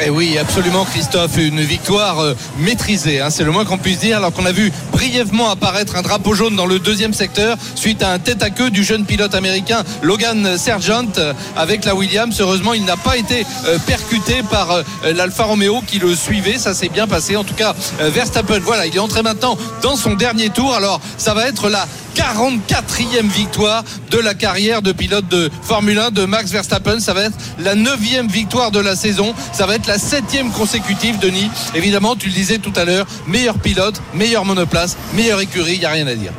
Et 0.04 0.10
oui, 0.10 0.36
absolument, 0.40 0.84
Christophe, 0.84 1.38
une 1.38 1.62
victoire 1.62 2.20
euh, 2.20 2.34
maîtrisée, 2.58 3.22
hein, 3.22 3.30
c'est 3.30 3.44
le 3.44 3.52
moins 3.52 3.66
qu'on 3.66 3.78
puisse 3.78 4.00
dire, 4.00 4.18
alors 4.18 4.34
qu'on 4.34 4.48
a 4.48 4.52
vu 4.52 4.72
brièvement 4.92 5.52
apparaître 5.52 5.96
un 5.96 6.02
drapeau 6.02 6.34
jaune 6.34 6.56
dans 6.56 6.66
le 6.66 6.80
deuxième 6.80 7.14
secteur 7.14 7.56
suite 7.76 8.02
à 8.02 8.12
un 8.12 8.18
tête 8.18 8.42
à 8.42 8.50
queue 8.50 8.72
du 8.72 8.84
jeune 8.84 9.06
pilote 9.06 9.36
américain 9.36 9.84
Logan 10.02 10.58
Sergent 10.58 11.06
euh, 11.20 11.34
avec 11.56 11.86
la 11.86 11.94
Williams. 11.94 12.36
Heureusement, 12.40 12.74
il 12.74 12.84
n'a 12.84 12.98
pas 12.98 13.16
été 13.16 13.46
euh, 13.68 13.78
percuté 13.86 14.42
par 14.50 14.84
l'Alfa 15.04 15.44
Romeo 15.44 15.82
qui 15.86 16.00
le 16.00 16.16
suivait, 16.16 16.58
ça 16.58 16.74
s'est 16.74 16.90
bien 16.90 17.06
passé. 17.06 17.36
En 17.36 17.44
tout 17.44 17.54
cas, 17.54 17.76
Verstappen, 18.00 18.60
voilà, 18.60 18.88
il 18.88 18.96
est 18.96 19.00
entré 19.00 19.22
maintenant 19.22 19.56
dans 19.84 19.96
son 19.96 20.16
dernier 20.16 20.50
tour, 20.50 20.74
alors 20.74 21.00
ça 21.18 21.36
va 21.36 21.48
être 21.48 21.70
la 21.70 21.86
44e 22.16 23.30
victoire 23.30 23.84
de 24.10 24.18
la 24.18 24.34
carrière 24.34 24.82
de 24.82 24.92
pilote 24.92 25.28
de 25.28 25.50
Formule 25.62 26.00
1 26.00 26.12
de 26.12 26.26
Max 26.26 26.52
Verstappen. 26.52 27.00
Ça 27.00 27.14
va 27.14 27.24
être 27.24 27.38
la 27.60 27.76
9e 27.76 28.30
victoire 28.30 28.72
de 28.72 28.80
la 28.80 28.96
saison. 28.96 29.34
Ça 29.54 29.66
va 29.66 29.76
être 29.76 29.88
la 29.88 29.98
7e 29.98 30.52
consécutive, 30.52 31.20
Denis. 31.20 31.50
Évidemment, 31.76 32.16
tu 32.16 32.28
le 32.28 32.34
disais 32.34 32.58
tout 32.58 32.74
à 32.76 32.86
l'heure, 32.86 33.06
meilleur 33.28 33.58
pilote, 33.58 34.02
meilleure 34.14 34.46
monoplace, 34.46 34.98
meilleure 35.14 35.42
écurie, 35.42 35.74
il 35.74 35.80
n'y 35.80 35.86
a 35.86 35.92
rien 35.92 36.08
à 36.08 36.16
dire. 36.16 36.32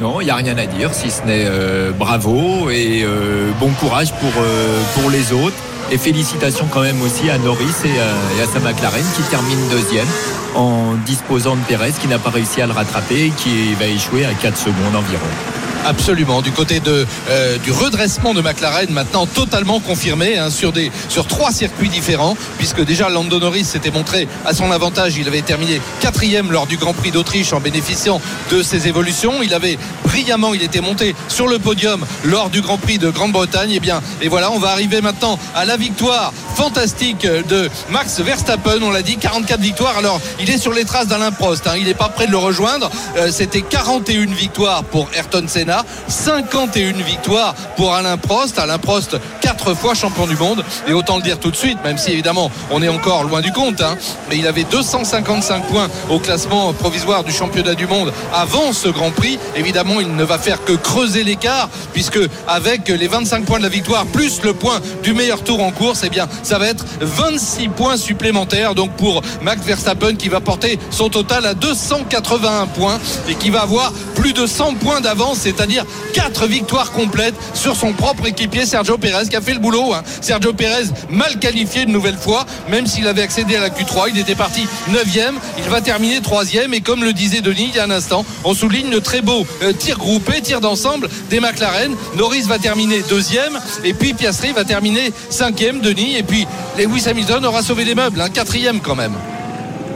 Non, 0.00 0.20
il 0.20 0.24
n'y 0.24 0.30
a 0.30 0.36
rien 0.36 0.56
à 0.58 0.66
dire, 0.66 0.92
si 0.92 1.10
ce 1.10 1.22
n'est 1.22 1.44
euh, 1.46 1.92
bravo 1.92 2.70
et 2.70 3.02
euh, 3.04 3.50
bon 3.60 3.70
courage 3.70 4.12
pour, 4.14 4.32
euh, 4.36 4.80
pour 4.94 5.10
les 5.10 5.32
autres. 5.32 5.56
Et 5.92 5.98
félicitations 5.98 6.68
quand 6.70 6.80
même 6.80 7.02
aussi 7.02 7.28
à 7.28 7.36
Norris 7.36 7.66
et 7.84 8.00
à, 8.00 8.38
et 8.38 8.42
à 8.42 8.46
sa 8.46 8.60
McLaren 8.60 9.04
qui 9.14 9.22
termine 9.24 9.58
deuxième 9.68 10.06
en 10.54 10.94
disposant 11.04 11.54
de 11.54 11.60
Perez 11.68 11.92
qui 12.00 12.08
n'a 12.08 12.18
pas 12.18 12.30
réussi 12.30 12.62
à 12.62 12.66
le 12.66 12.72
rattraper 12.72 13.26
et 13.26 13.30
qui 13.30 13.74
va 13.74 13.86
échouer 13.86 14.24
à 14.24 14.32
4 14.32 14.56
secondes 14.56 14.96
environ. 14.96 15.61
Absolument, 15.84 16.42
du 16.42 16.52
côté 16.52 16.78
de, 16.80 17.06
euh, 17.28 17.58
du 17.58 17.72
redressement 17.72 18.34
de 18.34 18.40
McLaren, 18.40 18.90
maintenant 18.92 19.26
totalement 19.26 19.80
confirmé 19.80 20.38
hein, 20.38 20.48
sur, 20.48 20.70
des, 20.72 20.92
sur 21.08 21.26
trois 21.26 21.50
circuits 21.50 21.88
différents, 21.88 22.36
puisque 22.58 22.84
déjà 22.84 23.08
Lando 23.08 23.40
Norris 23.40 23.64
s'était 23.64 23.90
montré 23.90 24.28
à 24.46 24.54
son 24.54 24.70
avantage. 24.70 25.16
Il 25.16 25.26
avait 25.26 25.42
terminé 25.42 25.80
quatrième 26.00 26.52
lors 26.52 26.66
du 26.66 26.76
Grand 26.76 26.92
Prix 26.94 27.10
d'Autriche 27.10 27.52
en 27.52 27.58
bénéficiant 27.60 28.20
de 28.52 28.62
ses 28.62 28.86
évolutions. 28.86 29.42
Il 29.42 29.54
avait 29.54 29.76
brillamment, 30.04 30.54
il 30.54 30.62
était 30.62 30.80
monté 30.80 31.16
sur 31.28 31.48
le 31.48 31.58
podium 31.58 32.04
lors 32.24 32.48
du 32.48 32.60
Grand 32.60 32.78
Prix 32.78 32.98
de 32.98 33.10
Grande-Bretagne. 33.10 33.72
Et 33.72 33.80
bien, 33.80 34.00
et 34.20 34.28
voilà, 34.28 34.52
on 34.52 34.58
va 34.60 34.68
arriver 34.70 35.00
maintenant 35.00 35.36
à 35.54 35.64
la 35.64 35.76
victoire 35.76 36.32
fantastique 36.54 37.26
de 37.26 37.68
Max 37.90 38.20
Verstappen. 38.20 38.78
On 38.82 38.90
l'a 38.92 39.02
dit, 39.02 39.16
44 39.16 39.60
victoires. 39.60 39.98
Alors, 39.98 40.20
il 40.40 40.48
est 40.48 40.58
sur 40.58 40.72
les 40.72 40.84
traces 40.84 41.08
d'Alain 41.08 41.32
Prost. 41.32 41.66
hein. 41.66 41.72
Il 41.76 41.86
n'est 41.86 41.94
pas 41.94 42.08
prêt 42.08 42.26
de 42.26 42.30
le 42.30 42.38
rejoindre. 42.38 42.88
Euh, 43.16 43.30
C'était 43.32 43.62
41 43.62 44.26
victoires 44.26 44.84
pour 44.84 45.08
Ayrton 45.16 45.44
Senna, 45.48 45.71
51 46.08 46.92
victoires 47.02 47.54
pour 47.76 47.94
Alain 47.94 48.16
Prost. 48.16 48.58
Alain 48.58 48.78
Prost, 48.78 49.16
quatre 49.40 49.74
fois 49.74 49.94
champion 49.94 50.26
du 50.26 50.36
monde. 50.36 50.64
Et 50.86 50.92
autant 50.92 51.16
le 51.16 51.22
dire 51.22 51.38
tout 51.38 51.50
de 51.50 51.56
suite, 51.56 51.78
même 51.84 51.98
si 51.98 52.10
évidemment 52.10 52.50
on 52.70 52.82
est 52.82 52.88
encore 52.88 53.24
loin 53.24 53.40
du 53.40 53.52
compte, 53.52 53.80
hein, 53.80 53.96
mais 54.28 54.36
il 54.36 54.46
avait 54.46 54.64
255 54.64 55.66
points 55.66 55.88
au 56.10 56.18
classement 56.18 56.72
provisoire 56.72 57.24
du 57.24 57.32
championnat 57.32 57.74
du 57.74 57.86
monde 57.86 58.12
avant 58.34 58.72
ce 58.72 58.88
Grand 58.88 59.10
Prix. 59.10 59.38
Évidemment, 59.56 60.00
il 60.00 60.14
ne 60.14 60.24
va 60.24 60.38
faire 60.38 60.64
que 60.64 60.72
creuser 60.72 61.24
l'écart, 61.24 61.68
puisque 61.92 62.20
avec 62.48 62.88
les 62.88 63.08
25 63.08 63.44
points 63.44 63.58
de 63.58 63.64
la 63.64 63.68
victoire 63.68 64.06
plus 64.06 64.42
le 64.42 64.54
point 64.54 64.80
du 65.02 65.14
meilleur 65.14 65.42
tour 65.42 65.62
en 65.62 65.70
course, 65.70 66.02
eh 66.04 66.10
bien, 66.10 66.28
ça 66.42 66.58
va 66.58 66.68
être 66.68 66.84
26 67.00 67.68
points 67.68 67.96
supplémentaires. 67.96 68.74
Donc 68.74 68.92
pour 68.92 69.22
Max 69.42 69.62
Verstappen 69.62 70.14
qui 70.14 70.28
va 70.28 70.40
porter 70.40 70.78
son 70.90 71.08
total 71.08 71.46
à 71.46 71.54
281 71.54 72.66
points 72.66 72.98
et 73.28 73.34
qui 73.34 73.50
va 73.50 73.62
avoir 73.62 73.92
plus 74.14 74.32
de 74.32 74.46
100 74.46 74.74
points 74.74 75.00
d'avance, 75.00 75.46
c'est-à-dire 75.62 75.86
4 76.14 76.48
victoires 76.48 76.90
complètes 76.90 77.36
sur 77.54 77.76
son 77.76 77.92
propre 77.92 78.26
équipier 78.26 78.66
Sergio 78.66 78.98
Perez 78.98 79.28
qui 79.28 79.36
a 79.36 79.40
fait 79.40 79.52
le 79.54 79.60
boulot. 79.60 79.94
hein. 79.94 80.02
Sergio 80.20 80.52
Perez 80.52 80.86
mal 81.08 81.38
qualifié 81.38 81.82
une 81.82 81.92
nouvelle 81.92 82.16
fois, 82.16 82.44
même 82.68 82.84
s'il 82.88 83.06
avait 83.06 83.22
accédé 83.22 83.54
à 83.54 83.60
la 83.60 83.68
Q3, 83.68 84.10
il 84.12 84.18
était 84.18 84.34
parti 84.34 84.66
9e, 84.90 85.34
il 85.58 85.70
va 85.70 85.80
terminer 85.80 86.18
3e 86.18 86.72
et 86.72 86.80
comme 86.80 87.04
le 87.04 87.12
disait 87.12 87.42
Denis 87.42 87.68
il 87.68 87.76
y 87.76 87.78
a 87.78 87.84
un 87.84 87.90
instant, 87.92 88.24
on 88.42 88.54
souligne 88.54 88.90
le 88.90 89.00
très 89.00 89.20
beau 89.20 89.46
euh, 89.62 89.72
tir 89.72 89.98
groupé, 89.98 90.40
tir 90.40 90.60
d'ensemble 90.60 91.08
des 91.30 91.38
McLaren. 91.38 91.94
Norris 92.16 92.42
va 92.42 92.58
terminer 92.58 93.02
deuxième 93.08 93.56
et 93.84 93.94
puis 93.94 94.14
Piastri 94.14 94.50
va 94.50 94.64
terminer 94.64 95.12
cinquième, 95.30 95.80
Denis, 95.80 96.16
et 96.16 96.24
puis 96.24 96.44
Lewis 96.76 97.04
Hamilton 97.08 97.44
aura 97.46 97.62
sauvé 97.62 97.84
les 97.84 97.94
meubles, 97.94 98.20
un 98.20 98.30
quatrième 98.30 98.80
quand 98.80 98.96
même. 98.96 99.14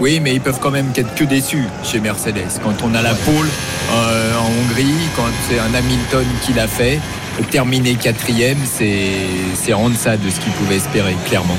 Oui, 0.00 0.20
mais 0.20 0.34
ils 0.34 0.40
peuvent 0.40 0.58
quand 0.60 0.70
même 0.70 0.92
qu'être 0.92 1.14
que 1.14 1.24
déçus 1.24 1.64
chez 1.82 2.00
Mercedes. 2.00 2.60
Quand 2.62 2.82
on 2.84 2.94
a 2.94 3.02
la 3.02 3.14
pole 3.14 3.48
euh, 3.92 4.38
en 4.38 4.46
Hongrie, 4.46 4.94
quand 5.16 5.24
c'est 5.48 5.58
un 5.58 5.72
Hamilton 5.72 6.26
qui 6.42 6.52
l'a 6.52 6.68
fait, 6.68 7.00
terminer 7.50 7.94
quatrième, 7.94 8.58
c'est 8.64 9.10
c'est 9.54 9.72
en 9.72 9.88
deçà 9.88 10.16
de 10.16 10.28
ce 10.28 10.40
qu'ils 10.40 10.52
pouvaient 10.52 10.76
espérer, 10.76 11.16
clairement. 11.26 11.56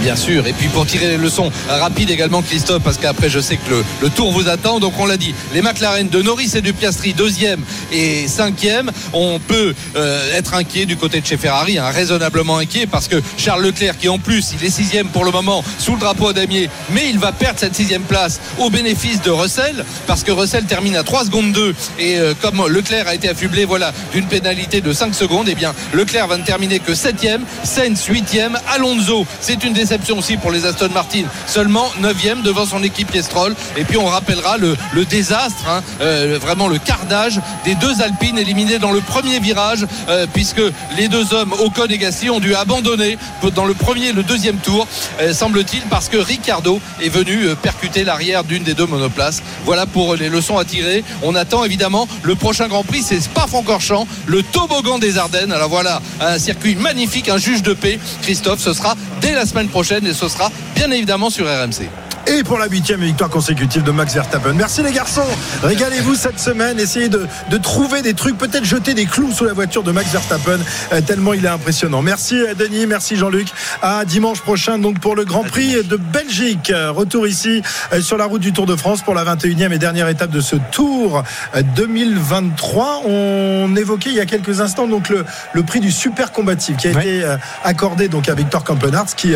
Bien 0.00 0.16
sûr, 0.16 0.46
et 0.46 0.52
puis 0.52 0.68
pour 0.68 0.86
tirer 0.86 1.08
les 1.08 1.16
leçons 1.16 1.50
rapides 1.68 2.10
également 2.10 2.42
Christophe, 2.42 2.82
parce 2.82 2.98
qu'après 2.98 3.30
je 3.30 3.40
sais 3.40 3.56
que 3.56 3.82
le, 4.02 4.10
tour 4.10 4.32
vous 4.32 4.48
attend, 4.48 4.80
donc 4.80 4.94
on 4.98 5.06
l'a 5.06 5.16
dit, 5.16 5.34
les 5.54 5.62
McLaren 5.62 6.08
de 6.08 6.22
Norris 6.22 6.50
et 6.54 6.60
de 6.60 6.72
Piastri, 6.72 7.14
deuxième 7.14 7.60
et 7.92 8.28
cinquième, 8.28 8.90
on 9.12 9.38
peut 9.38 9.74
euh, 9.96 10.36
être 10.36 10.54
inquiet 10.54 10.84
du 10.84 10.96
côté 10.96 11.20
de 11.20 11.26
chez 11.26 11.36
Ferrari, 11.36 11.78
hein, 11.78 11.90
raisonnablement 11.90 12.58
inquiet, 12.58 12.86
parce 12.86 13.08
que 13.08 13.16
Charles 13.38 13.62
Leclerc, 13.62 13.96
qui 13.98 14.08
en 14.08 14.18
plus 14.18 14.52
il 14.58 14.66
est 14.66 14.70
sixième 14.70 15.08
pour 15.08 15.24
le 15.24 15.30
moment 15.30 15.64
sous 15.78 15.92
le 15.92 16.00
drapeau 16.00 16.32
damier, 16.32 16.68
mais 16.90 17.08
il 17.08 17.18
va 17.18 17.32
perdre 17.32 17.58
cette 17.58 17.74
sixième 17.74 18.02
place 18.02 18.40
au 18.58 18.70
bénéfice 18.70 19.22
de 19.22 19.30
Russell, 19.30 19.84
parce 20.06 20.22
que 20.22 20.32
Russell 20.32 20.64
termine 20.64 20.96
à 20.96 21.02
3 21.02 21.26
secondes 21.26 21.52
2, 21.52 21.74
et 21.98 22.18
euh, 22.18 22.34
comme 22.40 22.66
Leclerc 22.66 23.08
a 23.08 23.14
été 23.14 23.28
affublé 23.28 23.64
voilà, 23.64 23.92
d'une 24.12 24.26
pénalité 24.26 24.80
de 24.80 24.92
5 24.92 25.14
secondes, 25.14 25.48
et 25.48 25.54
bien 25.54 25.74
Leclerc 25.92 26.26
va 26.26 26.36
ne 26.36 26.44
terminer 26.44 26.78
que 26.78 26.94
septième, 26.94 27.42
Sainz 27.62 28.04
huitième, 28.06 28.58
Alonso, 28.74 29.26
c'est 29.40 29.64
une 29.64 29.72
déception 29.84 30.18
aussi 30.18 30.38
pour 30.38 30.50
les 30.50 30.64
Aston 30.64 30.88
Martin, 30.94 31.24
seulement 31.46 31.86
9e 32.00 32.40
devant 32.42 32.64
son 32.64 32.82
équipier 32.82 33.20
Stroll. 33.20 33.54
Et 33.76 33.84
puis 33.84 33.98
on 33.98 34.06
rappellera 34.06 34.56
le, 34.56 34.76
désastre, 35.04 35.68
hein, 35.68 35.82
euh, 36.00 36.38
vraiment 36.40 36.68
le 36.68 36.78
carnage 36.78 37.38
des 37.66 37.74
deux 37.74 38.00
Alpines 38.00 38.38
éliminés 38.38 38.78
dans 38.78 38.92
le 38.92 39.02
premier 39.02 39.40
virage, 39.40 39.86
euh, 40.08 40.26
puisque 40.32 40.62
les 40.96 41.08
deux 41.08 41.34
hommes, 41.34 41.52
Ocon 41.52 41.84
et 41.90 41.98
Gasly, 41.98 42.30
ont 42.30 42.40
dû 42.40 42.54
abandonner 42.54 43.18
dans 43.54 43.66
le 43.66 43.74
premier 43.74 44.06
et 44.06 44.12
le 44.12 44.22
deuxième 44.22 44.56
tour, 44.56 44.88
euh, 45.20 45.34
semble-t-il, 45.34 45.82
parce 45.82 46.08
que 46.08 46.16
Ricardo 46.16 46.80
est 47.02 47.10
venu 47.10 47.54
percuter 47.60 48.04
l'arrière 48.04 48.42
d'une 48.42 48.62
des 48.62 48.72
deux 48.72 48.86
monoplaces. 48.86 49.42
Voilà 49.66 49.84
pour 49.84 50.16
les 50.16 50.30
leçons 50.30 50.56
à 50.56 50.64
tirer. 50.64 51.04
On 51.22 51.34
attend 51.34 51.62
évidemment 51.62 52.08
le 52.22 52.34
prochain 52.36 52.68
Grand 52.68 52.84
Prix, 52.84 53.02
c'est 53.02 53.20
Spa-Francorchamps, 53.20 54.06
le 54.24 54.42
toboggan 54.42 54.98
des 54.98 55.18
Ardennes. 55.18 55.52
Alors 55.52 55.68
voilà, 55.68 56.00
un 56.22 56.38
circuit 56.38 56.74
magnifique, 56.74 57.28
un 57.28 57.36
juge 57.36 57.62
de 57.62 57.74
paix. 57.74 57.98
Christophe, 58.22 58.60
ce 58.60 58.72
sera 58.72 58.94
dès 59.20 59.34
la 59.34 59.44
semaine 59.44 59.68
prochaine 59.68 59.73
et 59.82 60.14
ce 60.14 60.28
sera 60.28 60.50
bien 60.76 60.90
évidemment 60.90 61.30
sur 61.30 61.46
RMC. 61.46 61.88
Et 62.26 62.42
pour 62.42 62.58
la 62.58 62.66
huitième 62.66 63.00
victoire 63.00 63.28
consécutive 63.30 63.82
de 63.82 63.90
Max 63.90 64.14
Verstappen. 64.14 64.52
Merci 64.54 64.82
les 64.82 64.92
garçons, 64.92 65.24
régalez-vous 65.62 66.14
cette 66.14 66.38
semaine, 66.40 66.78
essayez 66.80 67.08
de, 67.08 67.26
de 67.50 67.56
trouver 67.58 68.02
des 68.02 68.14
trucs, 68.14 68.38
peut-être 68.38 68.64
jeter 68.64 68.94
des 68.94 69.04
clous 69.06 69.32
sous 69.32 69.44
la 69.44 69.52
voiture 69.52 69.82
de 69.82 69.92
Max 69.92 70.10
Verstappen, 70.10 70.58
euh, 70.92 71.00
tellement 71.00 71.32
il 71.34 71.44
est 71.44 71.48
impressionnant. 71.48 72.02
Merci 72.02 72.36
euh, 72.36 72.54
Denis, 72.54 72.86
merci 72.86 73.16
Jean-Luc. 73.16 73.48
À 73.82 74.04
dimanche 74.04 74.40
prochain 74.40 74.78
donc 74.78 74.98
pour 75.00 75.16
le 75.16 75.24
Grand 75.24 75.42
Prix 75.44 75.76
de 75.84 75.96
Belgique. 75.96 76.70
Euh, 76.70 76.90
Retour 76.92 77.26
ici 77.26 77.62
sur 78.00 78.16
la 78.16 78.24
route 78.26 78.40
du 78.40 78.52
Tour 78.52 78.66
de 78.66 78.76
France 78.76 79.02
pour 79.02 79.14
la 79.14 79.24
21e 79.24 79.72
et 79.72 79.78
dernière 79.78 80.08
étape 80.08 80.30
de 80.30 80.40
ce 80.40 80.56
Tour 80.70 81.22
euh, 81.54 81.62
2023. 81.76 83.02
On 83.06 83.74
évoquait 83.76 84.10
il 84.10 84.16
y 84.16 84.20
a 84.20 84.26
quelques 84.26 84.60
instants 84.60 84.86
donc 84.86 85.08
le, 85.08 85.24
le 85.52 85.62
prix 85.62 85.80
du 85.80 85.90
super 85.92 86.32
combatif 86.32 86.76
qui 86.76 86.88
a 86.88 86.92
Ouais. 86.92 87.00
été 87.18 87.36
accordé 87.64 88.08
donc 88.08 88.28
à 88.28 88.34
Victor 88.34 88.62
Kampenarts 88.62 89.14
qui, 89.16 89.32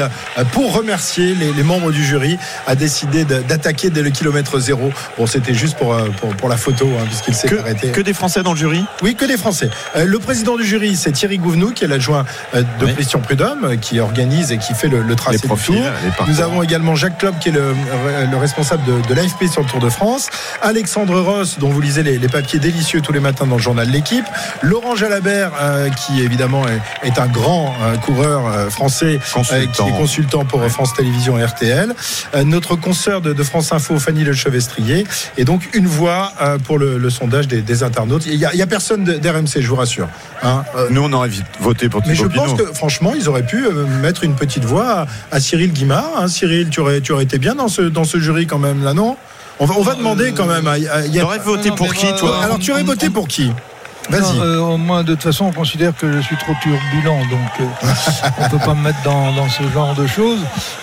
pour 0.53 0.72
remercier 0.74 1.34
les, 1.34 1.53
les 1.53 1.62
membres 1.64 1.91
du 1.91 2.05
jury, 2.05 2.39
a 2.66 2.76
décidé 2.79 3.24
d'attaquer 3.24 3.91
dès 3.91 4.03
le 4.03 4.11
kilomètre 4.11 4.59
zéro. 4.59 4.91
Bon, 5.18 5.26
c'était 5.26 5.55
juste 5.55 5.76
pour, 5.76 5.93
euh, 5.95 6.09
pour, 6.20 6.35
pour 6.37 6.49
la 6.49 6.57
photo 6.57 6.89
hein, 6.99 7.05
puisqu'il 7.07 7.35
s'est 7.35 7.49
Que, 7.49 7.57
arrêté. 7.57 7.89
que 7.91 8.01
des 8.01 8.14
Français 8.14 8.43
dans 8.43 8.53
le 8.53 8.59
jury 8.59 8.85
Oui, 9.03 9.14
que 9.14 9.24
des 9.26 9.37
Français. 9.37 9.68
Euh, 9.97 10.05
le 10.05 10.18
président 10.18 10.57
du 10.57 10.64
jury, 10.64 10.97
c'est 10.97 11.12
Thierry 11.12 11.39
Gouvenou, 11.39 11.72
qui 11.72 11.85
est 11.85 11.89
l'adjoint 11.89 12.24
euh, 12.55 12.62
de 12.81 12.87
Oui. 12.87 12.95
Christian 12.95 13.20
Prudhomme, 13.20 13.76
qui 13.81 14.01
organise 14.01 14.53
et 14.53 14.59
qui 14.59 14.72
fait 14.74 14.89
le, 14.89 15.03
le 15.03 15.14
tracé 15.16 15.37
Les 15.37 15.41
du 15.43 15.47
profils, 15.49 15.83
tour. 16.16 16.26
Nous 16.29 16.41
avons 16.41 16.62
également 16.62 16.95
Jacques 16.95 17.18
Klopp, 17.18 17.39
qui 17.41 17.51
est 17.51 17.53
le, 17.53 17.74
le 18.31 18.37
responsable 18.37 18.85
de, 18.85 19.07
de 19.09 19.14
l'AFP 19.14 19.47
sur 19.51 19.62
le 19.62 19.66
Tour 19.68 19.81
de 19.81 19.91
France. 19.91 20.29
Alexandre 20.62 21.20
Ross, 21.20 21.59
dont 21.59 21.68
vous 21.70 21.81
lisez 21.81 22.03
les, 22.03 22.18
les 22.18 22.29
papiers 22.29 22.59
délicieux 22.59 23.01
tous 23.01 23.12
les 23.12 23.20
matins 23.20 23.47
dans 23.47 23.57
le 23.57 23.62
journal 23.62 23.89
L'équipe. 23.89 24.24
Laurent 24.62 24.95
Jalabert, 24.97 25.53
euh, 25.61 25.89
qui 25.91 26.20
évidemment 26.22 26.64
est, 26.68 27.09
est 27.09 27.18
un 27.18 27.26
grand 27.26 27.74
euh, 27.83 27.97
coureur 27.97 28.47
euh, 28.47 28.70
français, 28.70 29.18
Consultant. 29.33 29.85
qui 29.87 29.91
est 29.91 29.97
consultant 29.97 30.45
pour 30.45 30.62
France 30.68 30.95
Télévisions 30.95 31.39
et 31.39 31.45
RTL. 31.45 31.95
Euh, 32.35 32.45
notre 32.71 32.81
consoeur 32.83 33.21
de, 33.21 33.33
de 33.33 33.43
France 33.43 33.73
Info, 33.73 33.99
Fanny 33.99 34.25
Le 34.25 34.33
Chevestrier. 34.33 35.07
Et 35.37 35.45
donc 35.45 35.69
une 35.75 35.87
voix 35.87 36.33
euh, 36.41 36.59
pour 36.59 36.79
le, 36.79 36.99
le 36.99 37.11
sondage 37.11 37.49
des, 37.49 37.62
des 37.62 37.83
internautes. 37.83 38.27
Il 38.27 38.37
n'y 38.39 38.45
a, 38.45 38.51
a 38.51 38.66
personne 38.66 39.05
d'RMC, 39.05 39.61
je 39.61 39.69
vous 39.69 39.77
rassure. 39.77 40.09
Hein. 40.43 40.64
Euh, 40.77 40.89
Nous, 40.91 41.03
on 41.03 41.12
aurait 41.12 41.29
vite 41.29 41.47
voté 41.61 41.89
pour 41.89 42.03
mais 42.07 42.14
je 42.14 42.25
Thibaut 42.27 42.35
pense 42.43 42.55
que 42.61 42.66
franchement, 42.75 43.12
ils 43.16 43.29
auraient 43.29 43.47
pu 43.47 43.64
euh, 43.66 43.87
mettre 44.03 44.25
une 44.25 44.35
petite 44.35 44.64
voix 44.64 45.01
à, 45.01 45.07
à 45.37 45.41
Cyril 45.41 45.73
Guimard. 45.73 46.11
hein. 46.19 46.29
Cyril, 46.29 46.69
tu 46.71 46.81
aurais, 46.81 47.01
tu 47.01 47.12
aurais 47.12 47.25
été 47.25 47.39
bien 47.39 47.55
dans 47.55 47.69
ce, 47.69 47.83
dans 47.83 48.05
ce 48.05 48.19
jury 48.19 48.47
quand 48.47 48.59
même, 48.59 48.83
là, 48.85 48.95
non? 48.95 49.16
On 49.61 49.66
va, 49.66 49.75
on 49.77 49.83
va 49.83 49.95
demander 49.95 50.33
quand 50.33 50.47
même. 50.47 50.66
à- 50.69 50.73
à- 50.73 51.05
il 51.07 51.12
y 51.14 51.19
a- 51.19 51.23
T'aurais 51.23 51.39
voté 51.39 51.71
non, 51.71 51.75
pour 51.75 51.93
qui, 51.95 52.07
toi? 52.16 52.41
Alors, 52.45 52.59
tu 52.59 52.71
aurais 52.71 52.85
voté 52.85 53.11
pour 53.11 53.27
qui? 53.27 53.51
Vas-y. 54.11 54.41
Euh, 54.41 54.77
moi, 54.77 55.03
de 55.03 55.15
toute 55.15 55.23
façon, 55.25 55.47
on 55.47 55.53
considère 55.53 55.95
que 55.95 56.11
je 56.11 56.21
suis 56.21 56.37
trop 56.37 56.53
turbulent, 56.63 57.21
donc 57.31 57.61
euh, 57.61 57.65
on 58.39 58.45
ne 58.45 58.49
peut 58.49 58.59
pas 58.59 58.75
me 58.75 58.83
mettre 58.83 59.03
dans, 59.03 59.33
dans 59.33 59.49
ce 59.49 59.63
genre 59.71 59.95
de 59.95 60.07
choses. 60.07 60.41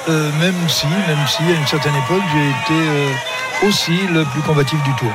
Euh, 0.09 0.31
même 0.39 0.55
si, 0.67 0.85
même 0.87 1.17
si, 1.27 1.43
à 1.43 1.57
une 1.59 1.67
certaine 1.67 1.95
époque, 1.95 2.21
j'ai 2.33 2.49
été 2.49 2.87
euh, 2.87 3.67
aussi 3.67 3.97
le 4.13 4.23
plus 4.25 4.41
combatif 4.41 4.81
du 4.83 4.93
tour. 4.95 5.11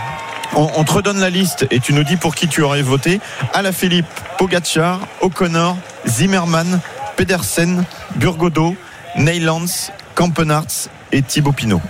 On, 0.56 0.68
on 0.76 0.84
te 0.84 0.92
redonne 0.92 1.20
la 1.20 1.30
liste 1.30 1.66
et 1.70 1.78
tu 1.78 1.92
nous 1.92 2.02
dis 2.02 2.16
pour 2.16 2.34
qui 2.34 2.48
tu 2.48 2.62
aurais 2.62 2.82
voté. 2.82 3.20
Alaphilippe, 3.54 4.06
Pogacar, 4.38 4.98
O'Connor, 5.20 5.76
Zimmerman, 6.08 6.80
Pedersen, 7.16 7.84
Burgodo, 8.16 8.74
Neylands, 9.16 9.90
Kampenarts 10.16 10.88
et 11.12 11.22
Thibaut 11.22 11.52
Pinot. 11.52 11.80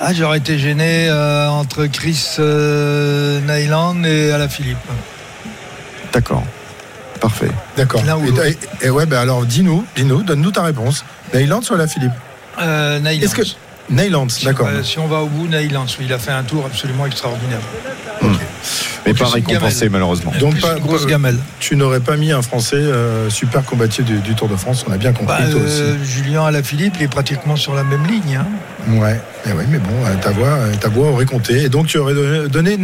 Ah, 0.00 0.12
j'aurais 0.12 0.38
été 0.38 0.58
gêné 0.58 1.08
euh, 1.08 1.48
entre 1.48 1.86
Chris 1.86 2.36
euh, 2.38 3.40
Nyland 3.40 4.02
et 4.04 4.32
Alaphilippe. 4.32 4.76
D'accord. 6.12 6.42
Parfait. 7.20 7.50
D'accord. 7.76 8.02
Et, 8.82 8.90
ouais, 8.90 9.06
ben 9.06 9.18
alors 9.18 9.46
dis-nous, 9.46 9.84
dis-nous, 9.96 10.22
donne-nous 10.22 10.50
ta 10.50 10.62
réponse. 10.62 11.04
Neyland 11.32 11.60
ou 11.70 11.74
la 11.76 11.86
Philippe? 11.86 12.12
Euh, 12.60 12.98
Nyland. 12.98 13.22
Est-ce 13.22 13.34
que 13.34 13.42
Neyland, 13.90 14.26
d'accord. 14.44 14.68
Euh, 14.68 14.82
si 14.82 14.98
on 14.98 15.06
va 15.06 15.18
au 15.18 15.26
bout, 15.26 15.46
Nyland, 15.46 15.86
oui, 15.98 16.06
il 16.06 16.12
a 16.12 16.18
fait 16.18 16.32
un 16.32 16.42
tour 16.42 16.64
absolument 16.66 17.06
extraordinaire. 17.06 17.60
Mais 19.06 19.14
pas 19.14 19.26
récompensé 19.26 19.76
gamelle. 19.80 19.90
malheureusement. 19.92 20.32
Donc, 20.40 20.60
pas- 20.60 20.78
grosse 20.78 21.06
gamelle. 21.06 21.38
Tu 21.60 21.76
n'aurais 21.76 22.00
pas 22.00 22.16
mis 22.16 22.32
un 22.32 22.42
Français 22.42 22.76
euh, 22.76 23.30
super 23.30 23.64
combatif 23.64 24.04
du, 24.04 24.18
du 24.18 24.34
Tour 24.34 24.48
de 24.48 24.56
France, 24.56 24.84
on 24.88 24.92
a 24.92 24.96
bien 24.96 25.12
compris 25.12 25.42
Bah, 25.42 25.50
toi 25.50 25.60
euh, 25.60 25.96
Julien 26.04 26.44
Alaphilippe, 26.44 26.94
il 26.98 27.04
est 27.04 27.08
pratiquement 27.08 27.56
sur 27.56 27.74
la 27.74 27.84
même 27.84 28.06
ligne. 28.06 28.36
hein. 28.40 28.46
aussi. 28.86 28.98
Ouais, 28.98 29.18
eh 29.46 29.52
ouais, 29.52 29.64
mais 29.70 29.78
bon, 29.78 29.90
euh, 30.04 30.14
ta 30.20 30.30
voix, 30.30 30.48
euh, 30.48 30.74
ta 30.78 30.88
voix 30.88 31.08
aurait 31.08 31.24
compté. 31.24 31.62
Et 31.64 31.68
donc 31.70 31.86
tu 31.86 31.96
aurais 31.98 32.12
donné, 32.48 32.76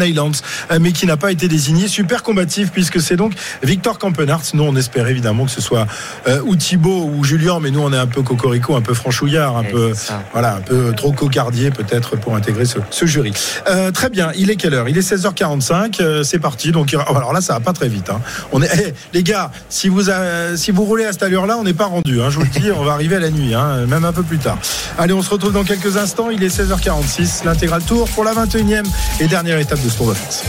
euh, 0.70 0.78
mais 0.80 0.92
qui 0.92 1.06
n'a 1.06 1.16
pas 1.16 1.30
été 1.32 1.46
désigné. 1.48 1.88
Super 1.88 2.22
combatif, 2.22 2.70
puisque 2.70 3.00
c'est 3.00 3.16
donc 3.16 3.34
Victor 3.62 3.98
Kampenarts. 3.98 4.42
Nous, 4.54 4.62
on 4.64 4.74
espère 4.76 5.06
évidemment 5.08 5.44
que 5.44 5.50
ce 5.50 5.60
soit 5.60 5.86
euh, 6.26 6.40
ou 6.44 6.56
Thibaut 6.56 7.10
ou 7.14 7.24
Julien, 7.24 7.58
mais 7.60 7.70
nous, 7.70 7.80
on 7.80 7.92
est 7.92 7.98
un 7.98 8.06
peu 8.06 8.22
cocorico, 8.22 8.76
un 8.76 8.80
peu 8.80 8.94
franchouillard, 8.94 9.56
un 9.58 9.64
peu, 9.64 9.92
voilà, 10.32 10.54
un 10.56 10.60
peu 10.60 10.92
trop 10.96 11.12
cocardier 11.12 11.70
peut-être 11.70 12.16
pour 12.16 12.34
intégrer 12.34 12.64
ce, 12.64 12.78
ce 12.90 13.04
jury. 13.06 13.32
Euh, 13.68 13.90
très 13.90 14.08
bien, 14.10 14.32
il 14.36 14.50
est 14.50 14.56
quelle 14.56 14.74
heure? 14.74 14.88
Il 14.88 14.96
est 14.96 15.00
16h45, 15.14 15.69
euh, 16.00 16.22
c'est 16.22 16.38
parti. 16.38 16.72
Donc, 16.72 16.92
il- 16.92 16.98
alors 16.98 17.32
là, 17.32 17.40
ça 17.40 17.54
va 17.54 17.60
pas 17.60 17.72
très 17.72 17.88
vite. 17.88 18.10
hein. 18.10 18.20
On 18.52 18.62
est, 18.62 18.68
eh, 18.88 18.94
les 19.12 19.22
gars, 19.22 19.50
si 19.68 19.88
vous, 19.88 20.08
euh, 20.10 20.56
si 20.56 20.70
vous 20.70 20.84
roulez 20.84 21.04
à 21.04 21.12
cette 21.12 21.22
allure-là, 21.22 21.56
on 21.58 21.64
n'est 21.64 21.72
pas 21.74 21.86
rendu. 21.86 22.20
hein, 22.20 22.30
je 22.30 22.36
vous 22.38 22.44
le 22.44 22.60
dis, 22.60 22.70
on 22.72 22.84
va 22.84 22.92
arriver 22.92 23.16
à 23.16 23.20
la 23.20 23.30
nuit, 23.30 23.54
hein, 23.54 23.86
même 23.86 24.04
un 24.04 24.12
peu 24.12 24.22
plus 24.22 24.38
tard. 24.38 24.58
Allez, 24.98 25.12
on 25.12 25.22
se 25.22 25.30
retrouve 25.30 25.52
dans 25.52 25.64
quelques 25.64 25.96
instants. 25.96 26.30
Il 26.30 26.42
est 26.42 26.48
16h46, 26.54 27.44
l'intégral 27.44 27.82
tour 27.82 28.08
pour 28.08 28.24
la 28.24 28.32
21e 28.34 28.84
et 29.20 29.26
dernière 29.26 29.58
étape 29.58 29.82
de 29.82 29.88
ce 29.88 29.96
Tour 29.96 30.08
de 30.08 30.14
France. 30.14 30.42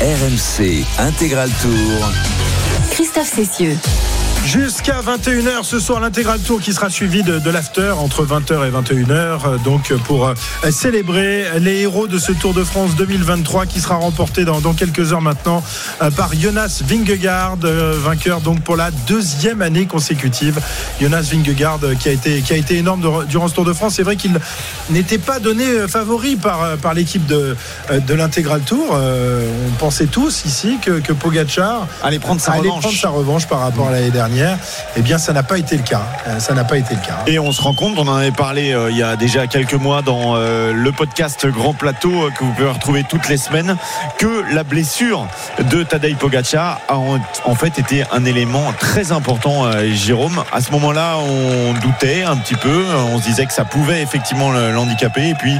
RMC 0.00 0.84
Intégral 0.98 1.48
Tour. 1.62 2.10
Christophe 2.90 3.32
Cessieux. 3.34 3.76
Jusqu'à 4.44 5.00
21h 5.00 5.62
ce 5.64 5.80
soir, 5.80 6.00
l'intégral 6.00 6.38
tour 6.38 6.60
qui 6.60 6.74
sera 6.74 6.90
suivi 6.90 7.22
de, 7.22 7.38
de 7.38 7.50
l'after 7.50 7.92
entre 7.98 8.26
20h 8.26 8.68
et 8.68 8.70
21h. 8.70 9.10
euh, 9.10 9.58
Donc 9.64 9.92
pour 10.04 10.28
euh, 10.28 10.34
célébrer 10.70 11.46
les 11.60 11.80
héros 11.80 12.06
de 12.06 12.18
ce 12.18 12.30
Tour 12.30 12.52
de 12.52 12.62
France 12.62 12.94
2023 12.94 13.64
qui 13.64 13.80
sera 13.80 13.96
remporté 13.96 14.44
dans, 14.44 14.60
dans 14.60 14.74
quelques 14.74 15.12
heures 15.14 15.22
maintenant 15.22 15.62
euh, 16.02 16.10
par 16.10 16.34
Jonas 16.34 16.82
Vingegaard, 16.86 17.56
euh, 17.64 17.94
vainqueur 17.98 18.42
donc 18.42 18.60
pour 18.60 18.76
la 18.76 18.90
deuxième 19.08 19.62
année 19.62 19.86
consécutive. 19.86 20.60
Jonas 21.00 21.22
Vingegaard 21.32 21.80
euh, 21.82 21.94
qui 21.94 22.10
a 22.10 22.12
été, 22.12 22.42
qui 22.42 22.52
a 22.52 22.56
été 22.56 22.76
énorme 22.76 23.00
de- 23.00 23.24
durant 23.24 23.48
ce 23.48 23.54
Tour 23.54 23.64
de 23.64 23.72
France. 23.72 23.94
C'est 23.96 24.02
vrai 24.02 24.16
qu'il 24.16 24.38
n'était 24.90 25.18
pas 25.18 25.40
donné 25.40 25.64
euh, 25.64 25.88
favori 25.88 26.36
par, 26.36 26.62
euh, 26.62 26.76
par 26.76 26.92
l'équipe 26.92 27.24
de, 27.26 27.56
euh, 27.90 27.98
de 27.98 28.14
l'intégral 28.14 28.60
tour. 28.60 28.90
Euh, 28.92 29.48
on 29.68 29.70
pensait 29.76 30.06
tous 30.06 30.44
ici 30.44 30.76
que, 30.82 31.00
que 31.00 31.14
Pogacar 31.14 31.86
Allez 32.02 32.18
prendre 32.18 32.40
sa 32.42 32.52
allait 32.52 32.68
revanche. 32.68 32.82
prendre 32.82 32.98
sa 32.98 33.08
revanche 33.08 33.46
par 33.48 33.60
rapport 33.60 33.88
à 33.88 33.92
l'année 33.92 34.10
dernière. 34.10 34.33
Eh 34.96 35.00
bien, 35.02 35.18
ça 35.18 35.32
n'a 35.32 35.42
pas 35.42 35.58
été 35.58 35.76
le 35.76 35.82
cas. 35.82 36.02
Euh, 36.26 36.38
Ça 36.40 36.54
n'a 36.54 36.64
pas 36.64 36.76
été 36.78 36.94
le 36.94 37.00
cas. 37.00 37.18
Et 37.26 37.38
on 37.38 37.52
se 37.52 37.62
rend 37.62 37.74
compte, 37.74 37.98
on 37.98 38.06
en 38.08 38.16
avait 38.16 38.30
parlé 38.30 38.72
euh, 38.72 38.90
il 38.90 38.96
y 38.96 39.02
a 39.02 39.16
déjà 39.16 39.46
quelques 39.46 39.74
mois 39.74 40.02
dans 40.02 40.34
euh, 40.36 40.72
le 40.72 40.92
podcast 40.92 41.46
Grand 41.46 41.72
Plateau 41.74 42.10
euh, 42.26 42.30
que 42.30 42.44
vous 42.44 42.52
pouvez 42.52 42.68
retrouver 42.68 43.04
toutes 43.08 43.28
les 43.28 43.36
semaines, 43.36 43.76
que 44.18 44.44
la 44.52 44.64
blessure 44.64 45.26
de 45.70 45.82
Tadej 45.82 46.16
Pogacar 46.16 46.80
a 46.88 46.96
en, 46.96 47.18
en 47.44 47.54
fait 47.54 47.78
été 47.78 48.04
un 48.12 48.24
élément 48.24 48.72
très 48.78 49.12
important, 49.12 49.64
euh, 49.66 49.90
Jérôme. 49.92 50.42
À 50.52 50.60
ce 50.60 50.70
moment-là, 50.72 51.16
on 51.18 51.72
doutait 51.80 52.22
un 52.24 52.36
petit 52.36 52.54
peu, 52.56 52.84
on 53.12 53.18
se 53.18 53.24
disait 53.24 53.46
que 53.46 53.52
ça 53.52 53.64
pouvait 53.64 54.02
effectivement 54.02 54.50
l'handicaper, 54.52 55.28
et 55.30 55.34
puis 55.34 55.56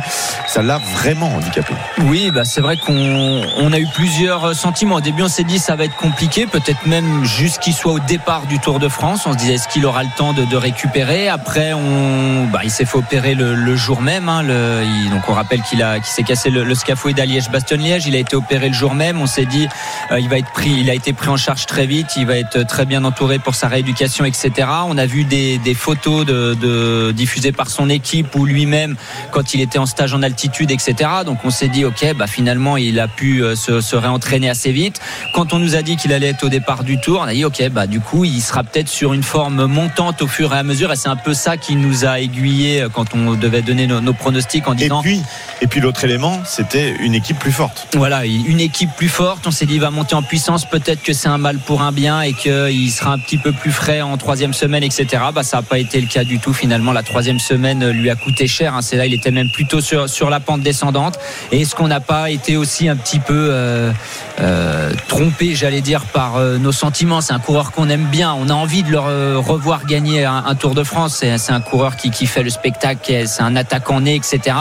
ça 0.46 0.62
l'a 0.62 0.78
vraiment 0.94 1.34
handicapé. 1.34 1.74
Oui, 2.06 2.30
bah 2.32 2.44
c'est 2.44 2.60
vrai 2.60 2.76
qu'on 2.76 3.42
on 3.58 3.72
a 3.72 3.78
eu 3.78 3.86
plusieurs 3.94 4.54
sentiments. 4.54 4.96
Au 4.96 5.00
début, 5.00 5.22
on 5.22 5.28
s'est 5.28 5.44
dit 5.44 5.58
ça 5.58 5.76
va 5.76 5.84
être 5.84 5.96
compliqué, 5.96 6.46
peut-être 6.46 6.86
même 6.86 7.24
juste 7.24 7.60
qu'il 7.60 7.74
soit 7.74 7.92
au 7.92 7.98
départ 8.00 8.42
du 8.46 8.58
Tour 8.64 8.78
de 8.80 8.88
France. 8.88 9.26
On 9.26 9.34
se 9.34 9.36
disait 9.38 9.54
est-ce 9.54 9.68
qu'il 9.68 9.84
aura 9.84 10.02
le 10.02 10.08
temps 10.16 10.32
de, 10.32 10.46
de 10.46 10.56
récupérer. 10.56 11.28
Après, 11.28 11.74
on, 11.74 12.46
bah, 12.50 12.60
il 12.64 12.70
s'est 12.70 12.86
fait 12.86 12.96
opérer 12.96 13.34
le, 13.34 13.76
jour 13.76 14.00
même. 14.00 14.30
hein. 14.30 14.42
Le- 14.42 15.10
donc 15.10 15.28
on 15.28 15.34
rappelle 15.34 15.60
qu'il 15.60 15.82
a, 15.82 16.02
s'est 16.02 16.22
cassé 16.22 16.48
le, 16.48 16.64
le 16.64 16.74
scaphoïde 16.74 17.20
à 17.20 17.26
Liège-Bastogne-Liège. 17.26 18.06
Il 18.06 18.16
a 18.16 18.18
été 18.18 18.36
opéré 18.36 18.68
le 18.68 18.74
jour 18.74 18.94
même. 18.94 19.20
On 19.20 19.26
s'est 19.26 19.44
dit 19.44 19.68
euh, 20.10 20.18
il 20.18 20.30
va 20.30 20.38
être 20.38 20.50
pris, 20.52 20.70
il 20.70 20.88
a 20.88 20.94
été 20.94 21.12
pris 21.12 21.28
en 21.28 21.36
charge 21.36 21.66
très 21.66 21.84
vite. 21.86 22.12
Il 22.16 22.24
va 22.26 22.38
être 22.38 22.66
très 22.66 22.86
bien 22.86 23.04
entouré 23.04 23.38
pour 23.38 23.54
sa 23.54 23.68
rééducation, 23.68 24.24
etc. 24.24 24.50
On 24.86 24.96
a 24.96 25.04
vu 25.04 25.24
des, 25.24 25.58
photos 25.74 26.24
de, 26.24 27.12
diffusées 27.12 27.52
par 27.52 27.68
son 27.68 27.90
équipe 27.90 28.34
ou 28.34 28.46
lui-même 28.46 28.96
quand 29.30 29.52
il 29.52 29.60
était 29.60 29.78
en 29.78 29.84
stage 29.86 30.14
en 30.14 30.22
altitude, 30.22 30.70
etc. 30.70 30.94
Donc 31.26 31.44
on 31.44 31.50
s'est 31.50 31.68
dit, 31.68 31.84
ok, 31.84 32.14
bah 32.16 32.26
finalement 32.26 32.78
il 32.78 32.98
a 32.98 33.08
pu 33.08 33.42
euh, 33.42 33.56
se, 33.56 33.82
se 33.82 33.94
réentraîner 33.94 34.48
assez 34.48 34.72
vite. 34.72 35.00
Quand 35.34 35.52
on 35.52 35.58
nous 35.58 35.76
a 35.76 35.82
dit 35.82 35.96
qu'il 35.96 36.14
allait 36.14 36.28
être 36.28 36.44
au 36.44 36.48
départ 36.48 36.82
du 36.82 36.98
tour, 36.98 37.20
on 37.20 37.28
a 37.28 37.34
dit, 37.34 37.44
ok, 37.44 37.68
bah 37.70 37.86
du 37.86 38.00
coup 38.00 38.24
il 38.24 38.40
sera 38.40 38.53
peut-être 38.62 38.88
sur 38.88 39.12
une 39.14 39.22
forme 39.22 39.66
montante 39.66 40.22
au 40.22 40.26
fur 40.28 40.54
et 40.54 40.58
à 40.58 40.62
mesure. 40.62 40.92
Et 40.92 40.96
c'est 40.96 41.08
un 41.08 41.16
peu 41.16 41.34
ça 41.34 41.56
qui 41.56 41.74
nous 41.76 42.04
a 42.04 42.20
aiguillé 42.20 42.82
euh, 42.82 42.88
quand 42.88 43.14
on 43.14 43.34
devait 43.34 43.62
donner 43.62 43.86
nos, 43.86 44.00
nos 44.00 44.12
pronostics 44.12 44.68
en 44.68 44.74
Et 44.74 44.76
disant, 44.84 45.00
puis, 45.02 45.22
et 45.60 45.66
puis 45.66 45.80
l'autre 45.80 46.04
élément, 46.04 46.40
c'était 46.44 46.94
une 47.00 47.14
équipe 47.14 47.38
plus 47.38 47.52
forte. 47.52 47.88
voilà, 47.94 48.24
une 48.24 48.60
équipe 48.60 48.90
plus 48.96 49.08
forte. 49.08 49.46
On 49.46 49.50
s'est 49.50 49.66
dit, 49.66 49.74
il 49.74 49.80
va 49.80 49.90
monter 49.90 50.14
en 50.14 50.22
puissance. 50.22 50.64
Peut-être 50.66 51.02
que 51.02 51.12
c'est 51.12 51.28
un 51.28 51.38
mal 51.38 51.58
pour 51.58 51.82
un 51.82 51.90
bien 51.92 52.20
et 52.20 52.32
qu'il 52.34 52.90
sera 52.90 53.12
un 53.12 53.18
petit 53.18 53.38
peu 53.38 53.52
plus 53.52 53.72
frais 53.72 54.02
en 54.02 54.16
troisième 54.16 54.52
semaine, 54.54 54.84
etc. 54.84 55.06
Bah, 55.34 55.42
ça 55.42 55.56
n'a 55.58 55.62
pas 55.62 55.78
été 55.78 56.00
le 56.00 56.06
cas 56.06 56.22
du 56.24 56.38
tout. 56.38 56.52
Finalement, 56.52 56.92
la 56.92 57.02
troisième 57.02 57.38
semaine 57.40 57.88
lui 57.90 58.10
a 58.10 58.14
coûté 58.16 58.46
cher. 58.46 58.74
hein. 58.74 58.82
C'est 58.82 58.96
là, 58.96 59.06
il 59.06 59.14
était 59.14 59.30
même 59.30 59.50
plutôt 59.50 59.80
sur, 59.80 60.08
sur 60.08 60.30
la 60.30 60.40
pente 60.40 60.60
descendante. 60.60 61.18
Et 61.50 61.62
est-ce 61.62 61.74
qu'on 61.74 61.88
n'a 61.88 62.00
pas 62.00 62.30
été 62.30 62.56
aussi 62.56 62.88
un 62.88 62.96
petit 62.96 63.18
peu 63.18 63.48
euh, 63.50 63.92
euh, 64.40 64.92
trompé, 65.08 65.54
j'allais 65.54 65.80
dire, 65.80 66.04
par 66.04 66.36
euh, 66.36 66.58
nos 66.58 66.72
sentiments? 66.72 67.20
C'est 67.20 67.32
un 67.32 67.38
coureur 67.38 67.72
qu'on 67.72 67.88
aime 67.88 68.04
bien. 68.04 68.34
On 68.34 68.43
on 68.44 68.50
a 68.50 68.54
envie 68.54 68.82
de 68.82 68.90
le 68.90 68.98
re- 68.98 69.36
revoir 69.36 69.86
gagner 69.86 70.24
un, 70.24 70.54
Tour 70.54 70.74
de 70.74 70.84
France. 70.84 71.24
C'est 71.36 71.52
un 71.52 71.60
coureur 71.60 71.96
qui, 71.96 72.10
qui 72.10 72.26
fait 72.26 72.42
le 72.42 72.50
spectacle, 72.50 73.26
c'est 73.26 73.42
un 73.42 73.56
attaquant 73.56 74.00
né, 74.00 74.14
etc. 74.14 74.56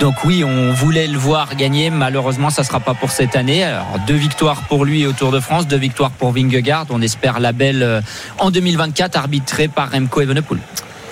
Donc 0.00 0.24
oui, 0.24 0.44
on 0.44 0.72
voulait 0.72 1.06
le 1.06 1.18
voir 1.18 1.56
gagner. 1.56 1.90
Malheureusement, 1.90 2.50
ça 2.50 2.62
sera 2.62 2.80
pas 2.80 2.94
pour 2.94 3.10
cette 3.10 3.34
année. 3.34 3.66
Deux 4.06 4.14
victoires 4.14 4.62
pour 4.68 4.84
lui 4.84 5.06
au 5.06 5.12
Tour 5.12 5.32
de 5.32 5.40
France, 5.40 5.66
deux 5.66 5.78
victoires 5.78 6.10
pour 6.10 6.32
Vingegaard. 6.32 6.86
On 6.90 7.00
espère 7.00 7.40
la 7.40 7.52
belle 7.52 7.82
euh, 7.82 8.00
en 8.38 8.50
2024, 8.50 9.16
arbitrée 9.16 9.68
par 9.68 9.90
Remco 9.90 10.20
Evenepoel. 10.20 10.58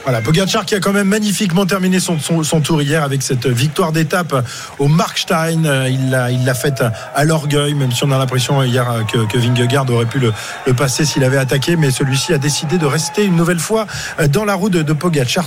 Voilà, 0.04 0.22
Pogacar 0.22 0.64
qui 0.64 0.74
a 0.74 0.80
quand 0.80 0.92
même 0.92 1.08
magnifiquement 1.08 1.66
terminé 1.66 2.00
son, 2.00 2.18
son, 2.18 2.42
son 2.42 2.60
tour 2.60 2.80
hier 2.80 3.04
avec 3.04 3.22
cette 3.22 3.46
victoire 3.46 3.92
d'étape 3.92 4.34
au 4.78 4.88
Markstein. 4.88 5.64
Euh, 5.66 5.88
Il 5.90 6.10
l'a 6.10 6.30
il 6.30 6.44
l'a 6.44 6.54
faite 6.54 6.82
à 7.14 7.24
l'orgueil, 7.24 7.74
même 7.74 7.92
si 7.92 8.02
on 8.04 8.10
a 8.10 8.18
l'impression 8.18 8.62
hier 8.62 8.90
euh, 8.90 9.02
que, 9.02 9.26
que 9.26 9.38
Vingegaard 9.38 9.88
aurait 9.90 10.06
pu 10.06 10.18
le, 10.18 10.32
le 10.66 10.74
passer 10.74 11.04
s'il 11.04 11.22
avait 11.22 11.36
attaqué. 11.36 11.76
Mais 11.76 11.90
celui-ci 11.90 12.32
a 12.32 12.38
décidé 12.38 12.78
de 12.78 12.86
rester 12.86 13.24
une 13.24 13.36
nouvelle 13.36 13.58
fois 13.58 13.86
euh, 14.18 14.26
dans 14.26 14.44
la 14.44 14.54
roue 14.54 14.70
de, 14.70 14.82
de 14.82 14.96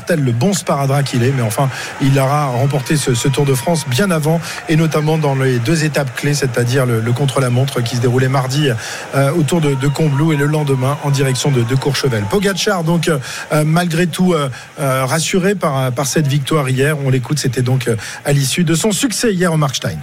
tel 0.05 0.23
le 0.23 0.31
bon 0.31 0.53
sparadrap 0.53 1.03
qu'il 1.03 1.23
est. 1.23 1.31
Mais 1.31 1.41
enfin, 1.41 1.69
il 2.01 2.17
aura 2.19 2.45
remporté 2.45 2.95
ce, 2.95 3.15
ce 3.15 3.27
Tour 3.27 3.45
de 3.45 3.55
France 3.55 3.85
bien 3.89 4.11
avant 4.11 4.39
et 4.69 4.75
notamment 4.75 5.17
dans 5.17 5.35
les 5.35 5.59
deux 5.59 5.83
étapes 5.83 6.15
clés, 6.15 6.35
c'est-à-dire 6.35 6.85
le, 6.85 7.01
le 7.01 7.11
contre-la-montre 7.11 7.81
qui 7.81 7.95
se 7.95 8.01
déroulait 8.01 8.27
mardi 8.29 8.69
euh, 9.15 9.31
autour 9.31 9.61
de, 9.61 9.73
de 9.73 9.87
Combloux 9.87 10.31
et 10.31 10.37
le 10.37 10.45
lendemain 10.45 10.97
en 11.03 11.09
direction 11.09 11.49
de, 11.51 11.63
de 11.63 11.75
Courchevel. 11.75 12.23
Pogacar, 12.29 12.83
donc, 12.83 13.07
euh, 13.09 13.63
malgré 13.65 14.07
tout, 14.07 14.35
rassuré 14.77 15.55
par, 15.55 15.91
par 15.91 16.07
cette 16.07 16.27
victoire 16.27 16.69
hier. 16.69 16.97
On 17.03 17.09
l'écoute, 17.09 17.39
c'était 17.39 17.61
donc 17.61 17.87
euh, 17.87 17.95
à 18.25 18.33
l'issue 18.33 18.63
de 18.63 18.75
son 18.75 18.91
succès 18.91 19.33
hier 19.33 19.53
au 19.53 19.57
Markstein. 19.57 19.97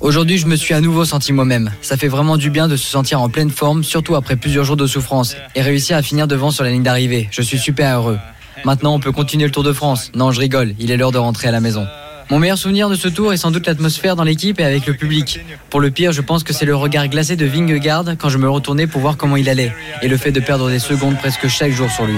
Aujourd'hui, 0.00 0.38
je 0.38 0.46
me 0.46 0.56
suis 0.56 0.74
à 0.74 0.80
nouveau 0.80 1.04
senti 1.04 1.32
moi-même. 1.32 1.72
Ça 1.80 1.96
fait 1.96 2.08
vraiment 2.08 2.36
du 2.36 2.50
bien 2.50 2.68
de 2.68 2.76
se 2.76 2.86
sentir 2.86 3.20
en 3.20 3.28
pleine 3.28 3.50
forme, 3.50 3.82
surtout 3.82 4.14
après 4.14 4.36
plusieurs 4.36 4.64
jours 4.64 4.76
de 4.76 4.86
souffrance, 4.86 5.36
et 5.54 5.62
réussir 5.62 5.96
à 5.96 6.02
finir 6.02 6.26
devant 6.26 6.50
sur 6.50 6.62
la 6.64 6.70
ligne 6.70 6.82
d'arrivée. 6.82 7.28
Je 7.30 7.42
suis 7.42 7.58
super 7.58 7.98
heureux. 7.98 8.18
Maintenant, 8.64 8.94
on 8.94 9.00
peut 9.00 9.12
continuer 9.12 9.46
le 9.46 9.50
Tour 9.50 9.64
de 9.64 9.72
France. 9.72 10.12
Non, 10.14 10.30
je 10.30 10.40
rigole, 10.40 10.74
il 10.78 10.90
est 10.90 10.96
l'heure 10.96 11.12
de 11.12 11.18
rentrer 11.18 11.48
à 11.48 11.52
la 11.52 11.60
maison. 11.60 11.86
Mon 12.28 12.40
meilleur 12.40 12.58
souvenir 12.58 12.88
de 12.88 12.96
ce 12.96 13.06
tour 13.06 13.32
est 13.32 13.36
sans 13.36 13.52
doute 13.52 13.66
l'atmosphère 13.68 14.16
dans 14.16 14.24
l'équipe 14.24 14.58
et 14.58 14.64
avec 14.64 14.86
le 14.86 14.94
public. 14.94 15.40
Pour 15.70 15.80
le 15.80 15.90
pire, 15.92 16.10
je 16.12 16.20
pense 16.22 16.42
que 16.42 16.52
c'est 16.52 16.64
le 16.64 16.74
regard 16.74 17.06
glacé 17.06 17.36
de 17.36 17.46
Vingegaard 17.46 18.04
quand 18.18 18.28
je 18.30 18.38
me 18.38 18.50
retournais 18.50 18.88
pour 18.88 19.00
voir 19.00 19.16
comment 19.16 19.36
il 19.36 19.48
allait, 19.48 19.72
et 20.02 20.08
le 20.08 20.16
fait 20.16 20.32
de 20.32 20.40
perdre 20.40 20.68
des 20.68 20.80
secondes 20.80 21.16
presque 21.18 21.46
chaque 21.46 21.70
jour 21.72 21.88
sur 21.90 22.04
lui. 22.04 22.16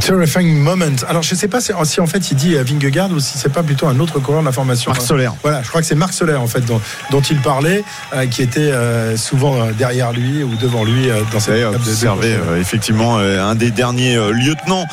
Terrifying 0.00 0.58
moment. 0.58 0.84
Alors 1.08 1.22
je 1.22 1.34
ne 1.34 1.38
sais 1.38 1.48
pas 1.48 1.60
si, 1.60 1.72
si 1.84 2.00
en 2.00 2.06
fait 2.06 2.30
il 2.30 2.36
dit 2.36 2.54
euh, 2.54 2.62
Vingegaard 2.62 3.10
ou 3.12 3.18
si 3.18 3.38
c'est 3.38 3.52
pas 3.52 3.62
plutôt 3.62 3.86
un 3.86 3.98
autre 3.98 4.18
coureur 4.20 4.42
de 4.42 4.46
la 4.46 4.52
formation. 4.52 4.90
Marc 4.90 5.00
Soler. 5.02 5.30
Voilà, 5.42 5.62
je 5.62 5.68
crois 5.68 5.80
que 5.80 5.86
c'est 5.86 5.94
Marc 5.94 6.12
Soler 6.12 6.34
en 6.34 6.46
fait 6.46 6.60
dont, 6.66 6.80
dont 7.10 7.22
il 7.22 7.38
parlait, 7.40 7.82
euh, 8.12 8.26
qui 8.26 8.42
était 8.42 8.60
euh, 8.60 9.16
souvent 9.16 9.68
derrière 9.78 10.12
lui 10.12 10.42
ou 10.42 10.54
devant 10.56 10.84
lui 10.84 11.08
euh, 11.08 11.20
dans 11.32 11.40
cette 11.40 11.60
de- 11.60 11.64
observé 11.76 12.34
euh, 12.34 12.60
effectivement 12.60 13.18
euh, 13.18 13.42
un 13.42 13.54
des 13.54 13.70
derniers 13.70 14.16
euh, 14.16 14.32
lieutenants 14.32 14.84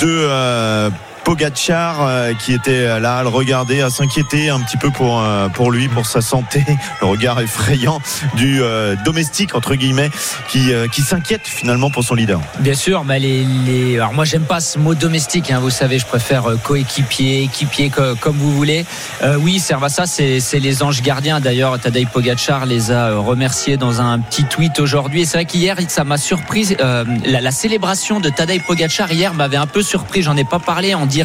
de 0.00 0.90
euh, 1.30 1.34
Pogacar 1.34 2.02
euh, 2.06 2.32
qui 2.34 2.52
était 2.52 2.98
là 3.00 3.18
à 3.18 3.22
le 3.22 3.28
regarder, 3.28 3.80
à 3.82 3.90
s'inquiéter 3.90 4.50
un 4.50 4.60
petit 4.60 4.76
peu 4.76 4.90
pour 4.90 5.20
euh, 5.20 5.48
pour 5.48 5.70
lui, 5.70 5.88
pour 5.88 6.06
sa 6.06 6.20
santé, 6.20 6.64
le 7.00 7.06
regard 7.06 7.40
effrayant 7.40 8.00
du 8.34 8.60
euh, 8.62 8.96
domestique 9.04 9.54
entre 9.54 9.74
guillemets 9.74 10.10
qui 10.48 10.72
euh, 10.72 10.88
qui 10.88 11.02
s'inquiète 11.02 11.42
finalement 11.46 11.90
pour 11.90 12.04
son 12.04 12.14
leader. 12.14 12.40
Bien 12.58 12.74
sûr, 12.74 13.04
mais 13.04 13.18
les, 13.18 13.44
les... 13.44 13.96
alors 13.96 14.12
moi 14.12 14.24
j'aime 14.24 14.42
pas 14.44 14.60
ce 14.60 14.78
mot 14.78 14.94
domestique, 14.94 15.50
hein, 15.50 15.60
vous 15.60 15.70
savez, 15.70 15.98
je 15.98 16.06
préfère 16.06 16.50
euh, 16.50 16.56
coéquipier, 16.56 17.42
équipier, 17.44 17.90
co- 17.90 18.14
comme 18.20 18.36
vous 18.36 18.52
voulez. 18.52 18.84
Euh, 19.22 19.36
oui, 19.36 19.58
Servassa, 19.60 20.06
c'est 20.06 20.40
c'est 20.40 20.58
les 20.60 20.82
anges 20.82 21.02
gardiens. 21.02 21.40
D'ailleurs, 21.40 21.78
Tadej 21.78 22.08
Pogacar 22.08 22.66
les 22.66 22.90
a 22.90 23.10
euh, 23.10 23.18
remerciés 23.18 23.76
dans 23.76 24.00
un 24.00 24.18
petit 24.18 24.44
tweet 24.44 24.80
aujourd'hui. 24.80 25.22
Et 25.22 25.24
c'est 25.24 25.36
vrai 25.38 25.44
qu'hier, 25.44 25.76
ça 25.88 26.04
m'a 26.04 26.18
surpris. 26.18 26.76
euh, 26.80 27.04
la, 27.24 27.50
célébration 27.50 28.20
de 28.20 28.28
Tadej 28.30 28.62
Pogacar 28.62 29.10
hier 29.12 29.34
m'avait 29.34 29.56
un 29.56 29.66
peu 29.66 29.82
surpris. 29.82 30.22
J'en 30.22 30.36
ai 30.36 30.44
pas 30.44 30.58
parlé 30.58 30.94
en 30.94 31.06
direct, 31.06 31.19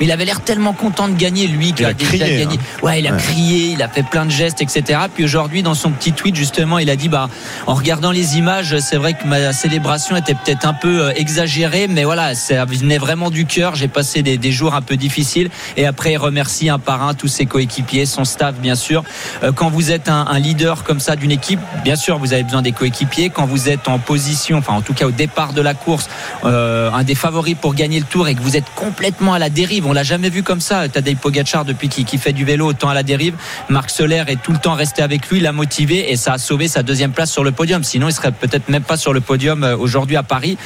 mais 0.00 0.06
il 0.06 0.12
avait 0.12 0.24
l'air 0.24 0.40
tellement 0.40 0.72
content 0.72 1.08
de 1.08 1.14
gagner, 1.16 1.46
lui, 1.46 1.72
qui 1.72 1.84
a, 1.84 1.88
a 1.88 1.92
déjà 1.92 2.10
crié, 2.10 2.38
gagné. 2.38 2.56
hein. 2.56 2.84
Ouais, 2.86 3.00
il 3.00 3.06
a 3.06 3.12
Ouais. 3.12 3.18
crié, 3.18 3.72
il 3.72 3.82
a 3.82 3.88
fait 3.88 4.02
plein 4.02 4.24
de 4.24 4.30
gestes, 4.30 4.62
etc. 4.62 5.00
Puis 5.14 5.24
aujourd'hui, 5.24 5.62
dans 5.62 5.74
son 5.74 5.90
petit 5.90 6.12
tweet, 6.12 6.34
justement, 6.36 6.78
il 6.78 6.88
a 6.90 6.96
dit, 6.96 7.08
bah, 7.08 7.28
en 7.66 7.74
regardant 7.74 8.10
les 8.10 8.36
images, 8.38 8.78
c'est 8.80 8.96
vrai 8.96 9.14
que 9.14 9.26
ma 9.26 9.52
célébration 9.52 10.16
était 10.16 10.34
peut-être 10.34 10.66
un 10.66 10.72
peu 10.74 11.02
euh, 11.06 11.12
exagérée, 11.16 11.88
mais 11.88 12.04
voilà, 12.04 12.34
ça 12.34 12.64
venait 12.64 12.98
vraiment 12.98 13.30
du 13.30 13.46
cœur. 13.46 13.74
J'ai 13.74 13.88
passé 13.88 14.22
des, 14.22 14.38
des 14.38 14.52
jours 14.52 14.74
un 14.74 14.82
peu 14.82 14.96
difficiles. 14.96 15.50
Et 15.76 15.86
après, 15.86 16.12
il 16.12 16.16
remercie 16.18 16.68
un 16.68 16.78
par 16.78 17.02
un 17.02 17.14
tous 17.14 17.28
ses 17.28 17.46
coéquipiers, 17.46 18.06
son 18.06 18.24
staff, 18.24 18.56
bien 18.56 18.74
sûr. 18.74 19.04
Euh, 19.42 19.52
Quand 19.52 19.70
vous 19.70 19.90
êtes 19.90 20.08
un, 20.08 20.26
un 20.28 20.38
leader 20.38 20.84
comme 20.84 21.00
ça 21.00 21.16
d'une 21.16 21.30
équipe, 21.30 21.60
bien 21.84 21.96
sûr, 21.96 22.18
vous 22.18 22.32
avez 22.32 22.42
besoin 22.42 22.62
des 22.62 22.72
coéquipiers. 22.72 23.30
Quand 23.30 23.46
vous 23.46 23.68
êtes 23.68 23.88
en 23.88 23.98
position, 23.98 24.58
enfin, 24.58 24.72
en 24.74 24.80
tout 24.82 24.94
cas, 24.94 25.06
au 25.06 25.10
départ 25.10 25.52
de 25.52 25.60
la 25.62 25.74
course, 25.74 26.08
euh, 26.44 26.90
un 26.92 27.04
des 27.04 27.14
favoris 27.14 27.56
pour 27.60 27.74
gagner 27.74 27.98
le 28.00 28.06
tour 28.06 28.28
et 28.28 28.34
que 28.34 28.40
vous 28.40 28.56
êtes 28.56 28.64
complètement 28.74 29.21
à 29.30 29.38
la 29.38 29.50
dérive, 29.50 29.86
on 29.86 29.92
l'a 29.92 30.02
jamais 30.02 30.30
vu 30.30 30.42
comme 30.42 30.60
ça. 30.60 30.88
Tadej 30.88 31.16
Pogacar, 31.16 31.64
depuis 31.64 31.88
qu'il 31.88 32.04
qu'il 32.04 32.18
fait 32.18 32.32
du 32.32 32.44
vélo, 32.44 32.66
autant 32.66 32.88
à 32.88 32.94
la 32.94 33.02
dérive. 33.04 33.34
Marc 33.68 33.90
Soler 33.90 34.24
est 34.26 34.42
tout 34.42 34.52
le 34.52 34.58
temps 34.58 34.74
resté 34.74 35.02
avec 35.02 35.28
lui, 35.30 35.38
l'a 35.40 35.52
motivé 35.52 36.10
et 36.10 36.16
ça 36.16 36.32
a 36.32 36.38
sauvé 36.38 36.66
sa 36.66 36.82
deuxième 36.82 37.12
place 37.12 37.30
sur 37.30 37.44
le 37.44 37.52
podium. 37.52 37.84
Sinon, 37.84 38.08
il 38.08 38.12
serait 38.12 38.32
peut-être 38.32 38.68
même 38.68 38.82
pas 38.82 38.96
sur 38.96 39.12
le 39.12 39.20
podium 39.20 39.62
euh, 39.62 39.76
aujourd'hui 39.76 40.16
à 40.16 40.22
Paris. 40.24 40.58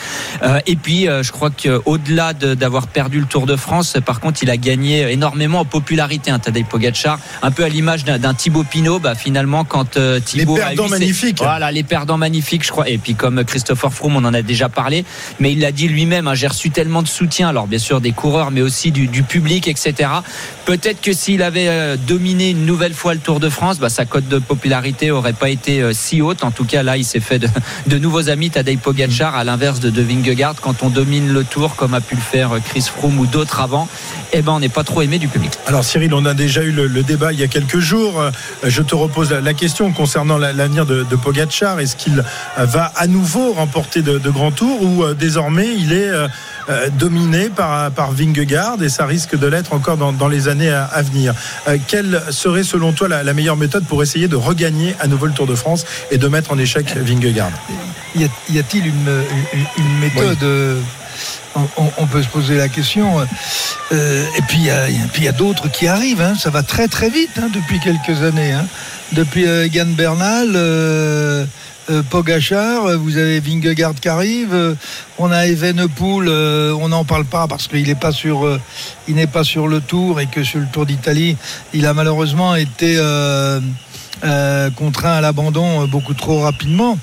Euh, 0.42 0.60
et 0.66 0.76
puis, 0.76 1.08
euh, 1.08 1.22
je 1.22 1.32
crois 1.32 1.50
qu'au-delà 1.50 2.32
de- 2.32 2.54
d'avoir 2.54 2.86
perdu 2.86 3.20
le 3.20 3.26
Tour 3.26 3.46
de 3.46 3.56
France, 3.56 3.96
par 4.06 4.20
contre, 4.20 4.42
il 4.42 4.50
a 4.50 4.56
gagné 4.56 5.10
énormément 5.12 5.60
en 5.60 5.64
popularité, 5.64 6.30
hein, 6.30 6.38
Tadej 6.38 6.64
Pogacar. 6.64 7.18
Un 7.42 7.50
peu 7.50 7.64
à 7.64 7.68
l'image 7.68 8.04
d'un 8.04 8.34
Thibaut 8.34 8.64
Pinot, 8.64 8.98
bah, 9.00 9.14
finalement, 9.14 9.64
quand 9.64 9.96
euh, 9.96 10.20
Thibaut. 10.20 10.56
a 10.56 10.66
perdants 10.68 10.88
magnifiques. 10.88 11.38
Voilà, 11.38 11.70
les 11.72 11.82
perdants 11.82 12.18
magnifiques, 12.18 12.64
je 12.64 12.70
crois. 12.70 12.88
Et 12.88 12.98
puis, 12.98 13.14
comme 13.14 13.44
Christopher 13.44 13.92
Froome, 13.92 14.16
on 14.16 14.24
en 14.24 14.32
a 14.34 14.42
déjà 14.42 14.68
parlé, 14.68 15.04
mais 15.40 15.52
il 15.52 15.60
l'a 15.60 15.72
dit 15.72 15.88
lui-même, 15.88 16.28
hein, 16.28 16.34
j'ai 16.34 16.46
reçu 16.46 16.70
tellement 16.70 17.02
de 17.02 17.08
soutien, 17.08 17.48
alors 17.48 17.66
bien 17.66 17.78
sûr 17.78 18.00
des 18.00 18.12
coureurs, 18.12 18.45
mais 18.50 18.62
aussi 18.62 18.90
du, 18.90 19.22
public, 19.22 19.68
etc. 19.68 20.10
Peut-être 20.64 21.00
que 21.00 21.12
s'il 21.12 21.42
avait 21.42 21.68
euh, 21.68 21.96
dominé 21.96 22.50
une 22.50 22.66
nouvelle 22.66 22.94
fois 22.94 23.14
le 23.14 23.20
Tour 23.20 23.40
de 23.40 23.48
France, 23.48 23.78
bah, 23.78 23.88
sa 23.88 24.04
cote 24.04 24.28
de 24.28 24.38
popularité 24.38 25.10
aurait 25.10 25.32
pas 25.32 25.48
été 25.48 25.80
euh, 25.80 25.92
si 25.92 26.20
haute. 26.20 26.44
En 26.44 26.50
tout 26.50 26.64
cas, 26.64 26.82
là, 26.82 26.96
il 26.96 27.04
s'est 27.04 27.20
fait 27.20 27.38
de, 27.86 27.98
nouveaux 27.98 28.28
amis, 28.28 28.50
Tadej 28.50 28.78
Pogacar, 28.78 29.34
à 29.34 29.44
l'inverse 29.44 29.80
de, 29.80 29.90
de 29.90 30.02
Vingegaard. 30.02 30.56
Quand 30.60 30.82
on 30.82 30.90
domine 30.90 31.32
le 31.32 31.44
Tour, 31.44 31.76
comme 31.76 31.94
a 31.94 32.00
pu 32.00 32.14
le 32.14 32.20
faire 32.20 32.52
euh, 32.52 32.58
Chris 32.58 32.82
Froome 32.82 33.18
ou 33.18 33.26
d'autres 33.26 33.60
avant, 33.60 33.88
eh 34.32 34.42
ben, 34.42 34.52
on 34.52 34.60
n'est 34.60 34.68
pas 34.68 34.84
trop 34.84 35.02
aimé 35.02 35.18
du 35.18 35.28
public. 35.28 35.52
Alors 35.66 35.84
Cyril, 35.84 36.12
on 36.14 36.24
a 36.24 36.34
déjà 36.34 36.62
eu 36.62 36.72
le, 36.72 37.02
débat 37.02 37.32
il 37.32 37.38
y 37.38 37.44
a 37.44 37.48
quelques 37.48 37.78
jours. 37.78 38.22
Je 38.64 38.82
te 38.82 38.94
repose 38.94 39.32
la, 39.32 39.54
question 39.54 39.92
concernant 39.92 40.38
la- 40.38 40.52
l'avenir 40.52 40.84
de, 40.86 41.04
de 41.04 41.16
Pogacar. 41.16 41.78
Est-ce 41.78 41.96
qu'il 41.96 42.24
va 42.56 42.92
à 42.96 43.06
nouveau 43.06 43.52
remporter 43.52 44.02
de, 44.02 44.18
grands 44.30 44.50
tours 44.50 44.82
ou 44.82 45.14
désormais 45.14 45.68
il 45.78 45.92
est 45.92 46.10
dominé 46.98 47.48
par, 47.48 47.90
par 47.92 48.10
Vingegaard? 48.12 48.35
Et 48.82 48.88
ça 48.88 49.06
risque 49.06 49.38
de 49.38 49.46
l'être 49.46 49.72
encore 49.72 49.96
dans, 49.96 50.12
dans 50.12 50.28
les 50.28 50.48
années 50.48 50.70
à, 50.70 50.84
à 50.84 51.02
venir 51.02 51.34
Euh, 51.68 51.78
Quelle 51.86 52.22
serait 52.30 52.64
selon 52.64 52.92
toi 52.92 53.08
la, 53.08 53.22
la 53.22 53.32
meilleure 53.34 53.56
méthode 53.56 53.84
pour 53.84 54.02
essayer 54.02 54.28
de 54.28 54.36
regagner 54.36 54.94
à 55.00 55.06
nouveau 55.06 55.26
le 55.26 55.32
Tour 55.32 55.46
de 55.46 55.54
France 55.54 55.84
et 56.10 56.18
de 56.18 56.28
mettre 56.28 56.52
en 56.52 56.58
échec 56.58 56.94
Vingegaard? 56.96 57.50
Y 58.14 58.24
a-t-il 58.58 58.86
une, 58.86 59.08
une- 59.54 59.84
une 59.84 59.98
méthode 59.98 60.42
euh, 60.42 60.80
on, 61.54 61.62
on- 61.78 61.92
on 61.98 62.06
peut 62.06 62.22
se 62.22 62.28
poser 62.28 62.56
la 62.56 62.68
question. 62.68 63.20
Euh, 63.92 64.24
et 64.36 64.42
puis 64.42 64.58
il 65.18 65.24
y 65.24 65.28
a, 65.28 65.32
d'autres 65.32 65.68
qui 65.70 65.86
arrivent. 65.88 66.20
hein. 66.20 66.34
Ça 66.38 66.50
va 66.50 66.62
très 66.62 66.88
très 66.88 67.08
vite 67.08 67.30
hein, 67.38 67.48
depuis 67.52 67.80
quelques 67.80 68.22
années. 68.22 68.52
hein. 68.52 68.66
Depuis 69.12 69.46
euh, 69.46 69.68
Bernal, 69.96 70.48
euh, 70.54 71.44
Pogachar, 72.10 72.86
euh, 72.86 72.96
vous 72.96 73.16
avez 73.16 73.40
Vingegaard 73.40 73.94
qui 73.94 74.08
arrive. 74.08 74.52
euh, 74.52 74.74
on 75.18 75.30
a 75.30 75.46
Evenepoel, 75.46 76.28
euh, 76.28 76.72
on 76.80 76.88
n'en 76.88 77.04
parle 77.04 77.24
pas 77.24 77.46
parce 77.46 77.68
qu'il 77.68 77.86
n'est 77.86 77.94
pas 77.94 78.12
sur, 78.12 78.46
euh, 78.46 78.60
il 79.08 79.14
n'est 79.14 79.26
pas 79.26 79.44
sur 79.44 79.68
le 79.68 79.80
Tour 79.80 80.20
et 80.20 80.26
que 80.26 80.42
sur 80.42 80.60
le 80.60 80.66
Tour 80.66 80.86
d'Italie, 80.86 81.36
il 81.72 81.86
a 81.86 81.94
malheureusement 81.94 82.54
été 82.54 82.96
euh, 82.98 83.60
euh, 84.24 84.70
contraint 84.70 85.12
à 85.12 85.20
l'abandon 85.20 85.82
euh, 85.82 85.86
beaucoup 85.86 86.14
trop 86.14 86.40
rapidement. 86.40 86.98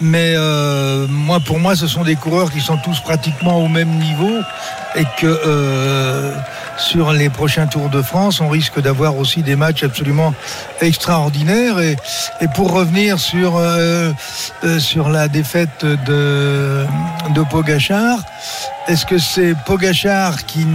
Mais 0.00 0.34
euh, 0.36 1.06
moi, 1.08 1.40
pour 1.40 1.58
moi, 1.58 1.74
ce 1.76 1.86
sont 1.86 2.04
des 2.04 2.16
coureurs 2.16 2.50
qui 2.50 2.60
sont 2.60 2.76
tous 2.78 3.00
pratiquement 3.00 3.64
au 3.64 3.68
même 3.68 3.90
niveau 3.98 4.38
et 4.96 5.04
que 5.18 5.26
euh, 5.26 6.34
sur 6.78 7.12
les 7.12 7.28
prochains 7.28 7.66
Tours 7.66 7.88
de 7.88 8.02
France, 8.02 8.40
on 8.40 8.48
risque 8.48 8.80
d'avoir 8.80 9.16
aussi 9.16 9.42
des 9.42 9.56
matchs 9.56 9.82
absolument 9.82 10.34
extraordinaires. 10.80 11.78
Et, 11.80 11.96
pour 12.54 12.72
revenir 12.72 13.18
sur 13.18 13.56
euh, 13.56 14.12
euh, 14.64 14.78
sur 14.78 15.08
la 15.08 15.28
défaite 15.28 15.84
de 15.84 16.84
de 17.34 17.42
Pogachar, 17.50 18.18
est-ce 18.88 19.04
que 19.04 19.18
c'est 19.18 19.54
Pogachar 19.66 20.44
qui 20.46 20.66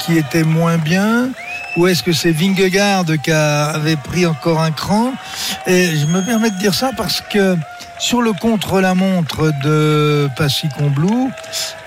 qui 0.00 0.18
était 0.18 0.44
moins 0.44 0.78
bien? 0.78 1.28
Ou 1.76 1.86
est-ce 1.86 2.02
que 2.02 2.12
c'est 2.12 2.32
Vingegaard 2.32 3.04
qui 3.22 3.30
avait 3.30 3.96
pris 3.96 4.24
encore 4.24 4.60
un 4.60 4.70
cran? 4.70 5.12
Et 5.66 5.94
je 5.94 6.06
me 6.06 6.22
permets 6.22 6.50
de 6.50 6.58
dire 6.58 6.74
ça 6.74 6.90
parce 6.96 7.20
que 7.20 7.56
sur 7.98 8.22
le 8.22 8.32
contre-la-montre 8.32 9.52
de 9.64 10.28
Passy-Combloux, 10.36 11.30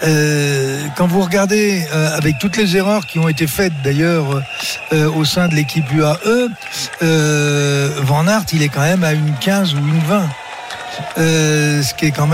euh, 0.03 0.81
quand 0.95 1.07
vous 1.07 1.21
regardez 1.21 1.87
euh, 1.93 2.17
avec 2.17 2.39
toutes 2.39 2.57
les 2.57 2.75
erreurs 2.77 3.05
qui 3.05 3.19
ont 3.19 3.29
été 3.29 3.47
faites 3.47 3.73
d'ailleurs 3.83 4.41
euh, 4.91 5.09
au 5.11 5.23
sein 5.25 5.47
de 5.47 5.55
l'équipe 5.55 5.85
UAE, 5.91 6.49
Van 8.01 8.27
Aert, 8.27 8.45
il 8.53 8.63
est 8.63 8.69
quand 8.69 8.81
même 8.81 9.03
à 9.03 9.13
une 9.13 9.33
15 9.39 9.75
ou 9.75 9.77
une 9.77 9.99
20. 9.99 10.27
euh, 11.17 11.83
ce 11.83 11.93
qui 11.93 12.05
est 12.07 12.11
quand 12.11 12.27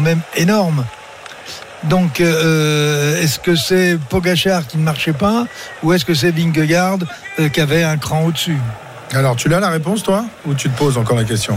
même, 0.00 0.20
énorme. 0.36 0.84
Donc, 1.84 2.18
est-ce 2.20 3.38
que 3.38 3.54
c'est 3.54 3.96
Pogachar 4.08 4.66
qui 4.66 4.78
ne 4.78 4.82
marchait 4.82 5.12
pas 5.12 5.46
ou 5.82 5.92
est-ce 5.92 6.04
que 6.04 6.12
c'est 6.12 6.32
Vingegaard 6.32 6.98
qui 7.52 7.60
avait 7.60 7.84
un 7.84 7.96
cran 7.96 8.24
au-dessus? 8.24 8.58
Alors, 9.14 9.36
tu 9.36 9.48
l'as 9.48 9.60
la 9.60 9.70
réponse, 9.70 10.02
toi? 10.02 10.24
Ou 10.46 10.54
tu 10.54 10.68
te 10.68 10.76
poses 10.76 10.98
encore 10.98 11.16
la 11.16 11.24
question? 11.24 11.56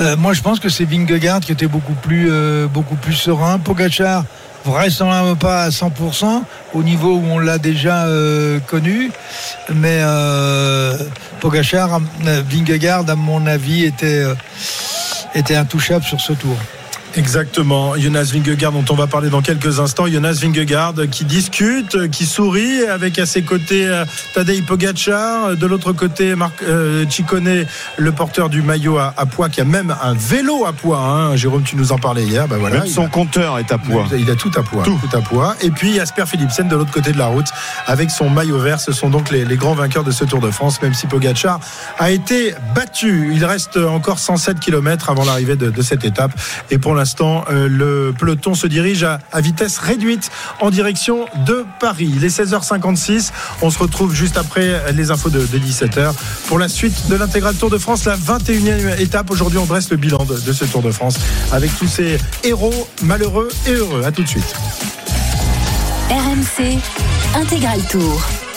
Euh, 0.00 0.16
Moi, 0.16 0.34
je 0.34 0.40
pense 0.40 0.60
que 0.60 0.68
c'est 0.68 0.84
Vingegaard 0.84 1.40
qui 1.40 1.50
était 1.52 1.66
beaucoup 1.66 1.94
plus, 1.94 2.28
euh, 2.30 2.68
beaucoup 2.68 2.94
plus 2.94 3.14
serein. 3.14 3.58
Pogachar, 3.58 4.24
vraisemblablement 4.64 5.34
pas 5.34 5.64
à 5.64 5.70
100% 5.70 6.42
au 6.74 6.82
niveau 6.82 7.16
où 7.16 7.24
on 7.28 7.38
l'a 7.38 7.58
déjà 7.58 8.04
euh, 8.06 8.60
connu, 8.60 9.10
mais 9.74 9.98
euh, 10.00 10.96
Pogachar, 11.40 12.00
Vingegaard, 12.22 13.08
à 13.08 13.16
mon 13.16 13.46
avis, 13.46 13.84
était, 13.84 14.24
était 15.34 15.56
intouchable 15.56 16.04
sur 16.04 16.20
ce 16.20 16.34
tour. 16.34 16.56
Exactement, 17.16 17.96
Jonas 17.96 18.30
Vingegaard 18.32 18.72
dont 18.72 18.84
on 18.90 18.94
va 18.94 19.06
parler 19.06 19.30
dans 19.30 19.40
quelques 19.40 19.80
instants. 19.80 20.06
Jonas 20.06 20.38
Vingegaard 20.42 20.92
qui 21.10 21.24
discute, 21.24 22.10
qui 22.10 22.26
sourit 22.26 22.84
avec 22.84 23.18
à 23.18 23.24
ses 23.24 23.40
côtés 23.42 23.86
euh, 23.88 24.04
Tadej 24.34 24.62
Pogacar, 24.66 25.56
de 25.56 25.66
l'autre 25.66 25.92
côté 25.92 26.34
Marc 26.34 26.62
euh, 26.62 27.06
Ciccone, 27.08 27.64
le 27.96 28.12
porteur 28.12 28.50
du 28.50 28.60
maillot 28.60 28.98
à, 28.98 29.14
à 29.16 29.24
poids, 29.24 29.48
qui 29.48 29.62
a 29.62 29.64
même 29.64 29.96
un 30.02 30.12
vélo 30.12 30.66
à 30.66 30.74
poids. 30.74 30.98
hein. 30.98 31.36
Jérôme, 31.36 31.62
tu 31.62 31.74
nous 31.76 31.90
en 31.90 31.96
parlais 31.98 32.22
hier. 32.24 32.46
Ben 32.48 32.58
voilà, 32.58 32.80
Même 32.80 32.86
son 32.86 33.06
a- 33.06 33.08
compteur 33.08 33.58
est 33.58 33.72
à 33.72 33.78
poids. 33.78 34.06
il 34.18 34.30
a 34.30 34.34
tout 34.36 34.50
à 34.54 34.62
poids, 34.62 34.82
tout. 34.84 35.00
à 35.14 35.20
poids. 35.22 35.56
Et 35.62 35.70
puis 35.70 35.94
Jasper 35.94 36.26
Philipsen 36.26 36.68
de 36.68 36.76
l'autre 36.76 36.92
côté 36.92 37.12
de 37.12 37.18
la 37.18 37.26
route 37.28 37.48
avec 37.86 38.10
son 38.10 38.28
maillot 38.28 38.58
vert. 38.58 38.78
Ce 38.78 38.92
sont 38.92 39.08
donc 39.08 39.30
les, 39.30 39.46
les 39.46 39.56
grands 39.56 39.74
vainqueurs 39.74 40.04
de 40.04 40.10
ce 40.10 40.24
Tour 40.26 40.40
de 40.40 40.50
France, 40.50 40.82
même 40.82 40.92
si 40.92 41.06
Pogacar 41.06 41.60
a 41.98 42.10
été 42.10 42.54
battu. 42.74 43.30
Il 43.34 43.42
reste 43.46 43.78
encore 43.78 44.18
107 44.18 44.60
km 44.60 45.08
avant 45.08 45.24
l'arrivée 45.24 45.56
de, 45.56 45.70
de 45.70 45.82
cette 45.82 46.04
étape. 46.04 46.32
Et 46.70 46.76
pour 46.76 46.94
l'instant, 46.94 47.05
euh, 47.22 47.68
le 47.68 48.14
peloton 48.18 48.54
se 48.54 48.66
dirige 48.66 49.04
à, 49.04 49.20
vitesse 49.40 49.78
réduite 49.78 50.30
en 50.60 50.70
direction 50.70 51.26
de 51.46 51.64
Paris. 51.80 52.10
Il 52.14 52.24
est 52.24 52.36
16h56. 52.36 53.30
On 53.62 53.70
se 53.70 53.78
retrouve 53.78 54.14
juste 54.14 54.36
après 54.36 54.92
les 54.92 55.10
infos 55.10 55.30
de, 55.30 55.40
de 55.40 55.58
17h 55.58 56.12
pour 56.48 56.58
la 56.58 56.68
suite 56.68 57.08
de 57.08 57.16
l'intégral 57.16 57.54
Tour 57.54 57.70
de 57.70 57.78
France, 57.78 58.04
la 58.04 58.16
21e 58.16 59.00
étape. 59.00 59.30
Aujourd'hui, 59.30 59.58
on 59.58 59.66
dresse 59.66 59.90
le 59.90 59.96
bilan 59.96 60.24
de, 60.24 60.38
de 60.38 60.52
ce 60.52 60.64
Tour 60.64 60.82
de 60.82 60.90
France 60.90 61.18
avec 61.52 61.76
tous 61.78 61.88
ces 61.88 62.18
héros 62.44 62.88
malheureux 63.02 63.48
et 63.66 63.72
heureux. 63.72 64.02
À 64.04 64.12
tout 64.12 64.22
de 64.22 64.28
suite. 64.28 64.54
RMC 66.10 66.78
Intégral 67.34 67.80
Tour. 67.90 68.45